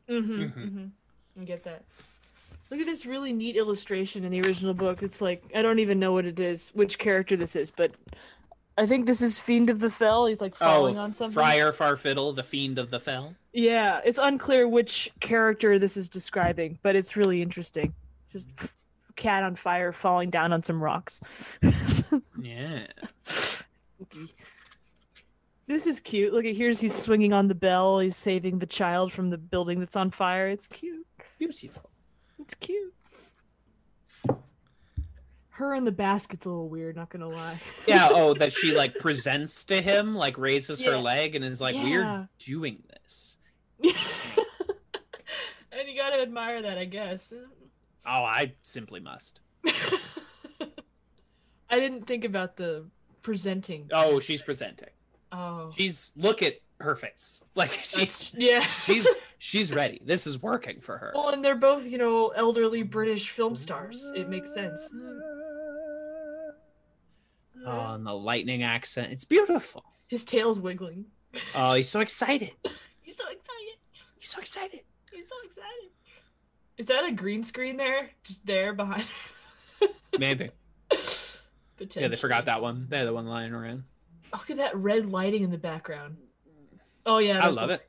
[0.10, 0.54] Mm-hmm, Mhm.
[0.58, 1.42] mm-hmm.
[1.42, 1.84] I get that.
[2.70, 5.04] Look at this really neat illustration in the original book.
[5.04, 7.92] It's like I don't even know what it is, which character this is, but
[8.78, 10.26] I think this is Fiend of the Fell.
[10.26, 11.38] He's like falling on something.
[11.38, 13.36] Oh, Friar Farfiddle, the fiend of the fell.
[13.52, 17.94] Yeah, it's unclear which character this is describing, but it's really interesting.
[18.24, 18.50] It's just
[19.16, 21.22] cat on fire falling down on some rocks.
[22.42, 22.88] Yeah.
[23.28, 24.34] Spooky.
[25.66, 26.34] This is cute.
[26.34, 28.00] Look at here's he's swinging on the bell.
[28.00, 30.50] He's saving the child from the building that's on fire.
[30.50, 31.06] It's cute.
[31.40, 31.90] Beautiful.
[32.40, 32.94] It's cute.
[35.50, 37.60] Her in the basket's a little weird, not gonna lie.
[37.88, 41.76] Yeah, oh, that she like presents to him, like raises her leg and is like,
[41.76, 41.84] Yeah.
[41.84, 43.38] We're doing this.
[43.84, 43.94] and
[45.88, 47.34] you gotta admire that, I guess.
[48.06, 49.40] Oh, I simply must.
[49.66, 49.72] I
[51.80, 52.86] didn't think about the
[53.22, 53.90] presenting.
[53.94, 54.90] Oh, she's presenting.
[55.36, 57.44] Oh, She's look at her face.
[57.56, 58.60] Like she's That's- yeah.
[58.62, 59.08] she's
[59.40, 60.02] she's ready.
[60.06, 61.12] This is working for her.
[61.16, 64.10] well, and they're both, you know, elderly British film stars.
[64.16, 64.92] It makes sense.
[67.66, 69.12] Oh, and the lightning accent.
[69.12, 69.84] It's beautiful.
[70.08, 71.06] His tail's wiggling.
[71.56, 72.52] Oh, he's so excited.
[73.02, 73.78] He's so excited.
[74.20, 74.80] He's so excited.
[75.12, 75.90] He's so excited.
[76.78, 78.10] Is that a green screen there?
[78.24, 79.06] Just there behind?
[80.18, 80.50] Maybe.
[81.96, 82.88] Yeah, they forgot that one.
[82.90, 83.84] They had the one lying around.
[84.34, 86.18] Look at that red lighting in the background.
[87.06, 87.88] Oh yeah, I love the- it.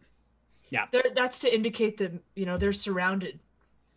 [0.91, 3.39] There, that's to indicate that you know they're surrounded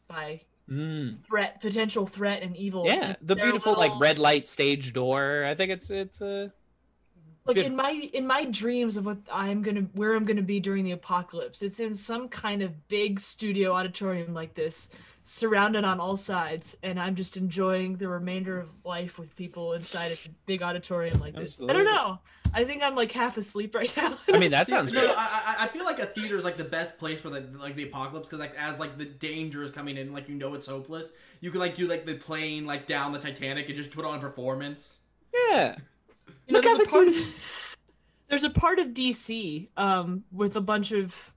[0.07, 1.23] by Mm.
[1.25, 2.83] threat, potential threat, and evil.
[2.85, 5.45] Yeah, the Their beautiful like red light stage door.
[5.45, 6.49] I think it's it's uh
[7.45, 7.71] like beautiful.
[7.71, 10.91] in my in my dreams of what I'm gonna where I'm gonna be during the
[10.91, 11.61] apocalypse.
[11.61, 14.89] It's in some kind of big studio auditorium like this,
[15.27, 20.13] surrounded on all sides, and I'm just enjoying the remainder of life with people inside
[20.13, 21.59] a big auditorium like this.
[21.61, 22.19] I don't know.
[22.53, 24.17] I think I'm like half asleep right now.
[24.33, 25.07] I mean that sounds no, good.
[25.09, 27.41] no, I, I I feel like a theater is like the best place for the
[27.59, 30.53] like the apocalypse because like as like the danger is coming in, like you know
[30.53, 31.11] it's hopeless.
[31.41, 34.17] You can like do like the plane like down the Titanic and just put on
[34.17, 34.99] a performance.
[35.51, 35.75] Yeah.
[36.45, 37.77] You know, Look there's a the part two- of,
[38.29, 41.33] there's a part of DC um with a bunch of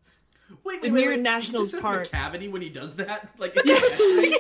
[0.65, 1.23] Wait, The wait, wait, Mirror wait.
[1.23, 2.07] Nationals he just part.
[2.07, 3.31] says cavity when he does that.
[3.39, 4.37] Like Macavity!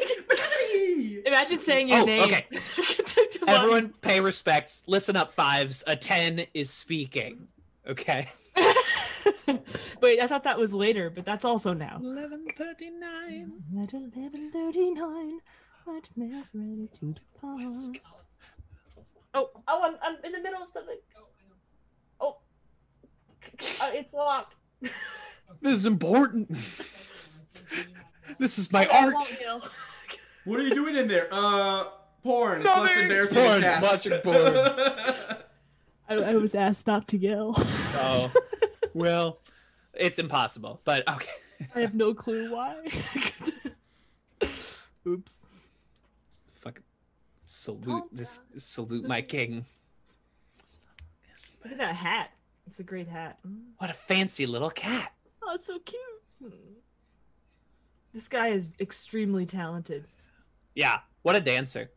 [1.27, 2.23] imagine saying your Oh, name.
[2.25, 2.47] okay.
[3.47, 4.83] Everyone pay respects.
[4.87, 5.83] Listen up, fives.
[5.87, 7.49] A ten is speaking.
[7.89, 8.29] Okay.
[10.01, 11.99] Wait, I thought that was later, but that's also now.
[12.03, 13.53] Eleven thirty nine.
[13.83, 15.41] At eleven thirty nine,
[15.87, 17.99] nightmares ready to depart.
[19.35, 20.99] Oh, oh, I'm, I'm in the middle of something.
[22.21, 22.39] Oh,
[23.83, 24.55] uh, it's locked.
[25.61, 26.51] This is important.
[28.39, 29.15] this is my I art.
[30.45, 31.29] What are you doing in there?
[31.31, 31.85] Uh,
[32.23, 32.61] porn.
[32.61, 32.85] It's Nothing.
[32.85, 33.83] less embarrassing Porn, than cats.
[33.83, 34.57] watching porn.
[36.09, 37.55] I, I was asked not to yell.
[37.57, 38.33] Oh,
[38.95, 39.39] well,
[39.95, 40.81] it's impossible.
[40.85, 41.31] But okay.
[41.75, 42.77] I have no clue why.
[45.07, 45.41] Oops.
[46.61, 46.83] Fucking
[47.47, 48.41] salute this.
[48.57, 49.67] Salute my king.
[51.63, 52.31] Look at that hat.
[52.67, 53.39] It's a great hat.
[53.47, 53.73] Mm.
[53.79, 55.13] What a fancy little cat.
[55.43, 56.03] Oh, it's so cute.
[58.13, 60.05] This guy is extremely talented.
[60.75, 61.01] Yeah.
[61.23, 61.91] What a dancer.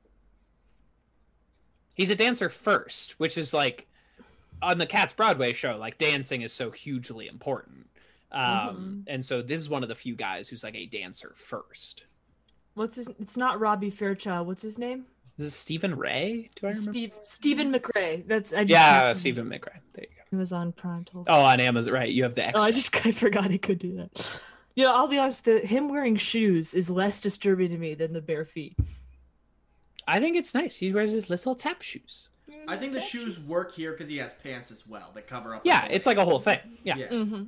[1.96, 3.88] He's a dancer first, which is like
[4.62, 7.88] on the Cats Broadway show, like dancing is so hugely important.
[8.32, 12.06] Um, and so this is one of the few guys who's like a dancer first.
[12.74, 13.08] What's his?
[13.20, 14.48] It's not Robbie Fairchild.
[14.48, 15.06] What's his name?
[15.38, 16.50] Is this Stephen Ray?
[16.56, 16.92] Do I remember?
[16.92, 18.28] Steve Steven McRae.
[18.28, 19.14] That's I just yeah.
[19.14, 19.80] Steven McRae.
[19.94, 20.38] There you go.
[20.38, 21.28] Amazon Prime told.
[21.30, 22.10] Oh, on Amazon, right?
[22.12, 22.62] You have the Oh, extra.
[22.64, 24.42] I just I forgot he could do that.
[24.76, 25.46] Yeah, I'll be honest.
[25.46, 28.76] The him wearing shoes is less disturbing to me than the bare feet.
[30.08, 30.78] I think it's nice.
[30.78, 32.30] He wears his little tap shoes.
[32.68, 35.62] I think the shoes work here because he has pants as well that cover up.
[35.66, 36.60] Yeah, it's like a whole thing.
[36.84, 36.96] Yeah.
[36.98, 37.08] Yeah.
[37.08, 37.44] Mm-hmm.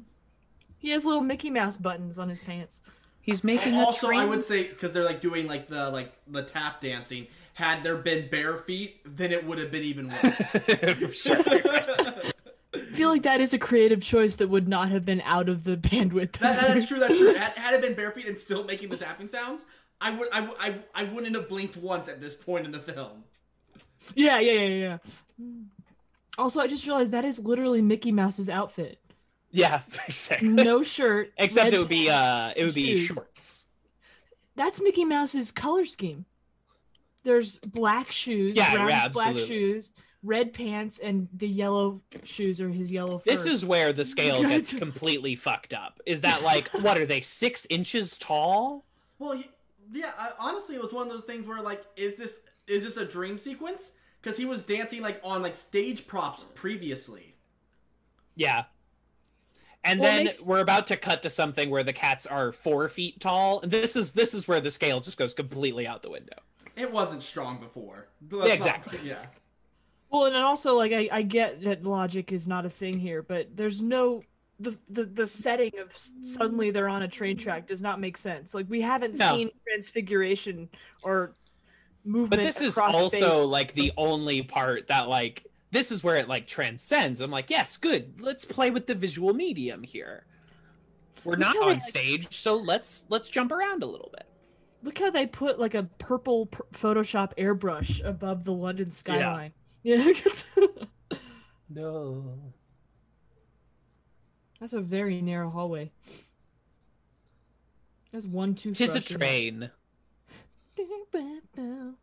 [0.77, 2.79] He has little Mickey Mouse buttons on his pants.
[3.21, 4.19] He's making And a also, train.
[4.19, 7.27] I would say because they're like doing like the like the tap dancing.
[7.55, 10.35] Had there been bare feet, then it would have been even worse.
[10.35, 11.43] For sure.
[11.47, 12.31] I
[12.91, 15.77] feel like that is a creative choice that would not have been out of the
[15.77, 16.33] bandwidth.
[16.33, 16.99] That, that is true.
[16.99, 17.33] That's true.
[17.37, 19.63] Had, had it been bare feet and still making the tapping sounds,
[20.01, 22.79] I would, I, would- I, I wouldn't have blinked once at this point in the
[22.79, 23.23] film.
[24.15, 24.97] yeah, yeah, yeah,
[25.39, 25.45] yeah.
[26.37, 28.99] Also, I just realized that is literally Mickey Mouse's outfit.
[29.51, 29.79] yeah,
[30.09, 30.49] exactly.
[30.49, 31.31] No shirt.
[31.37, 33.67] Except red it would be uh it would be shorts.
[34.57, 36.25] That's Mickey Mouse's color scheme.
[37.25, 39.91] There's black shoes, Yeah, brown yeah, black shoes,
[40.23, 43.23] red pants, and the yellow shoes are his yellow fur.
[43.31, 45.99] This is where the scale gets completely fucked up.
[46.05, 48.85] Is that like what are they six inches tall?
[49.19, 49.49] Well, he,
[49.91, 50.11] yeah.
[50.17, 53.05] I, honestly, it was one of those things where like, is this is this a
[53.05, 53.91] dream sequence?
[54.21, 57.35] Because he was dancing like on like stage props previously.
[58.35, 58.65] Yeah.
[59.83, 62.87] And Well, then makes- we're about to cut to something where the cats are four
[62.87, 63.61] feet tall.
[63.61, 66.37] And this is this is where the scale just goes completely out the window.
[66.75, 68.09] It wasn't strong before.
[68.31, 68.99] Yeah, exactly.
[69.03, 69.25] yeah.
[70.09, 73.55] Well, and also like I, I get that logic is not a thing here, but
[73.55, 74.23] there's no
[74.59, 78.53] the, the the setting of suddenly they're on a train track does not make sense.
[78.53, 79.29] Like we haven't No.
[79.31, 80.69] seen transfiguration
[81.03, 81.33] or
[82.05, 82.29] movement.
[82.29, 82.41] But movement.
[82.43, 83.45] this is also space.
[83.45, 87.19] like the only part that like this is where it like transcends.
[87.19, 88.21] I'm like, yes, good.
[88.21, 90.25] Let's play with the visual medium here.
[91.25, 94.27] We're not on stage, so let's let's jump around a little bit.
[94.85, 99.51] Look how they put like a purple pr- Photoshop airbrush above the London skyline.
[99.83, 100.11] Yeah.
[101.69, 102.39] No.
[104.59, 105.91] That's a very narrow hallway.
[108.11, 108.93] That's one toothbrush.
[108.93, 109.69] Tis a train.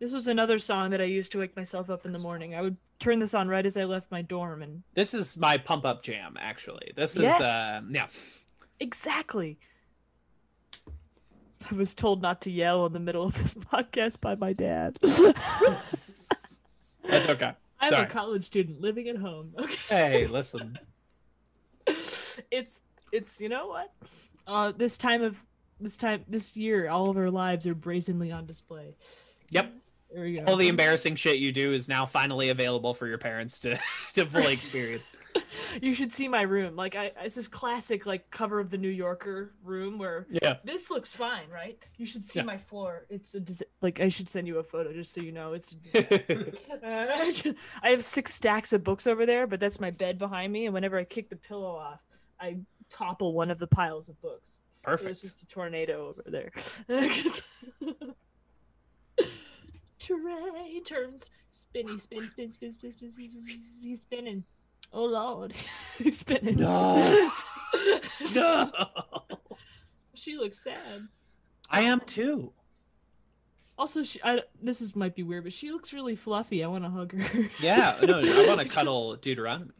[0.00, 2.54] This was another song that I used to wake myself up in the morning.
[2.54, 5.56] I would turn this on right as I left my dorm, and This is my
[5.56, 6.92] pump up jam, actually.
[6.94, 7.40] This is Yes.
[7.40, 8.08] uh yeah.
[8.80, 9.58] exactly.
[11.70, 14.98] I was told not to yell in the middle of this podcast by my dad.
[15.02, 16.28] That's
[17.28, 17.52] okay.
[17.80, 18.04] I'm Sorry.
[18.04, 19.52] a college student living at home.
[19.58, 19.76] Okay.
[19.88, 20.78] Hey, listen.
[22.50, 22.82] it's
[23.12, 23.92] it's you know what?
[24.46, 25.42] Uh, this time of
[25.80, 28.94] this time this year, all of our lives are brazenly on display.
[29.50, 29.72] Yep.
[30.14, 30.44] There we go.
[30.46, 33.78] All the embarrassing shit you do is now finally available for your parents to
[34.14, 35.16] to fully experience.
[35.82, 36.76] you should see my room.
[36.76, 40.58] Like I, it's this classic like cover of the New Yorker room where Yeah.
[40.62, 41.76] this looks fine, right?
[41.96, 42.44] You should see Yeah.
[42.44, 43.06] my floor.
[43.10, 43.42] It's a
[43.82, 45.74] like I should send you a photo just so you know it's.
[45.94, 46.52] A
[47.82, 50.74] I have six stacks of books over there, but that's my bed behind me, and
[50.74, 52.00] whenever I kick the pillow off,
[52.40, 52.58] I
[52.88, 54.50] topple one of the piles of books.
[54.84, 55.22] Perfect.
[55.22, 56.52] just a tornado over there.
[60.04, 64.44] Tray turns spinny, spin, spin, spin, spin, spin, spin, spin, he's spinning.
[64.92, 65.54] Oh lord,
[65.98, 66.56] he's spinning.
[66.56, 67.30] No,
[68.34, 68.70] no.
[70.14, 71.08] She looks sad.
[71.70, 72.52] I am too.
[73.76, 76.62] Also, she, I, this is might be weird, but she looks really fluffy.
[76.62, 77.48] I want to hug her.
[77.60, 79.72] Yeah, no, I want to cuddle Deuteronomy.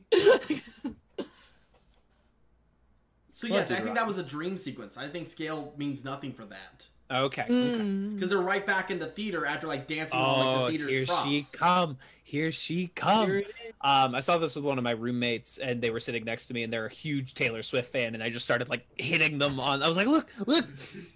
[3.33, 4.97] So yeah, I think that was a dream sequence.
[4.97, 6.87] I think scale means nothing for that.
[7.11, 7.43] Okay.
[7.43, 7.53] okay.
[7.53, 8.15] Mm.
[8.15, 10.91] because they're right back in the theater after like dancing on like Oh, the theater's
[10.93, 11.29] here props.
[11.29, 11.99] she come.
[12.23, 13.27] Here she come.
[13.29, 13.45] Here.
[13.83, 16.55] Um, I saw this with one of my roommates, and they were sitting next to
[16.55, 19.61] me, and they're a huge Taylor Swift fan, and I just started like hitting them
[19.61, 19.83] on.
[19.83, 20.65] I was like, "Look, look,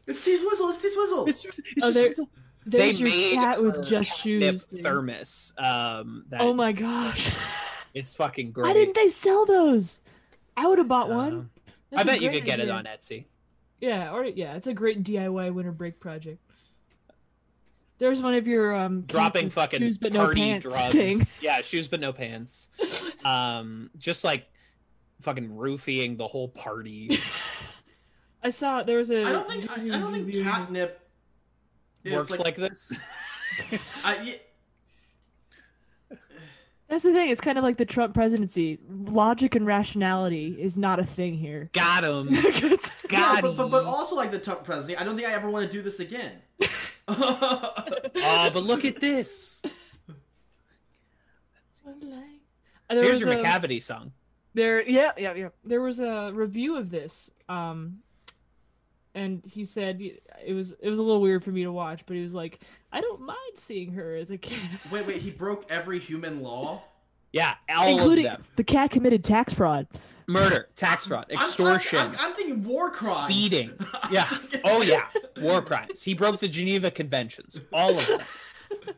[0.06, 0.68] It's T Swizzle.
[0.68, 1.26] It's T Swizzle.
[1.26, 1.46] Mr.
[1.48, 1.62] Mr.
[1.82, 2.12] Oh, there-
[2.66, 4.66] There's they your made cat with just shoes.
[4.66, 4.82] there.
[4.82, 5.54] thermos.
[5.56, 7.30] Um, that Oh my gosh!
[7.94, 8.66] it's fucking great.
[8.66, 10.00] Why didn't they sell those?
[10.54, 11.50] I would have bought Um, one.
[11.66, 13.24] I That's a bet you great could get it on Etsy.
[13.80, 16.40] Yeah, or yeah, it's a great DIY winter break project.
[17.98, 20.92] There's one of your um Dropping fucking shoes but no party pants drugs.
[20.92, 21.20] thing.
[21.40, 22.68] Yeah, shoes but no pants.
[23.24, 24.46] Um, just like
[25.22, 27.18] fucking roofing the whole party.
[28.42, 29.24] I saw there was a.
[29.24, 31.00] I don't think I, I don't think catnip
[32.04, 32.92] is Works like, this.
[34.04, 34.34] I, yeah,
[36.88, 37.28] That's the thing.
[37.28, 38.78] It's kind of like the Trump presidency.
[38.88, 41.68] Logic and rationality is not a thing here.
[41.74, 42.28] Got him.
[42.30, 42.42] yeah,
[43.08, 44.96] Got but, but but also like the Trump presidency.
[44.96, 46.32] I don't think I ever want to do this again.
[47.10, 49.62] Oh, but look at this.
[51.86, 52.02] And
[52.98, 54.12] there Here's your a- Macavity song.
[54.54, 55.48] There, yeah, yeah, yeah.
[55.64, 57.98] There was a review of this, um,
[59.14, 62.16] and he said it was it was a little weird for me to watch, but
[62.16, 62.60] he was like,
[62.92, 64.58] I don't mind seeing her as a kid,
[64.90, 65.20] wait, wait.
[65.22, 66.82] He broke every human law.
[67.32, 68.44] Yeah, all including of them.
[68.56, 69.86] the cat committed tax fraud.
[70.26, 73.24] Murder, tax fraud, I'm- I'm- extortion, I'm, I'm thinking war crimes.
[73.32, 73.72] speeding.
[74.10, 74.26] Yeah.
[74.64, 75.06] Oh yeah,
[75.38, 76.02] war crimes.
[76.04, 77.60] He broke the Geneva Conventions.
[77.74, 78.20] All of them.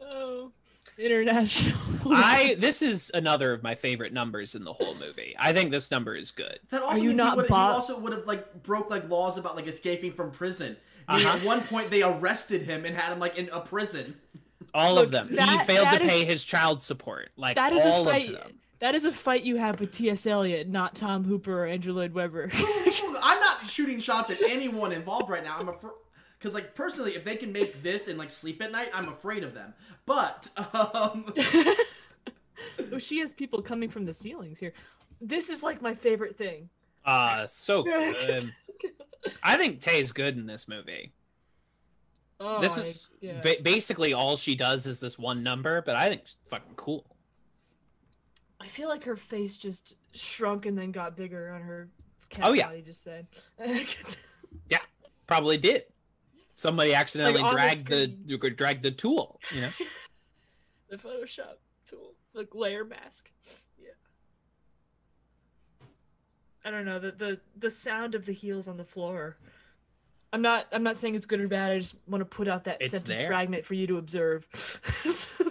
[0.00, 0.50] oh,
[0.98, 1.78] international.
[2.06, 5.36] I this is another of my favorite numbers in the whole movie.
[5.38, 6.58] I think this number is good.
[6.70, 8.90] That also Are you means not he, would, Bob- he also would have like broke
[8.90, 10.76] like laws about like escaping from prison.
[11.08, 11.38] I mean, Uh-huh.
[11.38, 14.16] At one point, they arrested him and had him like in a prison.
[14.74, 15.34] All Look, of them.
[15.34, 17.30] that- he failed to is- pay his child support.
[17.36, 18.28] Like that is a all fight.
[18.28, 18.52] of them.
[18.80, 20.24] That is a fight you have with T.S.
[20.26, 22.48] Eliot, not Tom Hooper or Andrew Lloyd Webber.
[22.54, 25.56] I'm not shooting shots at anyone involved right now.
[25.58, 25.92] I'm afraid.
[26.38, 29.42] Because, like, personally, if they can make this and, like, sleep at night, I'm afraid
[29.42, 29.74] of them.
[30.06, 31.34] But, um,
[32.92, 34.72] oh, she has people coming from the ceilings here.
[35.20, 36.68] This is like my favorite thing.
[37.04, 38.52] Uh so good.
[39.42, 41.12] I think Tay's good in this movie.
[42.40, 43.40] Oh, this I- is yeah.
[43.40, 47.04] ba- basically all she does is this one number, but I think she's fucking cool.
[48.60, 51.88] I feel like her face just shrunk and then got bigger on her
[52.30, 52.66] cat Oh, yeah.
[52.68, 53.26] body just then.
[54.68, 54.78] Yeah,
[55.26, 55.84] probably did.
[56.56, 58.22] Somebody accidentally the dragged the, screen.
[58.26, 59.70] you could drag the tool, you know.
[60.90, 61.56] the Photoshop
[61.88, 63.30] tool, like layer mask.
[66.64, 69.36] I don't know the the the sound of the heels on the floor.
[70.32, 71.72] I'm not I'm not saying it's good or bad.
[71.72, 73.28] I just want to put out that It's sentence there.
[73.28, 74.46] fragment for you to observe.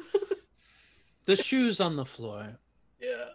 [1.25, 2.57] the shoes on the floor.
[3.01, 3.25] yeah.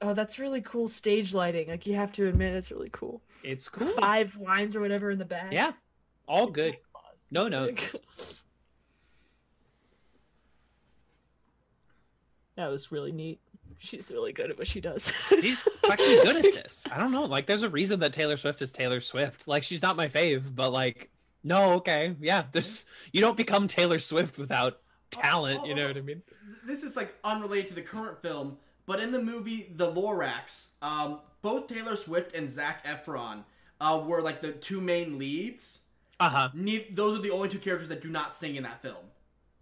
[0.00, 1.68] Oh, that's really cool stage lighting.
[1.68, 3.20] Like you have to admit, it's really cool.
[3.42, 3.88] It's cool.
[3.88, 5.52] Five lines or whatever in the back.
[5.52, 5.72] Yeah.
[6.28, 6.76] All good.
[6.94, 7.22] Applause.
[7.32, 7.96] No notes.
[12.56, 13.38] That was really neat.
[13.78, 15.12] She's really good at what she does.
[15.28, 16.84] She's fucking good at this.
[16.90, 17.22] I don't know.
[17.24, 19.46] Like, there's a reason that Taylor Swift is Taylor Swift.
[19.46, 21.10] Like, she's not my fave, but like,
[21.44, 22.44] no, okay, yeah.
[22.50, 24.80] There's you don't become Taylor Swift without
[25.10, 25.66] talent.
[25.66, 26.22] You know what I mean?
[26.66, 31.20] this is, like, unrelated to the current film, but in the movie The Lorax, um,
[31.42, 33.44] both Taylor Swift and Zac Efron
[33.80, 35.78] uh, were, like, the two main leads.
[36.20, 36.48] Uh huh.
[36.52, 39.04] Ne- those are the only two characters that do not sing in that film.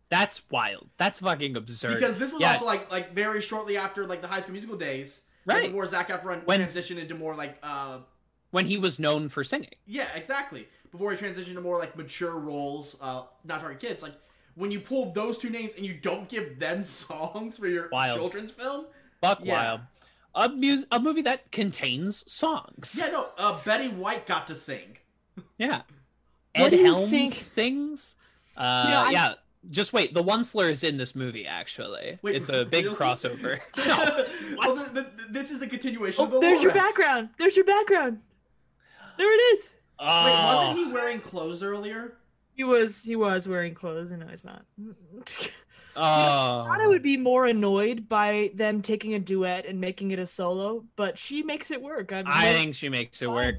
[0.09, 0.89] That's wild.
[0.99, 1.95] That's fucking absurd.
[1.99, 4.77] Because this was yeah, also like like very shortly after like the High School Musical
[4.77, 5.67] days, like, Right.
[5.67, 7.99] Before Zac Efron When- transitioned into more like uh
[8.53, 9.71] when he was known for singing.
[9.87, 14.03] yeah exactly before he transitioned to more like mature roles, uh not target kids.
[14.03, 14.15] Like
[14.55, 18.17] when you pull those two names and you don't give them songs for your Wild.
[18.17, 18.87] children's film,
[19.21, 19.53] Buck Yeah.
[19.55, 19.81] wild.
[20.37, 22.95] A mus- a movie that contains songs.
[22.97, 24.99] yeah no, uh Betty White got to sing.
[25.59, 25.83] Yeah.
[26.55, 28.17] Ed Helms think- sings.
[28.57, 29.35] Uh, know, I- yeah.
[29.71, 30.15] Just wait.
[30.15, 31.47] The one slur is in this movie.
[31.47, 32.97] Actually, Wait, it's a big really?
[32.99, 33.59] crossover.
[33.77, 34.25] no.
[34.59, 36.25] well, the, the, this is a continuation.
[36.25, 37.31] of Oh, the there's your background.
[37.39, 38.21] There's your background.
[39.19, 39.75] There it is.
[39.99, 40.69] Wait, Oh.
[40.69, 42.17] wasn't he wearing clothes earlier?
[42.55, 44.63] He was he was wearing clothes, and no, he's not.
[45.99, 46.03] Oh.
[46.03, 50.19] I thought I would be more annoyed by them taking a duet and making it
[50.19, 52.13] a solo, but she makes it work.
[52.13, 53.55] I'm I think she makes it work.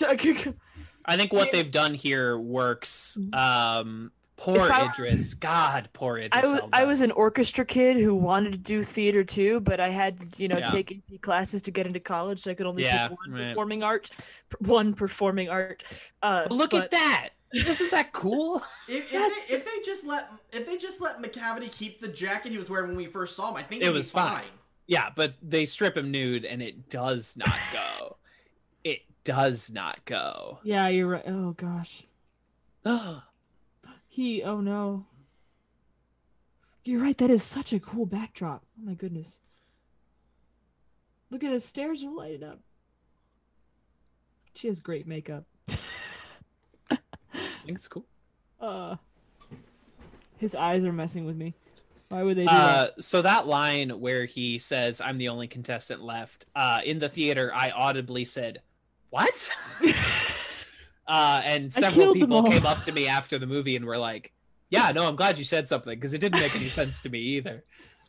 [0.00, 3.18] I think what they've done here works.
[3.32, 5.34] Um, poor I- Idris.
[5.34, 6.30] God, poor Idris.
[6.32, 9.90] I was I was an orchestra kid who wanted to do theater too, but I
[9.90, 10.66] had to, you know Yeah.
[10.66, 13.48] take AP classes to get into college, so I could only Yeah, pick one right.
[13.48, 14.10] performing art,
[14.60, 15.84] one performing art.
[16.22, 17.28] Uh, But look but- at that.
[17.52, 18.62] Isn't that cool?
[18.88, 22.08] If, if, That's- they, if they just let if they just let Macavity keep the
[22.08, 24.32] jacket he was wearing when we first saw him, I think It was be fine.
[24.42, 24.44] fine.
[24.86, 28.16] Yeah, but they strip him nude, and it does not go.
[28.84, 30.58] it does not go.
[30.64, 31.24] Yeah, you're right.
[31.26, 32.04] Oh gosh,
[34.10, 34.42] he.
[34.42, 35.06] Oh no.
[36.84, 37.16] You're right.
[37.18, 38.62] That is such a cool backdrop.
[38.78, 39.38] Oh my goodness.
[41.30, 42.58] Look at the stairs are lighted up.
[44.54, 45.44] She has great makeup.
[45.70, 45.76] I
[47.64, 48.04] think it's cool.
[48.60, 48.96] Uh,
[50.38, 51.54] his eyes are messing with me.
[52.08, 53.04] Why would they do Uh, that?
[53.04, 57.52] so that line where he says, "I'm the only contestant left," uh, in the theater,
[57.54, 58.62] I audibly said,
[59.10, 59.50] "What?"
[61.10, 64.32] uh, and several people came up to me after the movie and were like,
[64.70, 67.18] "Yeah, no, I'm glad you said something because it didn't make any sense to me
[67.18, 67.64] either."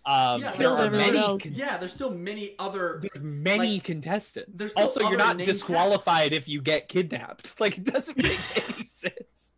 [0.06, 1.44] Um, Yeah, there Killed are many, else.
[1.44, 3.02] con- Yeah, there's still many other.
[3.02, 4.52] there many Like, contestants.
[4.56, 7.53] there's Also, you're not named disqualified if you get kidnapped.
[7.60, 9.53] Like, it doesn't make any sense.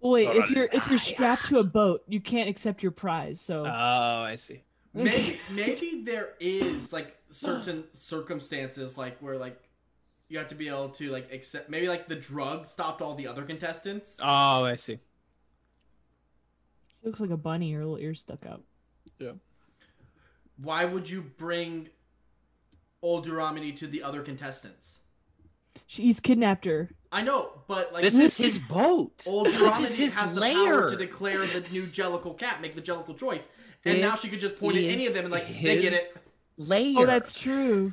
[0.00, 3.40] Wait, if you're if you're strapped to a boat, you can't accept your prize.
[3.40, 4.62] So Oh, I see.
[4.94, 9.60] Maybe maybe there is like certain circumstances like where like
[10.28, 13.26] you have to be able to like accept maybe like the drug stopped all the
[13.26, 14.16] other contestants.
[14.20, 14.98] Oh, I see.
[16.88, 17.72] she looks like a bunny.
[17.72, 18.62] Her little ears stuck out.
[19.18, 19.32] Yeah.
[20.56, 21.88] Why would you bring
[23.02, 25.00] old Deuteronomy to the other contestants?
[25.86, 26.90] She's kidnapped her.
[27.12, 29.22] I know, but like This is his boat.
[29.26, 32.74] old This Deuteronomy is his has the power to declare the new Jellicle cat, make
[32.74, 33.48] the Jellicle choice.
[33.84, 36.16] And now she could just point at any of them and like they get it.
[36.56, 37.00] Layer.
[37.00, 37.92] Oh, that's true.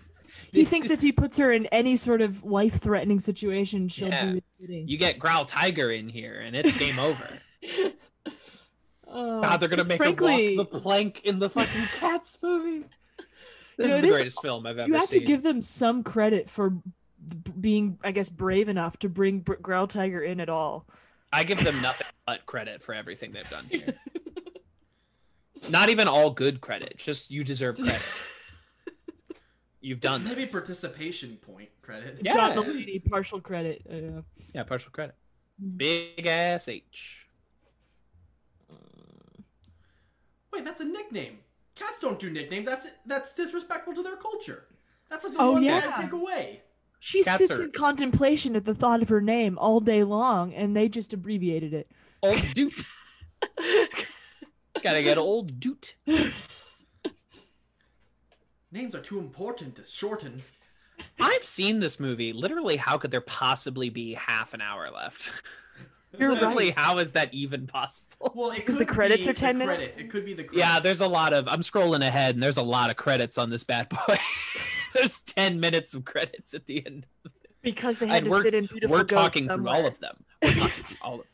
[0.53, 4.25] He thinks is- if he puts her in any sort of life-threatening situation, she'll Yeah.
[4.34, 4.88] do bidding.
[4.88, 7.39] You get Growltiger in here, and it's game over.
[9.15, 12.85] Oh, God, they're gonna make frankly, her walk the plank in the fucking Cats movie.
[13.77, 14.93] This know, is it the is- greatest film I've ever seen.
[14.93, 15.19] you have seen.
[15.21, 16.73] to give them some credit for
[17.59, 20.88] being, I guess, brave enough to bring Br- Growltiger in at all.
[21.31, 23.95] I give them nothing but credit for everything they've done here.
[25.69, 28.01] Not even all good credit, just you deserve credit.
[29.84, 30.51] You've done Maybe this.
[30.51, 32.19] participation point credit.
[32.22, 32.34] Yeah.
[32.34, 33.84] John Mulaney, partial credit.
[33.88, 34.22] Uh,
[34.55, 35.15] Yeah, partial credit.
[35.61, 35.77] Mm.
[35.77, 37.27] Big ass H.
[40.51, 41.39] Wait, that's a nickname.
[41.76, 42.68] Cats don't do nicknames.
[42.68, 44.65] That's that's disrespectful to their culture.
[45.10, 45.93] That's like the Oh, one thing yeah.
[45.97, 46.61] I take away.
[46.99, 50.53] she Cats sits are- in contemplation at the thought of her name all day long,
[50.53, 51.89] and they just abbreviated it.
[52.22, 52.72] Old Doot.
[54.84, 55.95] Gotta get old Doot.
[58.74, 60.41] Names are too important to shorten.
[61.20, 62.34] I've seen this movie.
[62.34, 65.32] Literally, how could there possibly be half an hour left?
[66.18, 66.78] You're Literally, right.
[66.78, 68.32] how is that even possible?
[68.36, 69.88] Well, Because the credits be are 10 minutes?
[69.88, 70.06] Credit.
[70.06, 70.60] It could be the credit.
[70.60, 71.48] Yeah, there's a lot of.
[71.48, 74.18] I'm scrolling ahead, and there's a lot of credits on this bad boy.
[74.94, 77.06] there's 10 minutes of credits at the end.
[77.62, 80.00] Because they had And to we're, fit in beautiful we're Ghost talking through all of
[80.00, 80.24] them.
[80.41, 81.28] We're talking through all of them.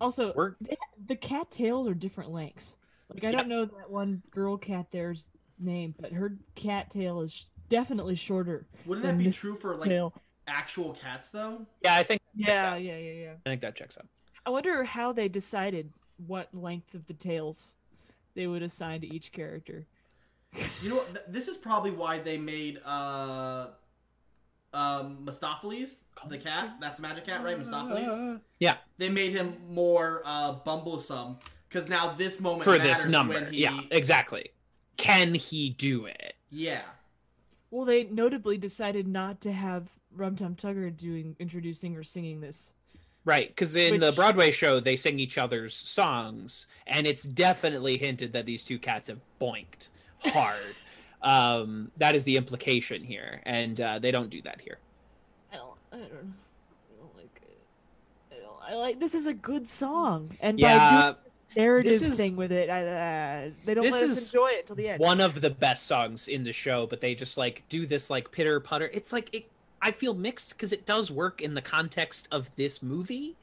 [0.00, 0.76] Also, We're they,
[1.06, 2.76] the cat tails are different lengths.
[3.10, 3.38] Like I Yeah.
[3.38, 8.66] don't know that one girl cat there's name, but her cat tail is definitely shorter.
[8.86, 10.14] Wouldn't that be Miss true for like tail.
[10.46, 11.66] actual cats though?
[11.82, 13.34] yeah, I think Yeah, yeah, yeah, yeah.
[13.44, 14.06] I think that checks out.
[14.46, 15.92] I wonder how they decided
[16.26, 17.74] what length of the tails
[18.34, 19.84] they would assign to each character.
[20.82, 21.14] You know what?
[21.14, 23.68] Th- This is probably why they made uh
[24.74, 25.96] um Mistoffelees
[26.28, 26.76] the cat.
[26.80, 27.58] That's a magic cat, right?
[27.58, 28.40] Mistoffelees.
[28.58, 31.38] Yeah, They made him more uh bumblesome
[31.72, 33.34] because now this moment for matters this number.
[33.34, 34.50] When he, Yeah, exactly.
[34.96, 36.34] Can he do it?
[36.50, 36.82] yeah.
[37.70, 42.74] Well, they notably decided not to have Rum Tum Tugger doing introducing or singing this.
[43.24, 48.34] Right, because in the Broadway show they sing each other's songs, and it's definitely hinted
[48.34, 49.88] that these two cats have boinked
[50.20, 50.74] hard.
[51.22, 54.78] um, that is the implication here, and uh, they don't do that here.
[55.50, 55.70] I don't.
[55.92, 56.04] I don't.
[56.12, 57.58] I don't like it.
[58.32, 58.72] I don't.
[58.72, 59.00] I like.
[59.00, 61.16] This is a good song, and by doing Yeah, the
[61.56, 64.48] narrative this is- thing with it, I, uh, they don't this let us is enjoy
[64.50, 65.00] it till the end.
[65.00, 68.30] one of the best songs in the show, but they just like do this like
[68.30, 68.90] pitter putter.
[68.92, 69.46] It's like it.
[69.80, 73.36] I feel mixed because it does work in the context of this movie,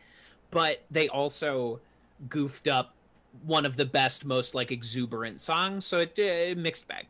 [0.52, 1.81] but they also
[2.30, 2.94] goofed up
[3.44, 5.86] one of the best, most like exuberant songs.
[5.86, 7.07] So it uh, mixed bag.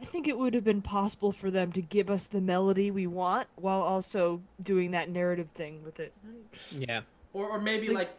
[0.00, 3.08] I think it would have been possible for them to give us the melody we
[3.08, 6.12] want while also doing that narrative thing with it.
[6.70, 7.00] Yeah.
[7.32, 8.10] Or or maybe Like- like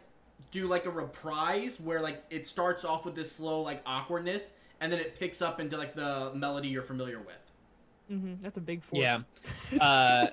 [0.50, 4.50] do like a reprise where like it starts off with this slow like awkwardness
[4.80, 7.36] and then it picks up into like the melody you're familiar with.
[8.08, 9.02] hmm That's a big fork.
[9.02, 9.20] Yeah.
[9.80, 10.28] Uh,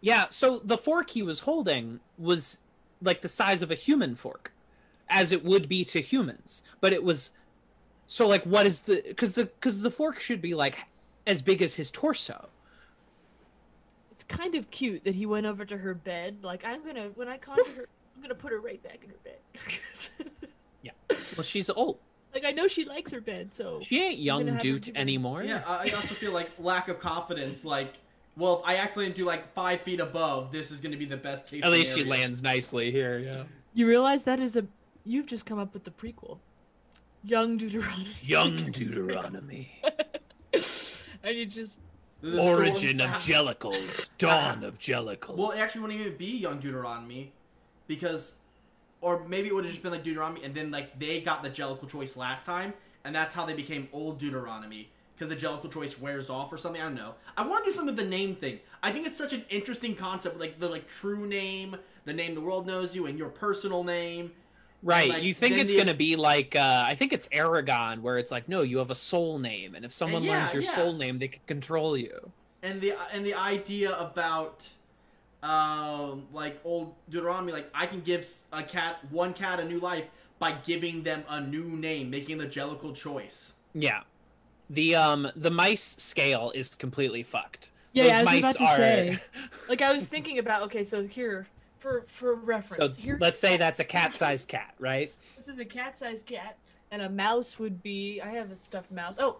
[0.00, 0.26] yeah.
[0.30, 2.60] So the fork he was holding was
[3.02, 4.52] like the size of a human fork,
[5.08, 6.62] as it would be to humans.
[6.80, 7.32] But it was
[8.06, 10.78] so like what is the because the because the fork should be like
[11.26, 12.48] as big as his torso.
[14.12, 16.38] It's kind of cute that he went over to her bed.
[16.42, 19.16] Like I'm gonna when I conjure her, I'm gonna put her right back in her
[19.24, 19.38] bed.
[20.82, 20.92] Yeah.
[21.36, 21.98] Well, she's old.
[22.32, 25.42] like I know she likes her bed, so She ain't young have her Doot anymore.
[25.42, 27.64] Yeah, I I also feel like lack of confidence.
[27.64, 27.94] Like,
[28.36, 31.16] well, if I accidentally do like five feet above, this is going to be the
[31.16, 31.64] best case.
[31.64, 33.18] At least she lands nicely here.
[33.18, 33.44] Yeah.
[33.74, 34.64] you realize that is a
[35.04, 36.38] you've just come up with the prequel,
[37.24, 38.14] Young Deuteronomy.
[38.22, 39.82] Young Deuteronomy.
[40.52, 41.80] and you just
[42.20, 44.10] The Origin of scroll- Jellicles.
[44.18, 45.36] Dawn of Jellicle.
[45.36, 47.32] Well, it actually wouldn't even be Young Deuteronomy,
[47.86, 48.34] because,
[49.00, 51.50] or maybe it would have just been like Deuteronomy, and then like they got the
[51.50, 52.72] Jellicle choice last time,
[53.04, 56.80] and that's how they became Old Deuteronomy, because the Jellicle choice wears off or something.
[56.80, 57.14] I don't know.
[57.36, 58.60] I want to do something with the name thing.
[58.82, 62.40] I think it's such an interesting concept, like the like true name, the name the
[62.40, 64.32] world knows you, and your personal name.
[64.82, 65.08] Right.
[65.08, 68.18] like, you think it's the- going to be like uh I think it's Eragon where
[68.18, 70.74] it's like no, you have a soul name and if someone yeah, learns your yeah.
[70.74, 72.30] soul name, they can control you.
[72.62, 74.64] and the and the idea about
[75.42, 80.04] um like old Deuteronomy, like I can give a cat one cat a new life
[80.38, 83.54] by giving them a new name, making the Jellicle choice.
[83.74, 84.00] Yeah.
[84.68, 87.70] The um the mice scale is completely fucked.
[87.92, 89.22] Yeah, Those I was mice about to are say.
[89.68, 90.62] like I was thinking about.
[90.64, 91.46] Okay, so here
[91.78, 95.14] for for reference, So reference, here let's say that's a cat-sized cat, right?
[95.36, 96.56] this is a cat-sized cat,
[96.90, 98.20] and a mouse would be.
[98.20, 99.18] I have a stuffed mouse.
[99.20, 99.38] Oh,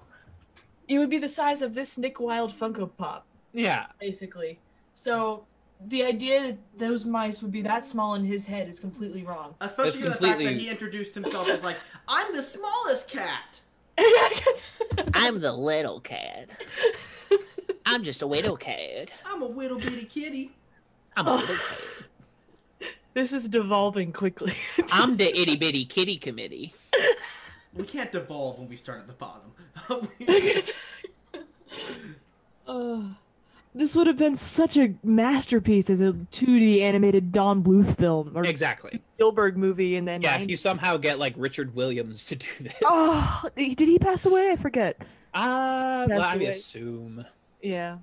[0.89, 3.87] it would be the size of this Nick Wilde Funko Pop, Yeah.
[4.01, 4.59] basically.
[4.93, 5.45] So
[5.87, 9.55] the idea that those mice would be that small in his head is completely wrong.
[9.61, 11.77] Especially That's given the fact that he introduced himself as like,
[12.09, 13.61] I'm the smallest cat.
[15.15, 16.49] I'm the little cat.
[17.87, 19.13] I'm just a little cat.
[19.25, 20.53] I'm a little bitty kitty.
[21.17, 21.37] I'm a Oh.
[21.37, 22.89] little cat.
[23.15, 24.55] this is devolving quickly.
[24.93, 26.75] I'm the itty bitty kitty committee.
[27.75, 29.53] We can't devolve when we start at the bottom.
[32.67, 33.01] Uh,
[33.77, 38.45] this would have been such a masterpiece as a 2D animated Don Bluth film or
[38.45, 39.01] Exactly.
[39.15, 42.73] Spielberg movie, and then Yeah, if you somehow get like Richard Williams to do this.
[42.85, 44.51] oh, did he pass away?
[44.51, 44.97] I forget.
[45.35, 46.47] Uh, well, I away.
[46.47, 47.25] assume
[47.63, 47.99] Yeah.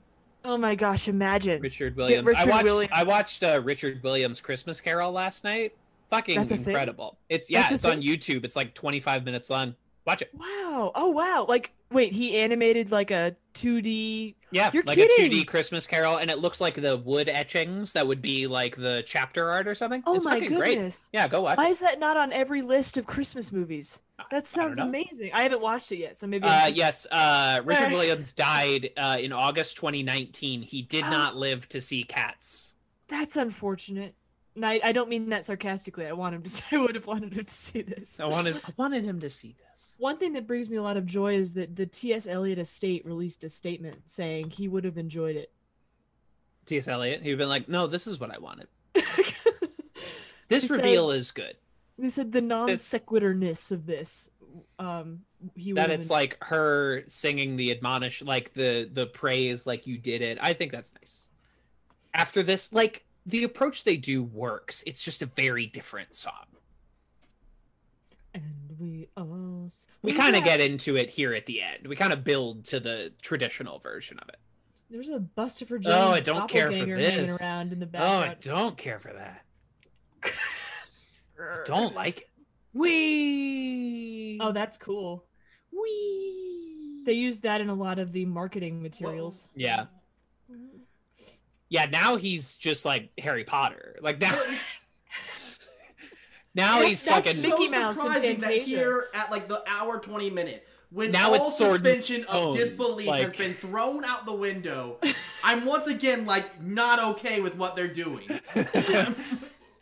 [0.45, 1.07] Oh my gosh!
[1.07, 1.61] Imagine.
[1.61, 2.29] Richard Williams.
[2.35, 2.63] I watched.
[2.65, 2.91] Williams.
[2.93, 5.73] I watched uh, Richard Williams' Christmas Carol last night.
[6.09, 6.57] Fucking a thing?
[6.57, 7.17] incredible!
[7.29, 8.01] It's yeah, That's it's on?
[8.01, 8.43] YouTube.
[8.43, 9.75] It's like 25 minutes long.
[10.05, 10.31] Watch it.
[10.33, 10.91] Wow.
[10.95, 11.45] Oh wow.
[11.47, 14.35] Like, wait, he animated like a 2D.
[14.51, 18.07] Yeah, You're like a 2D Christmas Carol, and it looks like the wood etchings that
[18.07, 20.03] would be like the chapter art or something.
[20.05, 20.75] Oh it's my fucking great.
[20.75, 21.07] goodness.
[21.11, 21.71] Yeah, go watch Why it.
[21.71, 23.99] is that not on every list of Christmas movies?
[24.31, 24.87] That sounds know.
[24.87, 25.31] amazing.
[25.33, 26.47] I haven't watched it yet, so maybe.
[26.47, 27.91] Uh, yes, uh, Richard.
[27.91, 30.61] Williams died uh, in August 2019.
[30.61, 32.75] He did not live to see Cats.
[33.07, 34.15] That's unfortunate.
[34.61, 36.05] I, I don't mean that sarcastically.
[36.05, 36.63] I want him to.
[36.71, 38.19] I would have wanted him to see this.
[38.19, 39.72] I wanted, I wanted him to see this.
[39.97, 42.27] One thing that brings me a lot of joy is that the T.S.
[42.27, 45.51] Eliot estate released a statement saying he would have enjoyed it.
[46.65, 46.87] T.S.
[46.87, 48.67] Eliot, he'd been like, "No, this is what I wanted.
[50.49, 51.55] This He said- reveal is good."
[51.97, 54.29] they said the non sequiturness of this.
[54.77, 55.21] Um,
[55.55, 59.97] he that it's en- like her singing the admonish like the the praise like you
[59.97, 61.27] did it i think that's nice
[62.13, 66.45] after this like the approach they do works it's just a very different song
[68.33, 68.43] And
[68.79, 69.63] we all.
[69.67, 72.65] s- we kind of get into it here at the end we kind of build
[72.65, 74.37] to the traditional version of it
[74.89, 77.41] There's a Bustopher Jones Oh, I don't care for doppelganger this.
[77.41, 79.43] around in the oh i don't care for that
[81.65, 82.29] don't like it
[82.73, 85.23] we Oh, that's cool.
[85.71, 89.47] we They use that in a lot of the marketing materials.
[89.55, 89.85] yeah
[91.69, 94.39] yeah now he's just like harry potter like now
[96.55, 99.63] now That's- he's that's fucking so Mickey Mouse and surprising that here at like the
[99.67, 104.25] hour 20 minute when Now all it's suspension of stone, disbelief has been thrown out
[104.27, 104.99] the window
[105.43, 108.21] i'm once again like not okay with what they're doing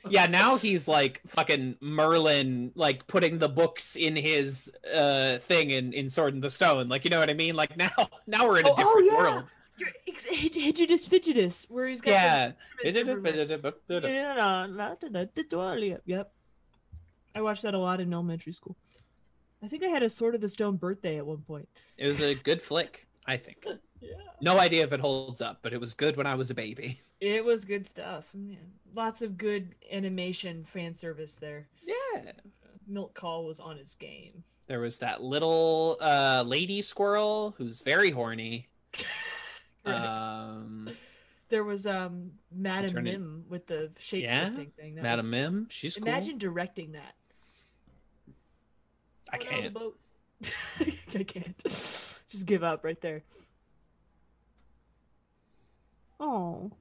[0.09, 5.91] yeah now he's like fucking merlin like putting the books in his uh thing in
[5.93, 7.91] in sword in the stone like you know what i mean like now
[8.25, 9.17] now we're in a Oh, oh, different yeah.
[9.17, 9.43] world
[9.77, 12.51] You're ex- Higitus Figitus, where he's got yeah.
[16.05, 16.31] Yep.
[17.35, 18.75] I watched that a lot in elementary school.
[19.63, 21.69] I think I had a Sword of the Stone birthday at one point.
[21.97, 23.63] it was a good flick i think
[24.01, 24.15] Yeah.
[24.41, 26.99] no idea if it holds up but it was good when i was a baby
[27.21, 28.25] It was good stuff.
[28.95, 31.67] Lots of good animation fan service there.
[31.85, 32.31] yeah
[32.87, 34.43] Milt Kahl was on his game.
[34.65, 38.69] there was that little uh lady squirrel who's very horny
[39.85, 40.89] um
[41.49, 44.95] there was um Madam Mim with the shape shifting thing.
[44.95, 47.13] That madam was- mim she's cool Imagine directing that.
[49.31, 49.97] I no, the can't boat.
[51.15, 51.55] I can't.
[52.27, 53.23] Just give up right there.
[56.19, 56.71] Oh.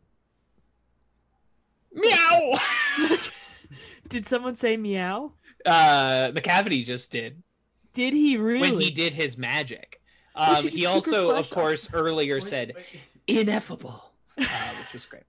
[1.93, 2.59] meow
[4.09, 5.33] Did someone say meow?
[5.65, 7.43] uh Macavity just did
[7.95, 8.61] Did he really?
[8.71, 10.01] when he did his magic.
[10.35, 11.59] Um, he also, of flash on?
[11.59, 12.85] course, earlier Wait, said wait.
[13.27, 14.45] ineffable, uh,
[14.79, 15.25] which was great.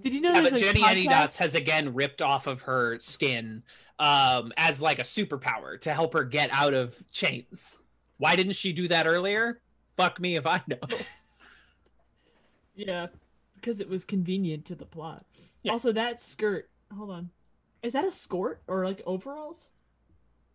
[0.00, 0.90] Did you know Yeah, but a Jenny podcast?
[0.90, 3.62] Any Dots has again ripped off of her skin
[3.98, 7.78] um, as like a superpower to help her get out of chains.
[8.18, 9.60] Why didn't she do that earlier?
[9.96, 10.78] Fuck me if I know.
[12.74, 13.08] Yeah,
[13.54, 15.26] because it was convenient to the plot.
[15.62, 15.72] Yeah.
[15.72, 16.70] Also, that skirt.
[16.96, 17.30] Hold on.
[17.82, 19.70] Is that a skirt or like overalls?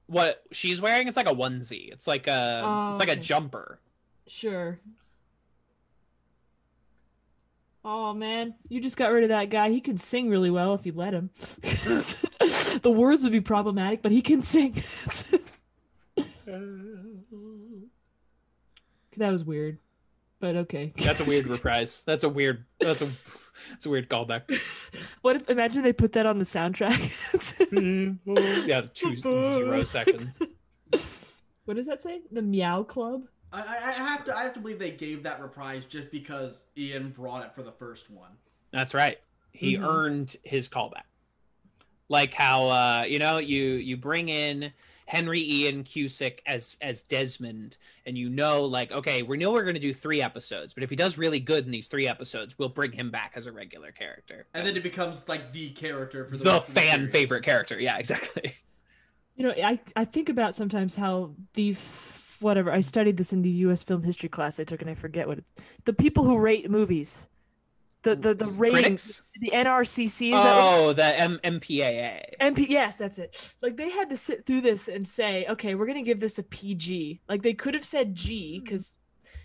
[0.08, 1.92] What she's wearing, it's like a onesie.
[1.92, 3.80] It's like a, Oh, it's like a jumper.
[4.26, 4.80] Sure.
[7.90, 9.70] Oh man, you just got rid of that guy.
[9.70, 11.30] He could sing really well if you let him.
[11.62, 14.74] the words would be problematic, but he can sing.
[19.16, 19.78] that was weird,
[20.42, 20.92] but okay.
[20.98, 22.04] That's a weird reprise.
[22.06, 22.66] That's a weird.
[22.82, 23.08] That's a.
[23.70, 24.54] That's a weird callback.
[25.22, 25.50] what if?
[25.50, 27.12] Imagine they put that on the soundtrack.
[28.68, 30.42] yeah, two zero seconds.
[31.64, 32.20] what does that say?
[32.34, 33.24] The Meow Club.
[33.54, 36.64] I, I I have to I have to believe they gave that reprise just because
[36.78, 38.32] Ian brought it for the first one.
[38.72, 39.20] That's right.
[39.52, 39.84] He Mhm.
[39.84, 41.04] earned his callback.
[42.10, 44.72] Like how uh, you know you you bring in
[45.08, 49.74] Henry Ian Cusick as as Desmond, and you know like okay we know we're going
[49.76, 52.70] to do three episodes, but if he does really good in these three episodes, we'll
[52.70, 54.48] bring him back as a regular character.
[54.54, 57.44] And then it becomes like the character for the, the rest of the fan favorite
[57.44, 57.80] character.
[57.80, 58.54] Yeah, exactly.
[59.36, 61.76] You know, I I think about sometimes how the
[62.40, 62.72] whatever.
[62.72, 63.84] I studied this in the U.S.
[63.84, 65.52] film history class I took, and I forget what it's.
[65.86, 67.28] The people who rate movies,
[68.04, 69.24] the the the ratings, Critics?
[69.42, 72.22] the NRCC is that Oh, the M- MPAA.
[72.42, 73.36] MP, yes, that's it.
[73.62, 76.44] Like they had to sit through this and say, okay, we're gonna give this a
[76.44, 77.22] PG.
[77.28, 78.64] Like they could have said G hmm.
[78.64, 78.96] because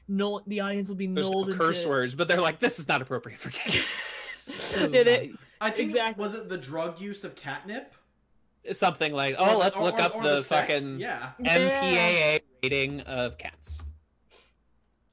[0.08, 1.88] no, the audience will be There's no curse into.
[1.90, 3.84] words, but they're like, this is not appropriate for kids.
[4.76, 6.20] Yeah, they- I think Exactly.
[6.26, 7.94] was it the drug use of catnip?
[8.72, 11.30] Something like, oh, the- let's or- look or- up or the, sex, fucking yeah.
[11.38, 11.58] Yeah.
[11.58, 13.82] MPAA rating of cats.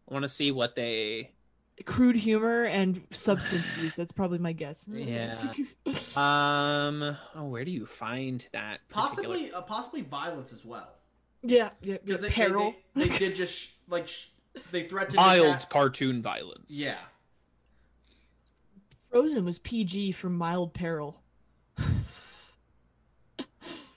[0.10, 1.32] I want to see what they.
[1.86, 3.96] crude humor and substance use.
[3.96, 4.86] That's probably my guess.
[4.94, 5.36] Yeah.
[6.16, 7.18] Um.
[7.36, 8.80] Oh, where do you find that?
[8.90, 10.90] particular- Possibly, uh, possibly violence as well.
[11.44, 11.98] yeah, yeah, yeah.
[12.06, 12.76] Because they, Peril.
[12.96, 14.28] they, they, they did just sh- like sh-
[14.72, 15.16] they threatened.
[15.16, 16.72] mild cartoon violence.
[16.76, 16.96] Yeah.
[19.12, 21.22] Frozen was PG for mild peril.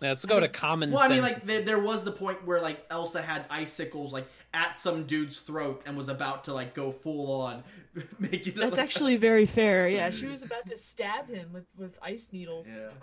[0.03, 0.97] Yeah, Let's go to common sense.
[1.01, 1.15] Well, I sense.
[1.15, 5.05] mean, like there, there was the point where like Elsa had icicles like at some
[5.07, 7.63] dude's throat and was about to like go full on,
[8.19, 8.57] making it.
[8.57, 9.89] That's like- actually very fair.
[9.89, 12.67] Yeah, she was about to stab him with with ice needles.
[12.69, 12.89] Yeah.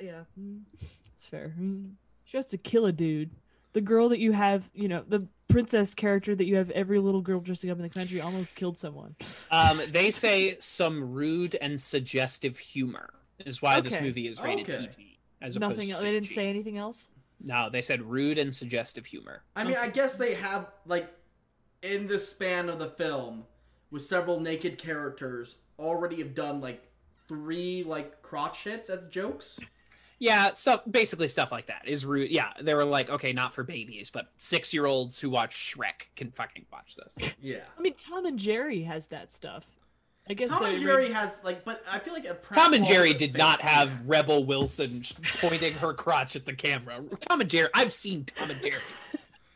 [0.00, 0.22] Yeah,
[1.14, 1.54] it's fair.
[2.24, 3.30] She has to kill a dude.
[3.72, 7.20] The girl that you have, you know, the princess character that you have every little
[7.20, 9.14] girl dressing up in the country almost killed someone.
[9.52, 13.10] um, they say some rude and suggestive humor
[13.46, 14.88] is why this movie is rated Okay.
[14.96, 15.11] PG.
[15.42, 15.88] As opposed Nothing.
[15.88, 16.02] to else.
[16.02, 16.34] They didn't G.
[16.34, 17.08] say anything else.
[17.44, 19.42] No, they said rude and suggestive humor.
[19.56, 21.12] I mean, I guess they have like
[21.82, 23.44] in the span of the film
[23.90, 26.82] with several naked characters already have done like
[27.26, 29.58] three like crotch hits as jokes.
[30.18, 32.30] Yeah, stuff basically stuff like that is rude.
[32.30, 36.14] Yeah, they were like, okay, not for babies, but six year olds who watch Shrek
[36.14, 37.32] can fucking watch this.
[37.40, 37.64] Yeah.
[37.76, 39.64] I mean, Tom and Jerry has that stuff.
[40.28, 43.12] I guess Tom and Jerry has like, but I feel like a Tom and Jerry
[43.12, 43.68] did not yeah.
[43.70, 45.02] have Rebel Wilson
[45.40, 47.02] pointing her crotch at the camera.
[47.28, 48.80] Tom and Jerry, I've seen Tom and Jerry.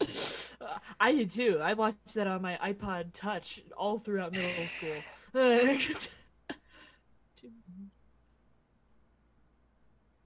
[0.01, 1.60] Uh, I did too.
[1.62, 4.97] I watched that on my iPod Touch all throughout middle school.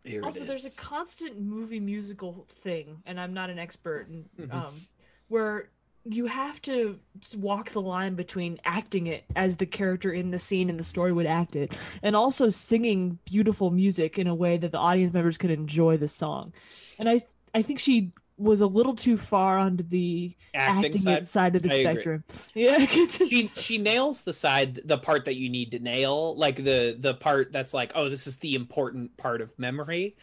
[0.04, 4.52] Here also, there's a constant movie musical thing, and I'm not an expert, in, Mhm.
[4.54, 4.86] um,
[5.28, 5.68] where
[6.05, 6.98] you have to
[7.36, 11.12] walk the line between acting it as the character in the scene and the story
[11.12, 11.72] would act it,
[12.02, 16.09] and also singing beautiful music in a way that the audience members can enjoy the
[16.09, 16.52] song.
[16.98, 21.27] And I, I think she was a little too far onto the acting, acting, side.
[21.27, 21.93] side of the I agree.
[21.93, 22.24] spectrum.
[22.55, 22.86] Yeah.
[22.86, 27.12] she she nails the side the part that you need to nail like the the
[27.14, 30.16] part that's like oh this is the important part of memory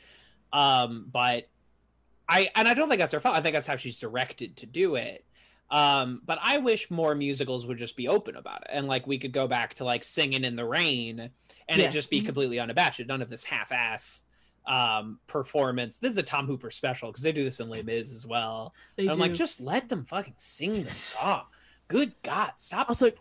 [0.52, 1.48] um but
[2.28, 4.66] i and i don't think that's her fault i think that's how she's directed to
[4.66, 5.24] do it
[5.69, 9.18] um but i wish more musicals would just be open about it and like we
[9.18, 11.30] could go back to like singing in the rain
[11.68, 12.26] and it just be Mhm.
[12.26, 14.23] completely unabashed none of this half-ass
[14.65, 18.14] um performance this is a tom hooper special because they do this in les mis
[18.14, 21.44] as well I'm like, just let them fucking sing the song.
[21.89, 23.11] Good God, stop Also-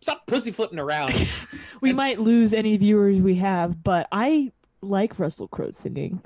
[0.00, 1.30] stop pussyfooting around.
[1.80, 4.52] we and- might lose any viewers we have, but I
[4.82, 6.20] like Russell Crowe singing.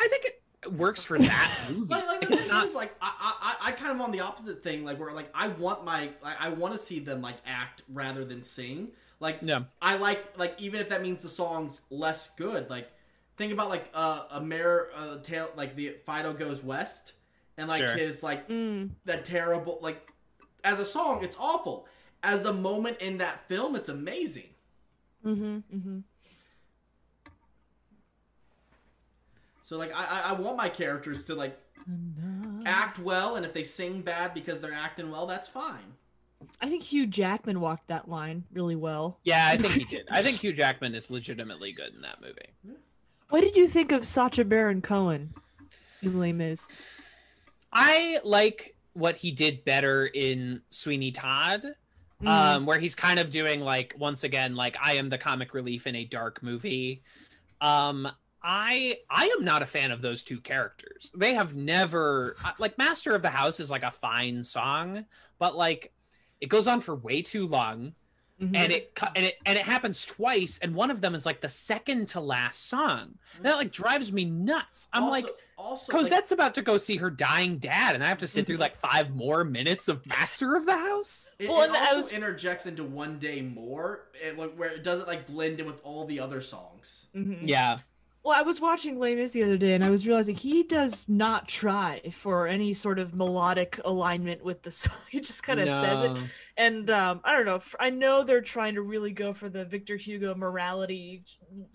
[0.00, 0.37] I think it
[0.72, 1.92] works for that movie.
[1.92, 4.62] Like, like the thing not- is, like I, I, I kind of on the opposite
[4.62, 7.82] thing, like where like I want my, I, I want to see them like act
[7.92, 8.88] rather than sing.
[9.20, 12.70] Like no, I like, like even if that means the song's less good.
[12.70, 12.88] Like
[13.36, 17.14] think about like uh, a mare, uh, tail, like the Fievel goes west,
[17.56, 17.94] and like Sure.
[17.96, 18.90] his like Mm.
[19.06, 20.12] that terrible like
[20.64, 21.86] as a song, it's awful.
[22.22, 24.48] As a moment in that film, it's amazing.
[25.24, 25.76] Mm-hmm.
[25.76, 25.98] Mm-hmm.
[29.68, 31.54] So like I, I, I want my characters to like
[32.64, 35.92] act well, and if they sing bad because they're acting well, that's fine.
[36.58, 39.18] I think Hugh Jackman walked that line really well.
[39.24, 40.06] yeah, I think he did.
[40.10, 42.54] I think Hugh Jackman is legitimately good in that movie.
[43.28, 45.34] What did you think of Sacha Baron Cohen
[46.00, 46.66] in Les Mis?
[47.70, 51.74] I like what he did better in Sweeney Todd,
[52.22, 52.26] Mm.
[52.28, 55.86] um, where he's kind of doing like once again like I am the comic relief
[55.86, 57.02] in a dark movie.
[57.60, 58.08] Um,
[58.42, 61.10] I I am not a fan of those two characters.
[61.16, 65.04] They have never uh, like Master of the House is like a fine song,
[65.38, 65.92] but like
[66.40, 67.94] it goes on for way too long
[68.40, 68.56] Mhm.
[68.56, 71.48] and it and it and it happens twice and one of them is like the
[71.48, 73.18] second to last song.
[73.42, 74.86] That like drives me nuts.
[74.92, 78.06] I'm also, like also like, Cosette's about to go see her dying dad, and I
[78.06, 81.32] have to sit through like five more minutes of Master of the House.
[81.40, 84.70] It, Well, it and I also was- interjects into one day more, it, like, where
[84.70, 87.08] it doesn't like blend in with all the other songs.
[87.16, 87.40] Mhm.
[87.42, 87.78] Yeah,
[88.28, 91.08] Well, I was watching Les Mis the other day, and I was realizing he does
[91.08, 94.92] not try for any sort of melodic alignment with the song.
[95.08, 96.18] He just kind of says it,
[96.58, 97.60] and um, I don't know.
[97.80, 101.24] I know they're trying to really go for the Victor Hugo morality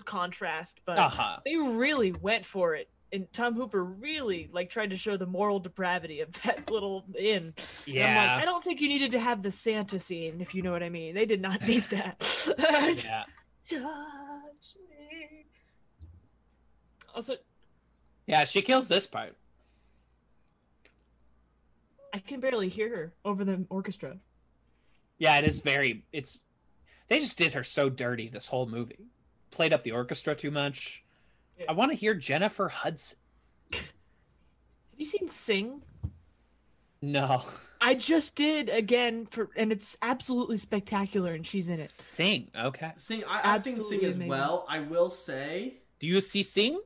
[0.05, 1.38] contrast, but Uh huh.
[1.43, 5.59] they really went for it and Tom Hooper really like tried to show the moral
[5.59, 7.55] depravity of that little inn.
[7.88, 8.35] Yeah.
[8.35, 10.84] like, I don't think you needed to have the Santa scene, if you know what
[10.84, 11.15] I mean.
[11.15, 12.23] They did not need that.
[13.03, 13.23] yeah.
[14.89, 15.02] Me.
[17.14, 17.35] Also,
[18.27, 19.35] Yeah, she kills this part.
[22.14, 24.18] I can barely hear her over the orchestra.
[25.18, 26.40] Yeah, it is very it's
[27.07, 29.07] they just did her so dirty this whole movie.
[29.52, 31.03] Played up the orchestra too much.
[31.60, 31.65] Yeah.
[31.69, 33.18] I want to hear Jennifer Hudson.
[33.72, 33.81] Have
[34.99, 35.81] you seen Sing?
[37.02, 37.44] No.
[37.81, 41.90] I just did again for, and it's absolutely spectacular, and she's in it.
[41.90, 42.49] Sing.
[42.57, 42.91] Okay.
[42.95, 44.27] Sing, I, I've seen Sing as amazing.
[44.30, 44.65] well.
[44.69, 46.80] I will say, Do you see Sing?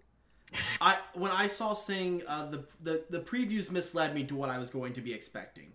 [0.81, 4.57] I when I saw Sing, uh, the, the the previews misled me to what I
[4.57, 5.71] was going to be expecting.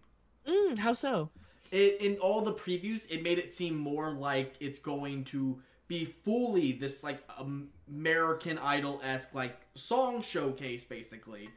[0.46, 1.30] Mm, how so?
[1.70, 5.58] It, in all the previews, it made it seem more like it's going to
[5.88, 7.22] be fully this like
[7.88, 11.48] American Idol esque like song showcase, basically.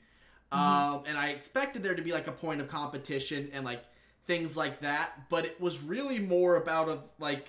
[0.51, 3.83] Um, and I expected there to be like a point of competition and like
[4.25, 7.47] things like that, but it was really more about of like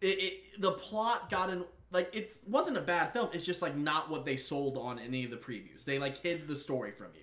[0.00, 3.30] it, it the plot got in like it wasn't a bad film.
[3.32, 5.84] It's just like not what they sold on any of the previews.
[5.84, 7.22] They like hid the story from you.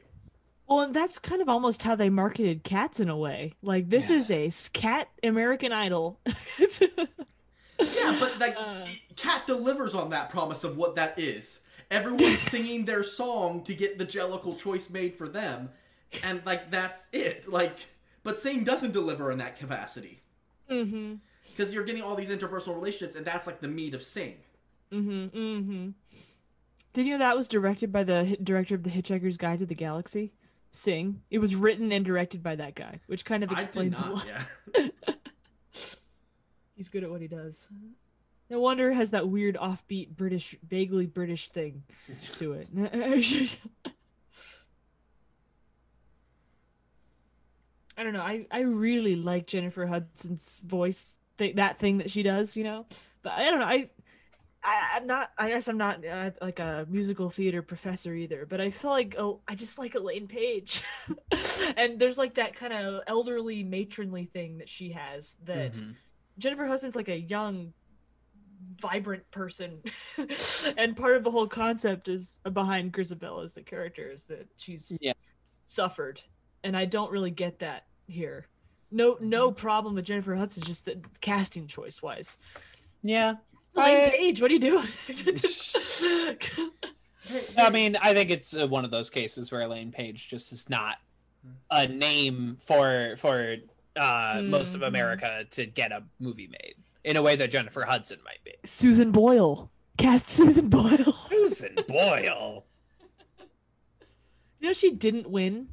[0.68, 3.54] Well, and that's kind of almost how they marketed cats in a way.
[3.62, 4.18] Like this Yeah.
[4.18, 6.20] is a cat American Idol.
[7.80, 8.86] Yeah, but like Uh.
[9.16, 11.60] Cat delivers on that promise of what that is.
[11.92, 15.70] Everyone's singing their song to get the Jellicle choice made for them,
[16.24, 17.48] and like that's it.
[17.48, 17.78] Like,
[18.24, 20.22] but Sing doesn't deliver in that capacity
[20.70, 21.16] mm-hmm.
[21.56, 24.38] because you're getting all these interpersonal relationships, and that's like the meat of Sing.
[24.92, 25.38] Mm-hmm.
[25.38, 25.90] Mm-hmm.
[26.94, 29.76] Did you know that was directed by the director of The Hitchhiker's Guide to the
[29.76, 30.34] Galaxy?
[30.72, 31.22] Sing.
[31.30, 34.06] It was written and directed by that guy, which kind of I did explains a
[34.06, 34.26] lot.
[34.26, 34.88] Yeah.
[36.76, 37.68] He's good at what he does.
[38.50, 41.84] No wonder it has that weird offbeat British, vaguely British thing
[42.36, 42.68] to it.
[47.98, 48.22] I don't know.
[48.22, 52.86] I, I really like Jennifer Hudson's voice, th- that thing that she does, you know.
[53.24, 53.66] But I don't know.
[53.66, 53.90] I,
[54.68, 55.32] I I'm not.
[55.38, 58.46] I guess I'm not uh, like a musical theater professor either.
[58.46, 60.84] But I feel like oh, I just like Elaine Paige,
[61.78, 65.74] and there's like that kind of elderly matronly thing that she has that.
[65.74, 65.96] Mhm.
[66.38, 67.74] Jennifer Hudson's like a young,
[68.82, 69.82] vibrant person,
[70.78, 74.98] and part of the whole concept is behind Grizabella as the character is that she's
[75.02, 75.14] Yeah.
[75.62, 76.22] suffered,
[76.64, 78.48] and I don't really get that here.
[78.92, 82.38] No, no problem with Jennifer Hudson, just the casting choice wise.
[83.02, 83.36] Yeah.
[83.78, 84.88] Elaine I- Paige, what are you doing?
[87.58, 90.70] I mean, I think it's uh, one of those cases where Elaine Paige just is
[90.70, 90.96] not
[91.70, 93.58] a name for for
[93.96, 94.88] uh, most of Mhm.
[94.88, 98.54] America to get a movie made in a way that Jennifer Hudson might be.
[98.66, 101.14] Susan Boyle, cast Susan Boyle.
[101.30, 102.64] Susan Boyle.
[104.60, 105.68] You know she didn't win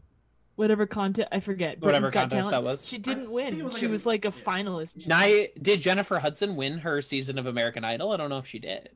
[0.57, 1.81] whatever contest I forget.
[1.81, 2.65] Whatever Britain's contest Talent.
[2.65, 2.87] that was.
[2.89, 3.63] She didn't win.
[3.65, 4.45] was like she a- was like a yeah.
[4.45, 5.07] finalist.
[5.07, 8.13] Ni- did Jennifer Hudson win her season of American Idol?
[8.13, 8.91] I don't know if she did.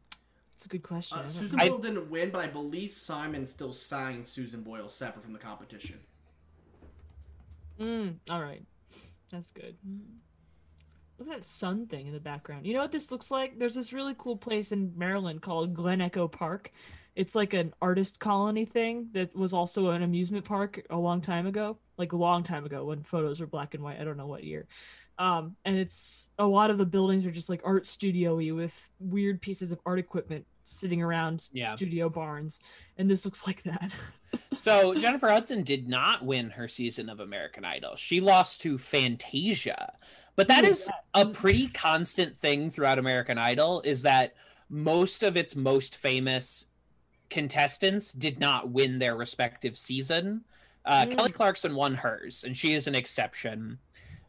[0.54, 1.18] That's a good question.
[1.18, 1.64] Uh, Susan know.
[1.64, 5.38] I- Boyle didn't win, but I believe Simon still signed Susan Boyle separate from the
[5.38, 5.98] competition.
[7.80, 8.62] Mm, all right,
[9.30, 9.76] that's good.
[11.18, 12.66] Look at that sun thing in the background.
[12.66, 13.58] You know what this looks like?
[13.58, 16.72] There's this really cool place in Maryland called Glen Echo Park.
[17.18, 21.48] It's like an artist colony thing that was also an amusement park a long time
[21.48, 24.00] ago, like a long time ago when photos were black and white.
[24.00, 24.68] I don't know what year.
[25.18, 29.42] Um, and it's a lot of the buildings are just like art studio-y with weird
[29.42, 31.74] pieces of art equipment sitting around Yeah.
[31.74, 32.60] studio barns,
[32.98, 33.92] and this looks like that.
[34.52, 37.96] So Jennifer Hudson did not win her season of American Idol.
[37.96, 39.94] She lost to Fantasia.
[40.36, 44.34] But that Who is is a pretty constant thing throughout American Idol is that
[44.68, 46.66] most of its most famous
[47.30, 50.44] contestants did not win their respective season.
[50.84, 51.16] Uh, Mm.
[51.16, 53.78] Kelly Clarkson won hers, and she is an exception.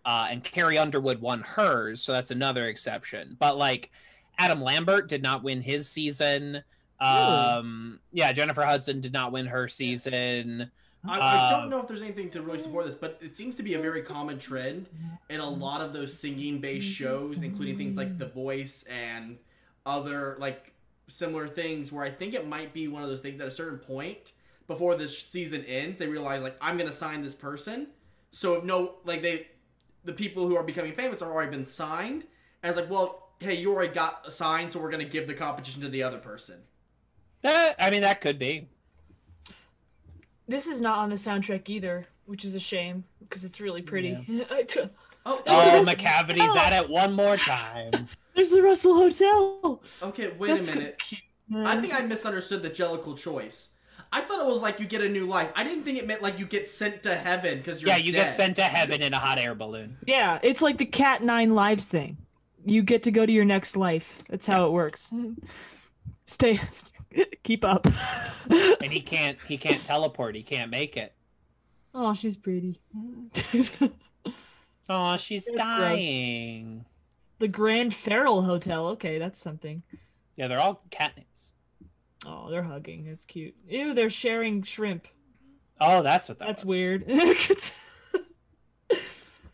[0.06, 3.36] Uh, and Carrie Underwood won hers, so that's another exception.
[3.40, 3.92] But like
[4.38, 6.64] Adam Lambert did not win his season.
[7.00, 10.70] Um, yeah, Jennifer Hudson did not win her season.
[11.08, 13.56] I, I Um, don't know if there's anything to really support this, but it seems
[13.56, 14.90] to be a very common trend
[15.30, 19.38] in a lot of those singing based shows, including things like The Voice and
[19.86, 20.74] other like
[21.10, 23.80] similar things, where I think it might be one of those things at a certain
[23.80, 24.34] point
[24.70, 27.88] before the season ends, they realize like I'm gonna sign this person.
[28.32, 29.48] So if no, like they,
[30.06, 32.26] the people who are becoming famous are already been signed,
[32.62, 35.82] and it's like, well, hey, you already got assigned, so we're gonna give the competition
[35.82, 36.62] to the other person.
[37.42, 38.70] That, I mean, that could be.
[40.48, 44.46] This is not on the soundtrack either, which is a shame because it's really pretty.
[44.52, 44.90] I t-
[45.26, 45.92] Oh, Oh, There's- oh.
[45.92, 46.58] Macavity's oh.
[46.58, 48.08] at it one more time.
[48.36, 49.82] There's the Russell Hotel.
[50.02, 50.34] okay.
[50.40, 51.00] Wait That's a minute.
[51.00, 51.22] cute.
[51.54, 53.70] I think I misunderstood the Jellicle choice.
[54.12, 55.50] I thought it was like you get a new life.
[55.56, 58.12] I didn't think it meant like you get sent to heaven because you're yeah, you
[58.12, 58.26] dead.
[58.26, 59.98] get sent to heaven in a hot air balloon.
[60.08, 62.18] Yeah, it's like the Cat Nine Lives thing.
[62.66, 64.18] You get to go to your next life.
[64.30, 65.12] That's how it works.
[66.26, 66.94] Stay, st-
[67.44, 67.86] keep up.
[68.82, 71.14] And he can't he can't teleport, he can't make it.
[71.94, 72.80] oh, she's pretty.
[74.90, 75.68] Oh, she's That's gross.
[75.78, 76.86] dying.
[77.38, 78.88] the Grand Feral Hotel.
[78.88, 79.84] Okay, that's something.
[80.36, 81.54] Yeah, they're all cat names.
[82.26, 83.06] Oh, they're hugging.
[83.06, 83.56] That's cute.
[83.68, 85.08] Ew, they're sharing shrimp.
[85.80, 86.70] Oh, that's what that That's was.
[86.70, 87.06] weird.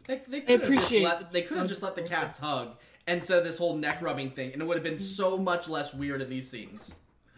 [0.07, 2.75] They, they could have just appreciate let they could have just let the cats hug
[3.07, 5.95] instead of this whole neck rubbing thing, and it would have been so much less
[5.95, 6.93] weird in these scenes.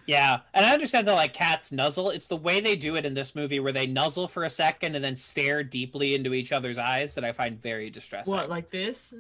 [0.08, 2.10] Yeah, and I understand that like cats nuzzle.
[2.12, 4.96] It's the way they do it in this movie, where they nuzzle for a second
[4.96, 8.34] and then stare deeply into each other's eyes, that I find very distressing.
[8.34, 9.14] what, like this?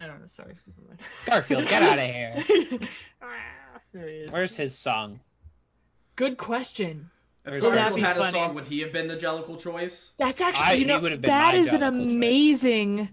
[0.00, 0.26] I don't know.
[0.26, 0.54] Sorry.
[1.26, 2.44] Garfield, get out of here.
[3.92, 4.26] he.
[4.30, 5.20] Where's his song?
[6.16, 7.10] Good question.
[7.44, 9.60] If There's Would that Garfield be had a song, would he have been the Jellicle
[9.60, 10.12] choice?
[10.18, 11.70] That's actually, I- you know, would have been that my an Jellicle
[12.04, 12.12] choice.
[12.14, 13.08] amazing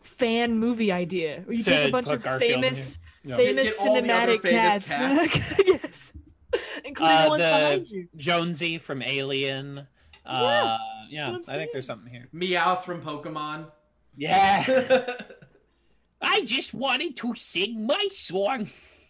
[0.00, 1.42] fan movie idea.
[1.44, 3.36] Where you To take a bunch of Garfield famous, here.
[3.36, 5.58] famous Get- get all the other cinematic famous cats.
[5.66, 6.12] yes,
[6.84, 8.08] including Uh, the ones behind you.
[8.16, 9.86] Jonesy from Alien.
[10.24, 12.28] Uh, Yeah, yeah, I'm I think there's something here.
[12.34, 13.70] Meowth from Pokemon.
[14.16, 14.64] Yeah,
[16.20, 18.68] I just wanted to sing my song.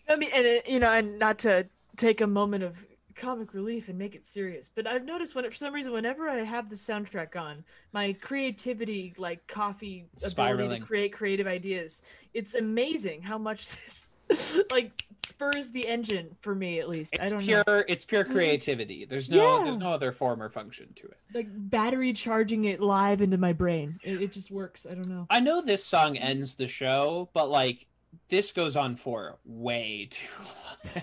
[0.08, 1.66] I mean, and it, you know, and not to
[1.96, 2.76] take a moment of
[3.14, 6.44] comic relief and make it serious, but I've noticed when for some reason, whenever I
[6.44, 12.02] have the soundtrack on, my creativity, like coffee ability to create creative ideas,
[12.32, 14.06] it's amazing how much this
[14.70, 17.16] like spurs the engine for me at least.
[17.18, 17.64] I It's don't pure.
[17.66, 18.32] know, It's pure mm.
[18.32, 19.04] creativity.
[19.04, 19.58] There's no.
[19.58, 19.64] Yeah.
[19.64, 21.16] There's no other form or function to it.
[21.34, 23.98] like battery charging it live into my brain.
[24.02, 24.86] It, it just works.
[24.90, 25.26] I don't know.
[25.30, 27.86] I know this song ends the show, but like
[28.28, 31.02] this goes on for way too long.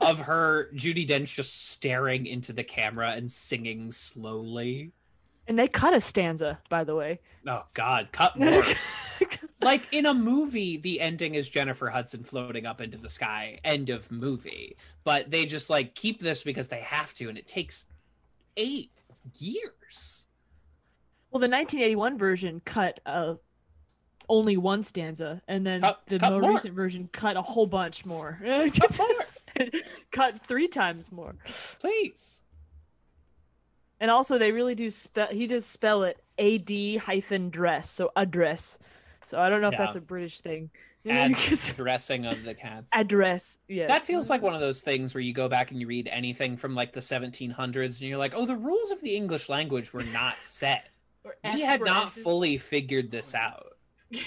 [0.00, 4.92] of her Judi Dench just staring into the camera and singing slowly.
[5.48, 7.20] And they cut a stanza, by the way.
[7.46, 8.64] Oh God, cut more.
[9.62, 13.58] like in a movie, the ending is Jennifer Hudson floating up into the sky.
[13.64, 14.76] End of movie.
[15.04, 17.86] But they just like keep this because they have to, and it takes
[18.56, 18.90] eight
[19.38, 20.26] years.
[21.30, 23.34] Well, the 1981 version cut uh,
[24.28, 26.50] only one stanza, and then Cut- the cut more, more.
[26.52, 28.38] recent version cut a whole bunch more.
[28.44, 29.66] Cut more,
[30.12, 31.34] cut three times more.
[31.80, 32.42] please.
[34.00, 35.28] And also, they really do spell.
[35.28, 38.78] He does spell it A D hyphen dress, so address.
[39.24, 40.70] So I don't know if that's a British thing.
[41.08, 42.88] Add Because- dressing of the cats.
[42.92, 43.58] address.
[43.68, 43.88] yeah.
[43.88, 46.56] That feels like one of those things where you go back and you read anything
[46.56, 50.04] from like the 1700s and you're like, oh, the rules of the English language were
[50.04, 50.88] not set.
[51.54, 53.76] We had not fully figured this out.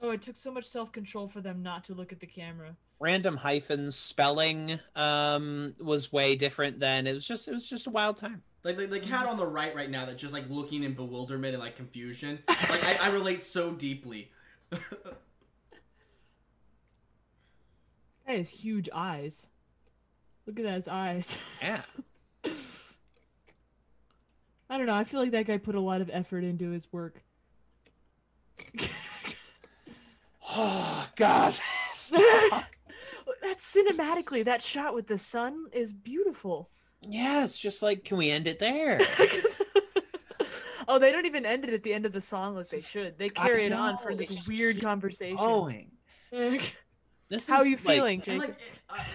[0.00, 2.76] Oh, it took so much self control for them not to look at the camera.
[3.00, 7.06] Random hyphens, spelling um, was way different then.
[7.06, 8.42] It was just it was just a wild time.
[8.64, 11.54] Like the, the cat on the right right now that's just like looking in bewilderment
[11.54, 12.38] and like confusion.
[12.48, 14.30] Like I, I relate so deeply.
[14.70, 14.80] That
[18.26, 19.48] has huge eyes.
[20.46, 21.38] Look at those eyes.
[21.60, 21.82] Yeah.
[24.70, 24.94] I don't know.
[24.94, 27.22] I feel like that guy put a lot of effort into his work.
[30.56, 31.54] Oh God.
[33.42, 36.70] That's cinematically, that shot with the sun is beautiful.
[37.08, 39.00] Yeah, it's just like, can we end it there?
[40.88, 43.18] oh, they don't even end it at the end of the song like they should.
[43.18, 45.36] They carry it on know, for this just weird keep conversation.
[45.36, 45.90] Going.
[46.32, 46.58] How
[47.28, 48.40] This are is, you like- feeling, And Jacob?
[48.40, 49.06] like, it- I-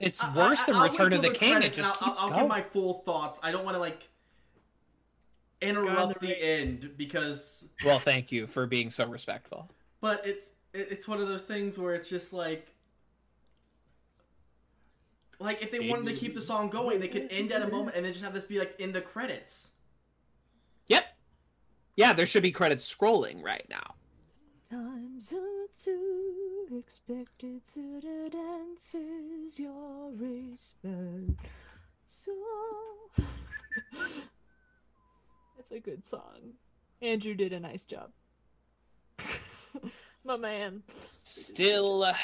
[0.00, 1.62] It's I- worse I- than I'll Return of till the King.
[1.62, 2.40] It just and I'll- keeps I'll, going.
[2.40, 3.40] give my full thoughts.
[3.42, 4.08] I don't want to like
[5.60, 9.70] interrupt the the, end because, Well, thank you for being so respectful.
[10.00, 12.68] but it's it's one of those things where it's just like.
[15.40, 17.96] Like if they wanted to keep the song going, they could end at a moment
[17.96, 19.70] and then just have this be like in the credits.
[20.88, 21.04] Yep.
[21.96, 23.94] Yeah, there should be credits scrolling right now.
[24.70, 31.46] Times are too expected to the dances your respect.
[32.06, 32.32] So
[35.56, 36.54] that's a good song.
[37.00, 38.10] Andrew did a nice job.
[40.24, 40.82] My man.
[41.22, 42.14] Still uh,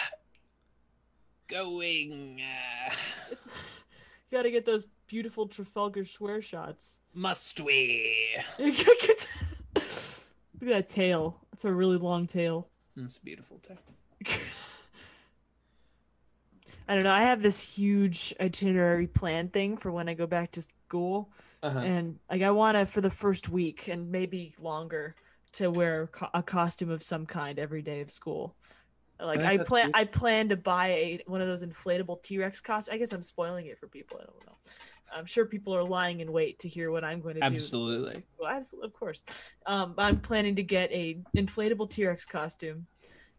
[1.65, 2.41] going.
[2.43, 2.93] Uh,
[3.31, 7.01] It's you gotta get those beautiful Trafalgar Square shots.
[7.15, 8.37] must we?
[8.59, 9.29] Look at
[10.61, 11.39] that tail.
[11.53, 12.69] That's a really long tail.
[12.97, 13.77] It's beautiful too.
[16.89, 17.13] I don't know.
[17.13, 21.31] I have this huge itinerary plan thing for when I go back to school,
[21.63, 21.79] Uh-huh.
[21.79, 25.15] and like I want to for the first week and maybe longer
[25.53, 28.55] to wear co- a costume of some kind every day of school.
[29.21, 29.91] Like think I plan.
[29.95, 32.95] I plan to buy a, one of those inflatable T Rex costumes.
[32.95, 34.19] I guess I'm spoiling it for people.
[34.21, 34.57] I don't know.
[35.15, 37.47] I'm sure people are lying in wait to hear what I'm going to do.
[37.55, 38.25] Absolutely.
[38.39, 39.23] Well, absolutely, of course.
[39.67, 42.87] Um, I'm planning to get a inflatable T-Rex costume,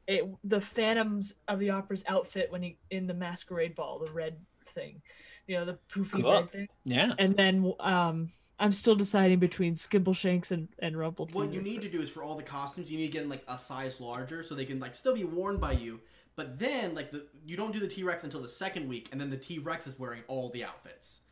[0.07, 4.37] it, the Phantoms of the Opera's outfit when he in the masquerade ball, the red
[4.73, 5.01] thing,
[5.47, 6.31] you know, the poofy Cool.
[6.31, 7.11] red thing, Yeah.
[7.17, 11.27] and then um, I'm still deciding between Skimbleshanks and and Rumple.
[11.33, 13.29] What you need to do is for all the costumes, you need to get in
[13.29, 15.99] like a size larger so they can like still be worn by you.
[16.37, 19.19] But then like the you don't do the T Rex until the second week, and
[19.19, 21.21] then the T Rex is wearing all the outfits.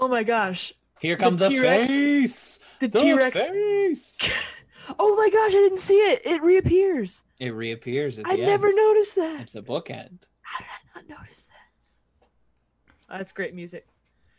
[0.00, 2.60] Oh my gosh, Here comes the, T-Rex- face.
[2.78, 4.18] the The T-Rex!
[4.98, 6.22] Oh my gosh, I didn't see it.
[6.24, 7.22] It reappears.
[7.38, 8.42] It reappears at the I end.
[8.46, 9.40] never noticed that.
[9.42, 10.20] It's a bookend.
[10.40, 11.57] How did I not notice that?
[13.08, 13.86] That's great music.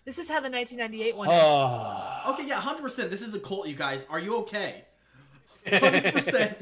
[0.05, 1.29] This is how the 1998 one.
[1.29, 1.33] is.
[1.35, 2.33] Oh.
[2.33, 3.09] Okay, yeah, hundred percent.
[3.09, 4.05] This is a cult, you guys.
[4.09, 4.85] Are you okay?
[5.67, 6.57] Hundred percent.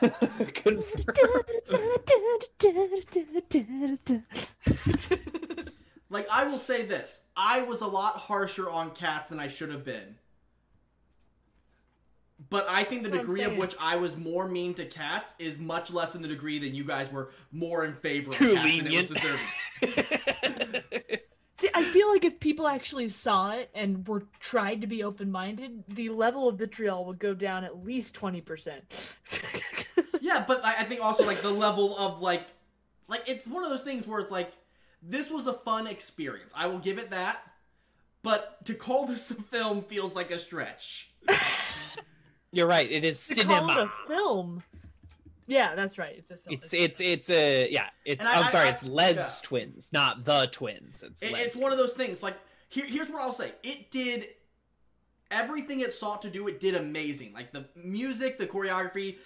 [6.14, 9.70] Like I will say this, I was a lot harsher on cats than I should
[9.70, 10.14] have been.
[12.50, 15.32] But I think the That's what degree of which I was more mean to cats
[15.40, 18.54] is much less than the degree that you guys were more in favor of Too
[18.54, 19.40] cats than it was lenient.
[22.12, 22.12] deserving.
[22.12, 25.84] See, I feel like if people actually saw it and were tried to be open-minded,
[25.88, 28.80] the level of vitriol would go down at least 20%.
[30.20, 32.46] Yeah, but I I think also like the level of like,
[33.08, 34.50] like it's one of those things where it's like,
[35.02, 36.50] this was a fun experience.
[36.56, 37.42] I will give it that.
[38.22, 41.10] But to call this a film feels like a stretch.
[42.52, 42.90] You're right.
[42.90, 43.82] It is to call it cinema.
[43.82, 44.62] a film.
[45.46, 46.14] Yeah, that's right.
[46.16, 46.54] It's a film.
[46.56, 47.88] It's it's it's a yeah.
[48.04, 48.68] It's I- I'm sorry.
[48.68, 49.28] I- it's Les yeah.
[49.42, 51.02] twins, not the twins.
[51.02, 52.22] It's It, it's one of those things.
[52.22, 52.36] Like
[52.68, 53.52] here, here's what I'll say.
[53.62, 54.28] It did
[55.30, 56.46] everything it sought to do.
[56.48, 57.32] It did amazing.
[57.32, 59.16] Like the music, the choreography,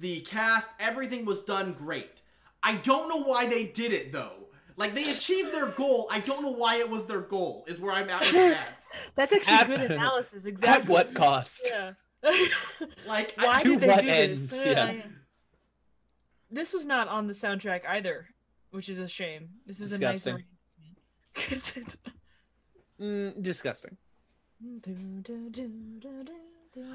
[0.00, 2.22] the cast, everything was done great.
[2.62, 4.32] I don't know why they did it though.
[4.76, 6.06] Like they achieved their goal.
[6.10, 7.64] I don't know why it was their goal.
[7.66, 8.78] Is where I'm at with that.
[9.14, 10.44] That's actually At- good analysis.
[10.44, 10.82] Exactly.
[10.82, 11.62] At what cost?
[11.70, 11.92] Yeah.
[13.06, 14.48] Like Why I, To did they what do ends?
[14.48, 14.64] this?
[14.66, 15.00] Yeah.
[16.50, 18.28] I- This was not on the soundtrack either,
[18.70, 19.48] which is a shame.
[19.66, 20.34] This is Disgusting.
[20.34, 20.38] a
[21.50, 21.78] nice.
[23.00, 23.98] Mm, disgusting.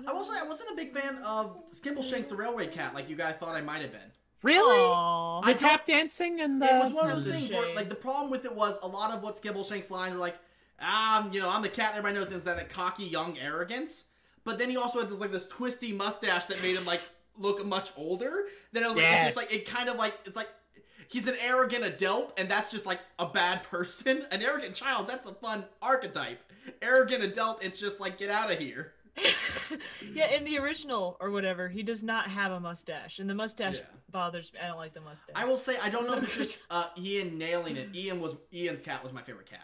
[0.07, 3.15] I will say I wasn't a big fan of Skimbleshanks the Railway Cat like you
[3.15, 4.11] guys thought I might have been.
[4.43, 4.79] Really?
[4.79, 5.41] Aw.
[5.41, 6.65] The I tap dancing and the.
[6.65, 8.87] it was one of those a things where, like, the problem with it was a
[8.87, 10.37] lot of what Skimbleshank's lines were like,
[10.79, 11.91] um, you know, I'm the cat.
[11.95, 14.05] Everybody knows it's that, that cocky young arrogance.
[14.43, 17.01] But then he also had this like this twisty mustache that made him like
[17.41, 18.45] look much older.
[18.71, 20.49] Then I was like, it's just like it kind of like it's like
[21.07, 24.25] he's an arrogant adult, and that's just like a bad person.
[24.31, 26.39] An arrogant child, that's a fun archetype.
[26.81, 28.93] Arrogant adult, it's just like get out of here.
[30.13, 33.77] yeah, in the original or whatever, he does not have a mustache, and the mustache
[33.77, 33.83] Yeah.
[34.09, 34.59] bothers me.
[34.63, 35.35] I don't like the mustache.
[35.35, 37.89] I will say I don't know if it's just uh, Ian nailing it.
[37.93, 39.59] Ian was Ian's cat was my favorite cat.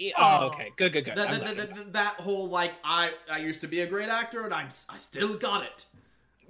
[0.00, 0.44] Oh, Aw.
[0.46, 0.70] okay.
[0.76, 1.16] Good, good, good.
[1.16, 4.08] That, I'm that, that, that, that whole like I I used to be a great
[4.08, 5.86] actor and I'm I still got it.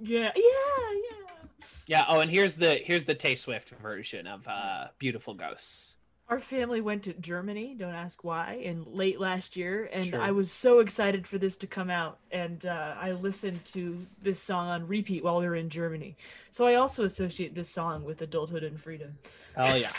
[0.01, 1.19] Yeah, yeah, yeah.
[1.87, 2.05] Yeah.
[2.07, 5.97] Oh, and here's the here's the Tay Swift version of uh, "Beautiful Ghosts."
[6.29, 10.21] Our family went to Germany, don't ask why, in late last year, and Sure.
[10.21, 12.19] I was so excited for this to come out.
[12.31, 16.15] And uh, I listened to this song on repeat while we were in Germany.
[16.51, 19.17] So I also associate this song with adulthood and freedom.
[19.57, 19.89] Oh yeah.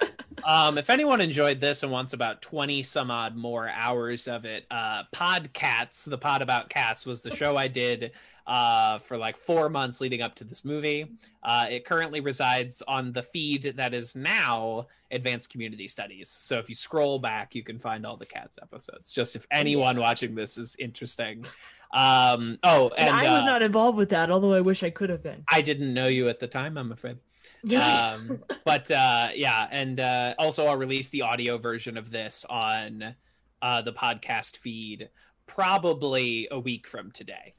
[0.44, 4.66] um, if anyone enjoyed this and wants about twenty some odd more hours of it,
[4.70, 8.12] uh, Podcats, the pod about cats, was the show I did
[8.50, 11.06] uh, for like four months leading up to this movie.
[11.40, 16.28] Uh, it currently resides on the feed that is now Advanced Community Studies.
[16.28, 19.12] So if you scroll back, you can find all the cats episodes.
[19.12, 21.46] Just if anyone watching this is interesting.
[21.92, 24.90] Um, oh, And, and, I was uh, not involved with that, although I wish I
[24.90, 25.44] could have been.
[25.48, 26.76] I didn't know you at the time.
[26.76, 27.18] I'm afraid
[27.78, 33.14] um but uh yeah and uh also i'll release the audio version of this on
[33.60, 35.10] uh the podcast feed
[35.46, 37.52] probably a week from today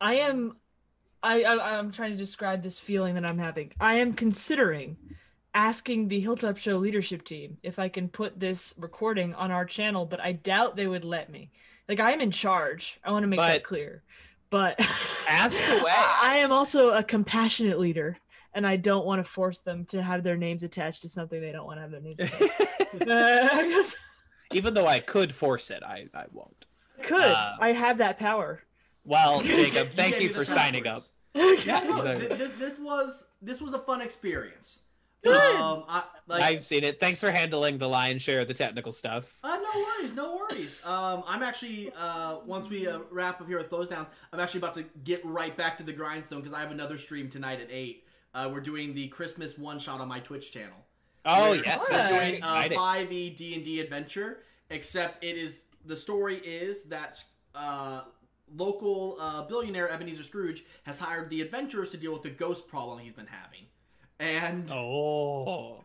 [0.00, 0.56] I am
[1.22, 3.72] I, I I'm trying to describe this feeling that I'm having.
[3.80, 4.96] I am considering
[5.54, 10.06] asking the Hilltop Show leadership team if I can put this recording on our channel,
[10.06, 11.50] but I doubt they would let me.
[11.88, 12.98] Like I am in charge.
[13.04, 14.02] I want to make But- that clear.
[14.48, 14.80] But
[15.28, 15.92] Ask away.
[15.94, 18.16] I am also a compassionate leader
[18.52, 21.52] and I don't want to force them to have their names attached to something they
[21.52, 23.96] don't want to have their names attached.
[24.52, 26.66] even though i could force it i i won't
[27.02, 27.20] Could.
[27.20, 28.64] Uh, I have that power.
[29.10, 31.02] Well jacob thank gave you for signing up.
[31.34, 31.80] Yeah.
[31.84, 34.80] No, this this was this was a fun experience.
[35.26, 36.98] Um, I, like, I've seen it.
[36.98, 39.36] Thanks for handling the lion's share of the technical stuff.
[39.44, 40.80] Uh, no worries, no worries.
[40.82, 44.58] Um, I'm actually uh, once we uh, wrap up here with those down, I'm actually
[44.58, 47.68] about to get right back to the grindstone because I have another stream tonight at
[47.70, 48.04] eight.
[48.34, 50.78] Uh, we're doing the Christmas one shot on my Twitch channel.
[51.26, 52.78] Oh We're- yes, we're that's we're very doing uh, exciting.
[52.78, 54.38] five E D and D adventure.
[54.70, 57.22] Except it is the story is that
[57.54, 58.02] uh,
[58.54, 62.98] local uh, billionaire Ebenezer Scrooge has hired the adventurers to deal with the ghost problem
[62.98, 63.66] he's been having,
[64.18, 65.84] and Oh,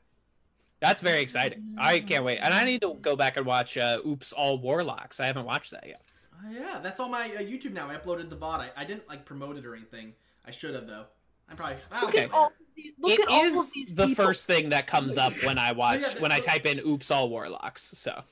[0.80, 1.76] that's very exciting.
[1.78, 5.20] I can't wait, and I need to go back and watch uh, Oops All Warlocks.
[5.20, 6.02] I haven't watched that yet.
[6.34, 7.90] Uh, yeah, that's on my uh, YouTube now.
[7.90, 8.60] I uploaded the VOD.
[8.60, 10.14] I, I didn't like promote it or anything.
[10.46, 11.06] I should have though.
[11.50, 11.78] I'm probably.
[11.92, 12.24] I don't Look care.
[12.26, 12.52] at all.
[13.00, 14.26] Look It at all is of these the people.
[14.26, 17.30] first thing that comes up when I watch Yeah, when I type in "Oops All
[17.30, 18.24] Warlocks." So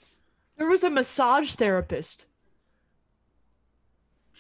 [0.58, 2.26] There was a massage therapist.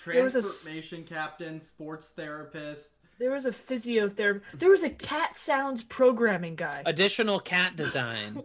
[0.06, 2.90] There was a s- Transformation captain, sports therapist.
[3.20, 4.42] There was a physiotherapist.
[4.54, 6.82] There was a cat sounds programming guy.
[6.86, 8.44] additional cat design.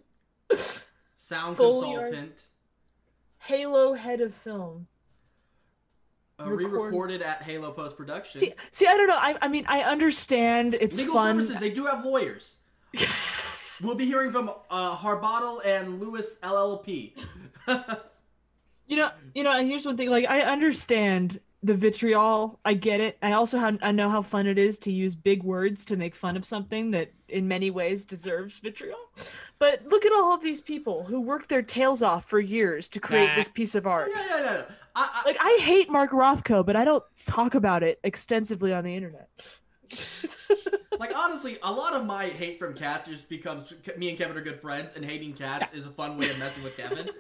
[1.17, 2.07] Sound Foley art.
[2.07, 2.43] consultant.
[3.39, 4.87] Halo head of film.
[6.41, 8.41] Uh, Record- re-recorded at Halo post production.
[8.41, 9.17] See, see, I don't know.
[9.17, 11.35] I, I mean, I understand it's Legal fun.
[11.37, 11.59] services.
[11.61, 12.57] They do have lawyers.
[13.81, 17.13] We'll be hearing from uh, Harbottle and Lewis LLP.
[18.89, 20.11] You know, you know, and here's one thing.
[20.11, 22.59] Like, I understand the vitriol.
[22.65, 23.19] I get it.
[23.21, 26.15] I also have, I know how fun it is to use big words to make
[26.15, 28.99] fun of something that, in many ways, deserves vitriol.
[29.59, 33.01] But look at all of these people who worked their tails off for years to
[33.01, 34.09] create this piece of art.
[34.15, 34.65] yeah, yeah, no.
[34.95, 38.85] I, I, Like, I hate Mark Rothko, but I don't talk about it extensively on
[38.85, 39.29] the internet.
[40.99, 44.41] like honestly, a lot of my hate from cats just becomes me and Kevin are
[44.41, 47.11] good friends, and hating cats is a fun way of messing with Kevin.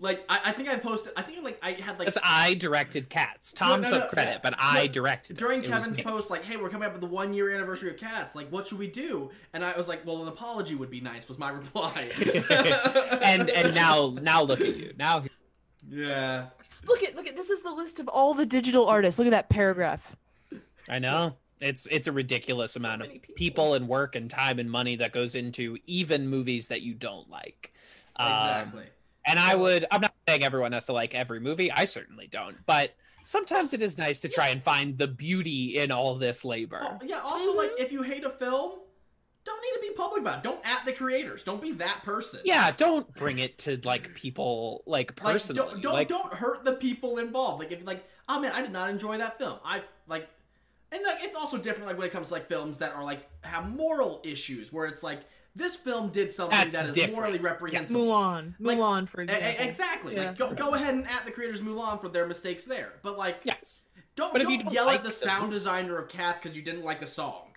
[0.00, 1.12] like I, I think I posted.
[1.16, 3.52] I think like I had like Because I directed cats.
[3.52, 4.40] Tom no, took no, credit, yeah.
[4.42, 6.02] but I directed during It Kevin's me.
[6.02, 8.34] post, like, "Hey, we're coming up with the one year anniversary of Cats.
[8.34, 11.28] Like, what should we do?" And I was like, "Well, an apology would be nice."
[11.28, 12.10] Was my reply.
[13.22, 14.94] and and now now look at you.
[14.98, 15.24] Now
[15.88, 16.46] yeah,
[16.86, 19.18] Look at, look at, this is the list of all the digital artists.
[19.18, 20.16] Look at that paragraph.
[20.88, 21.36] I know.
[21.62, 23.34] It's it's a ridiculous So amount of people.
[23.36, 27.30] people and work and time and money that goes into even movies that you don't
[27.30, 27.72] like.
[28.16, 28.84] Um, exactly.
[29.26, 31.70] and I would I'm not saying everyone has to like every movie.
[31.72, 32.56] I certainly don't.
[32.66, 32.90] But
[33.22, 36.80] sometimes it is nice to try and find the beauty in all this labor.
[36.82, 37.20] Oh, yeah.
[37.22, 38.72] Also, like, if you hate a film,
[39.44, 40.42] don't need to be public about it.
[40.44, 41.42] Don't at the creators.
[41.42, 42.40] Don't be that person.
[42.44, 45.60] Yeah, don't bring it to like people like Like, personally.
[45.62, 47.62] don't don't, like, don't hurt the people involved.
[47.62, 49.58] Like, if like, oh man, I did not enjoy that film.
[49.64, 50.28] I like,
[50.92, 51.86] and like, it's also different.
[51.86, 55.02] Like when it comes to like films that are like have moral issues, where it's
[55.02, 55.20] like
[55.54, 57.14] this film did something That's that is different.
[57.14, 58.06] morally reprehensible.
[58.06, 58.54] Mulan.
[58.58, 59.64] Like, Mulan, for example.
[59.66, 60.14] exactly.
[60.14, 60.28] Yeah.
[60.28, 62.94] Like, go, go ahead and at the creators Mulan for their mistakes there.
[63.02, 63.88] But like, yes.
[64.16, 66.40] don't, But if don't you don't yell like at the the sound designer of Cats
[66.40, 67.48] because you didn't like a song.